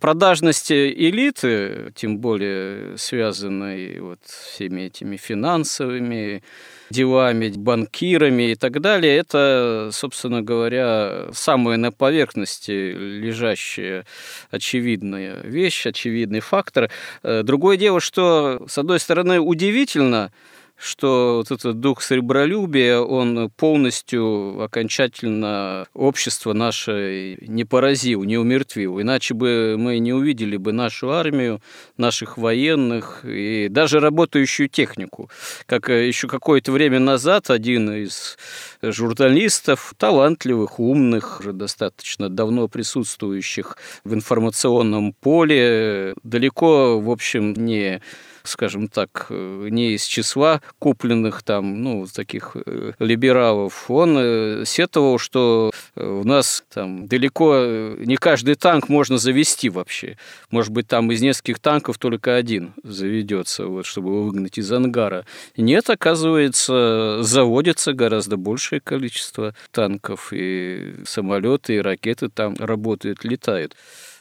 продажность 0.00 0.70
элиты, 0.70 1.92
тем 1.94 2.18
более 2.18 2.96
связанной 2.98 4.00
вот 4.00 4.20
всеми 4.24 4.82
этими 4.82 5.16
финансовыми 5.16 6.42
делами, 6.90 7.52
банкирами 7.54 8.52
и 8.52 8.54
так 8.54 8.80
далее, 8.80 9.16
это, 9.16 9.90
собственно 9.92 10.42
говоря, 10.42 11.28
самая 11.32 11.76
на 11.76 11.90
поверхности 11.92 12.70
лежащая 12.70 14.06
очевидная 14.50 15.40
вещь, 15.42 15.86
очевидный 15.86 16.40
фактор. 16.40 16.90
Э, 17.22 17.42
другое 17.42 17.76
дело, 17.76 18.00
что, 18.00 18.64
с 18.68 18.78
одной 18.78 19.00
стороны, 19.00 19.40
удивительно, 19.40 20.30
что 20.76 21.36
вот 21.38 21.50
этот 21.50 21.80
дух 21.80 22.02
сребролюбия, 22.02 22.98
он 22.98 23.50
полностью 23.50 24.62
окончательно 24.62 25.86
общество 25.94 26.52
наше 26.52 27.36
не 27.40 27.64
поразил, 27.64 28.24
не 28.24 28.36
умертвил. 28.36 29.00
Иначе 29.00 29.34
бы 29.34 29.76
мы 29.78 29.98
не 29.98 30.12
увидели 30.12 30.56
бы 30.56 30.72
нашу 30.72 31.10
армию, 31.10 31.60
наших 31.96 32.36
военных 32.38 33.24
и 33.24 33.68
даже 33.70 34.00
работающую 34.00 34.68
технику. 34.68 35.30
Как 35.66 35.88
еще 35.88 36.28
какое-то 36.28 36.72
время 36.72 36.98
назад 36.98 37.50
один 37.50 37.90
из 37.90 38.36
журналистов, 38.82 39.94
талантливых, 39.96 40.80
умных, 40.80 41.40
уже 41.40 41.52
достаточно 41.52 42.28
давно 42.28 42.68
присутствующих 42.68 43.78
в 44.04 44.12
информационном 44.12 45.12
поле, 45.12 46.14
далеко, 46.22 47.00
в 47.00 47.10
общем, 47.10 47.54
не 47.54 48.02
скажем 48.44 48.88
так, 48.88 49.26
э, 49.30 49.68
не 49.70 49.94
из 49.94 50.04
числа 50.04 50.60
купленных 50.78 51.42
там, 51.42 51.82
ну, 51.82 52.06
таких 52.06 52.56
э, 52.66 52.92
либералов, 52.98 53.90
он 53.90 54.16
э, 54.18 54.64
сетовал, 54.66 55.18
что 55.18 55.72
у 55.96 56.24
нас 56.24 56.64
там 56.72 57.06
далеко 57.06 57.94
не 57.98 58.16
каждый 58.16 58.54
танк 58.54 58.88
можно 58.88 59.16
завести 59.16 59.68
вообще. 59.70 60.18
Может 60.50 60.72
быть, 60.72 60.86
там 60.86 61.10
из 61.10 61.22
нескольких 61.22 61.58
танков 61.58 61.98
только 61.98 62.36
один 62.36 62.74
заведется, 62.82 63.66
вот, 63.66 63.86
чтобы 63.86 64.10
его 64.10 64.24
выгнать 64.24 64.58
из 64.58 64.70
ангара. 64.70 65.24
Нет, 65.56 65.88
оказывается, 65.88 67.22
заводится 67.22 67.92
гораздо 67.92 68.36
большее 68.36 68.80
количество 68.80 69.54
танков, 69.70 70.32
и 70.32 70.96
самолеты, 71.06 71.76
и 71.76 71.80
ракеты 71.80 72.28
там 72.28 72.54
работают, 72.58 73.24
летают. 73.24 73.74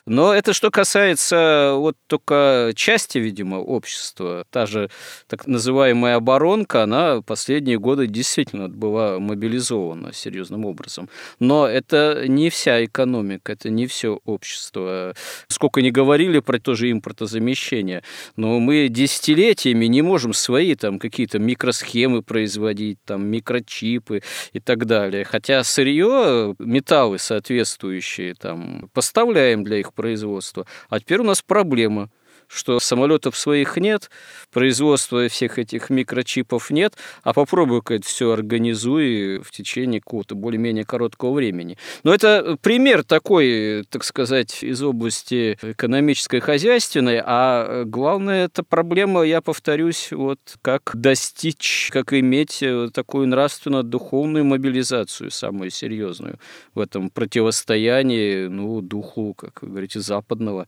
Но 0.06 0.34
это 0.34 0.52
что 0.52 0.70
касается 0.70 1.76
вот 1.78 1.96
только 2.08 2.74
части, 2.76 3.20
видимо, 3.20 3.56
общества. 3.56 4.46
Та 4.50 4.66
же 4.66 4.90
так 5.28 5.48
называемая 5.48 6.18
оборонка, 6.18 6.84
она 6.84 7.22
последние 7.22 7.80
годы 7.80 8.08
действительно 8.08 8.68
была 8.68 9.20
мобилизована 9.20 10.12
серьезным 10.12 10.66
образом. 10.66 11.10
Но 11.40 11.68
это 11.68 12.26
не 12.28 12.50
вся 12.50 12.84
экономика, 12.84 13.54
это 13.54 13.70
не 13.70 13.88
все 13.88 14.20
общество. 14.26 15.16
Сколько 15.48 15.82
ни 15.82 15.90
говорили 15.90 16.40
про 16.40 16.60
то 16.60 16.76
же 16.76 16.92
импортозамещение, 16.92 18.04
но 18.36 18.60
мы 18.60 18.90
десятилетиями 18.90 19.86
не 19.86 20.02
можем 20.02 20.34
свои 20.34 20.76
там 20.76 21.00
какие-то 21.00 21.40
микросхемы 21.40 22.24
производить, 22.24 22.98
там 23.06 23.26
микрочипы 23.26 24.22
и 24.52 24.60
так 24.60 24.86
далее. 24.86 25.24
Хотя 25.24 25.64
сырье, 25.64 26.56
металлы 26.60 27.20
соответствующие 27.20 28.36
там 28.36 28.90
поставляем 28.94 29.64
для 29.64 29.78
их 29.78 29.93
производства. 29.94 30.66
А 30.90 31.00
теперь 31.00 31.20
у 31.20 31.24
нас 31.24 31.42
проблема– 31.42 32.10
что 32.54 32.80
самолетов 32.80 33.38
своих 33.38 33.78
нет, 33.78 34.10
производства 34.52 35.28
всех 35.28 35.60
этих 35.60 35.90
микрочипов 35.90 36.70
нет, 36.70 36.96
а 37.24 37.34
попробуй-ка 37.34 37.96
это 37.96 38.08
все 38.08 38.32
организуй 38.32 39.40
в 39.40 39.52
течение 39.52 40.00
какого-то 40.02 40.36
более-менее 40.36 40.86
короткого 40.86 41.34
времени. 41.34 41.78
Но 42.04 42.14
это 42.14 42.58
пример 42.62 43.04
такой, 43.04 43.84
так 43.90 44.04
сказать, 44.04 44.64
из 44.64 44.82
области 44.82 45.58
экономической, 45.62 46.40
хозяйственной, 46.40 47.22
а 47.24 47.84
главное, 47.86 48.46
это 48.46 48.64
проблема, 48.64 49.24
я 49.24 49.42
повторюсь, 49.42 50.12
вот 50.12 50.40
как 50.62 50.92
достичь, 50.94 51.90
как 51.92 52.14
иметь 52.14 52.64
такую 52.94 53.28
нравственно-духовную 53.28 54.46
мобилизацию, 54.46 55.32
самую 55.32 55.70
серьезную 55.70 56.40
в 56.74 56.80
этом 56.80 57.10
противостоянии, 57.10 58.48
ну, 58.48 58.82
духу, 58.82 59.34
как 59.34 59.62
вы 59.62 59.70
говорите, 59.70 60.00
западного 60.00 60.68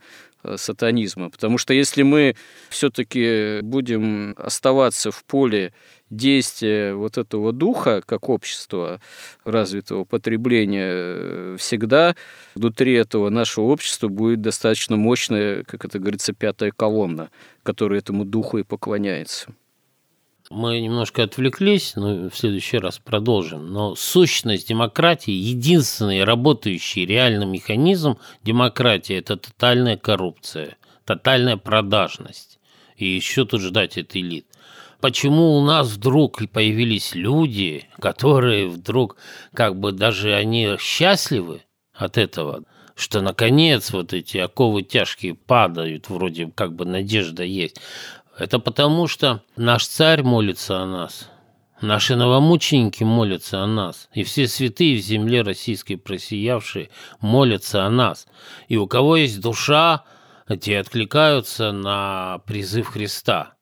сатанизма. 0.56 1.30
Потому 1.30 1.58
что 1.58 1.74
если 1.74 2.02
мы 2.02 2.36
все-таки 2.68 3.60
будем 3.62 4.34
оставаться 4.36 5.10
в 5.10 5.24
поле 5.24 5.72
действия 6.10 6.94
вот 6.94 7.18
этого 7.18 7.52
духа, 7.52 8.02
как 8.04 8.28
общества 8.28 9.00
развитого 9.44 10.04
потребления, 10.04 10.88
э, 10.88 11.56
всегда 11.58 12.14
внутри 12.54 12.94
этого 12.94 13.28
нашего 13.28 13.64
общества 13.64 14.08
будет 14.08 14.40
достаточно 14.40 14.96
мощная, 14.96 15.64
как 15.64 15.84
это 15.84 15.98
говорится, 15.98 16.32
пятая 16.32 16.70
колонна, 16.70 17.30
которая 17.62 17.98
этому 17.98 18.24
духу 18.24 18.58
и 18.58 18.62
поклоняется. 18.62 19.48
Мы 20.50 20.80
немножко 20.80 21.24
отвлеклись, 21.24 21.96
но 21.96 22.30
в 22.30 22.36
следующий 22.36 22.78
раз 22.78 22.98
продолжим. 22.98 23.72
Но 23.72 23.96
сущность 23.96 24.68
демократии, 24.68 25.32
единственный 25.32 26.22
работающий 26.22 27.04
реальный 27.04 27.46
механизм 27.46 28.18
демократии– 28.42 29.16
это 29.16 29.36
тотальная 29.36 29.96
коррупция, 29.96 30.76
тотальная 31.04 31.56
продажность. 31.56 32.60
И 32.96 33.06
еще 33.06 33.44
тут 33.44 33.60
ждать 33.60 33.98
от 33.98 34.14
элит. 34.14 34.46
Почему 35.00 35.56
у 35.56 35.64
нас 35.64 35.88
вдруг 35.88 36.40
появились 36.50 37.14
люди, 37.14 37.88
которые 38.00 38.68
вдруг 38.68 39.16
как 39.52 39.78
бы 39.78 39.92
даже 39.92 40.34
они 40.34 40.76
счастливы 40.78 41.62
от 41.92 42.16
этого, 42.18 42.62
что 42.94 43.20
наконец 43.20 43.92
вот 43.92 44.12
эти 44.12 44.38
оковы 44.38 44.82
тяжкие 44.82 45.34
падают, 45.34 46.08
вроде 46.08 46.50
как 46.54 46.74
бы 46.74 46.86
надежда 46.86 47.42
есть. 47.42 47.78
Это 48.38 48.58
потому, 48.58 49.08
что 49.08 49.42
наш 49.56 49.86
царь 49.86 50.22
молится 50.22 50.82
о 50.82 50.86
нас, 50.86 51.30
наши 51.80 52.16
новомученики 52.16 53.02
молятся 53.02 53.62
о 53.62 53.66
нас, 53.66 54.08
и 54.12 54.24
все 54.24 54.46
святые 54.46 54.98
в 54.98 55.00
земле 55.00 55.42
российской 55.42 55.96
просиявшие 55.96 56.90
молятся 57.20 57.86
о 57.86 57.90
нас. 57.90 58.26
И 58.68 58.76
у 58.76 58.86
кого 58.86 59.16
есть 59.16 59.40
душа, 59.40 60.04
те 60.60 60.78
откликаются 60.78 61.72
на 61.72 62.40
призыв 62.46 62.88
Христа. 62.88 63.55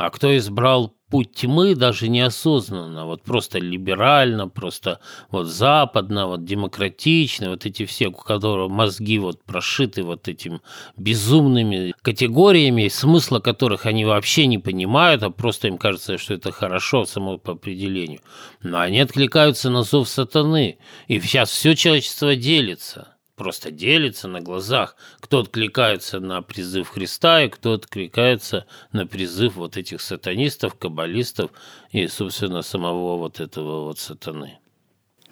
А 0.00 0.08
кто 0.08 0.34
избрал 0.34 0.94
путь 1.10 1.34
тьмы 1.34 1.74
даже 1.74 2.08
неосознанно, 2.08 3.04
вот 3.04 3.22
просто 3.22 3.58
либерально, 3.58 4.48
просто 4.48 4.98
вот 5.30 5.46
западно, 5.46 6.26
вот 6.26 6.46
демократично, 6.46 7.50
вот 7.50 7.66
эти 7.66 7.84
все, 7.84 8.08
у 8.08 8.12
которых 8.12 8.70
мозги 8.70 9.18
вот 9.18 9.44
прошиты 9.44 10.02
вот 10.02 10.26
этим 10.26 10.62
безумными 10.96 11.92
категориями, 12.00 12.88
смысла 12.88 13.40
которых 13.40 13.84
они 13.84 14.06
вообще 14.06 14.46
не 14.46 14.56
понимают, 14.56 15.22
а 15.22 15.28
просто 15.28 15.68
им 15.68 15.76
кажется, 15.76 16.16
что 16.16 16.32
это 16.32 16.50
хорошо 16.50 17.04
само 17.04 17.36
по 17.36 17.52
определению. 17.52 18.20
Но 18.62 18.80
они 18.80 19.00
откликаются 19.00 19.68
на 19.68 19.82
зов 19.82 20.08
сатаны, 20.08 20.78
и 21.08 21.20
сейчас 21.20 21.50
все 21.50 21.76
человечество 21.76 22.36
делится– 22.36 23.08
просто 23.40 23.70
делится 23.70 24.28
на 24.28 24.42
глазах, 24.42 24.96
кто 25.18 25.38
откликается 25.38 26.20
на 26.20 26.42
призыв 26.42 26.90
Христа 26.90 27.42
и 27.42 27.48
кто 27.48 27.72
откликается 27.72 28.66
на 28.92 29.06
призыв 29.06 29.56
вот 29.56 29.78
этих 29.78 30.02
сатанистов, 30.02 30.74
каббалистов 30.74 31.50
и, 31.90 32.06
собственно, 32.06 32.60
самого 32.60 33.16
вот 33.16 33.40
этого 33.40 33.86
вот 33.86 33.98
сатаны. 33.98 34.58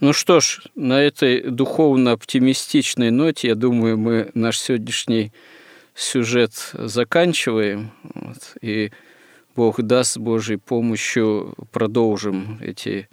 Ну 0.00 0.14
что 0.14 0.40
ж, 0.40 0.62
на 0.74 1.02
этой 1.02 1.50
духовно-оптимистичной 1.50 3.10
ноте, 3.10 3.48
я 3.48 3.54
думаю, 3.54 3.98
мы 3.98 4.30
наш 4.32 4.58
сегодняшний 4.58 5.30
сюжет 5.94 6.52
заканчиваем. 6.72 7.92
Вот, 8.14 8.56
и 8.62 8.90
Бог 9.54 9.82
даст 9.82 10.16
Божьей 10.16 10.56
помощью 10.56 11.54
продолжим 11.72 12.58
эти 12.62 13.10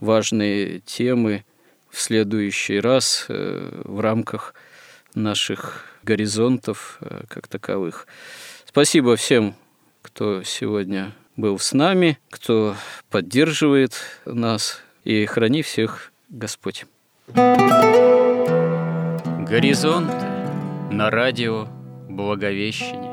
важные 0.00 0.80
темы– 0.80 1.44
в 1.92 2.00
следующий 2.00 2.80
раз 2.80 3.26
э, 3.28 3.82
в 3.84 4.00
рамках 4.00 4.54
наших 5.14 5.84
горизонтов 6.02 6.98
э, 7.00 7.24
как 7.28 7.46
таковых. 7.46 8.06
Спасибо 8.64 9.16
всем, 9.16 9.54
кто 10.00 10.42
сегодня 10.42 11.12
был 11.36 11.58
с 11.58 11.72
нами, 11.72 12.18
кто 12.30 12.74
поддерживает 13.10 13.94
нас, 14.24 14.80
и 15.04 15.26
храни 15.26 15.62
всех 15.62 16.12
Господь. 16.28 16.86
Горизонт 19.46 20.12
на 20.90 21.10
радио 21.10 21.68
Благовещение. 22.08 23.12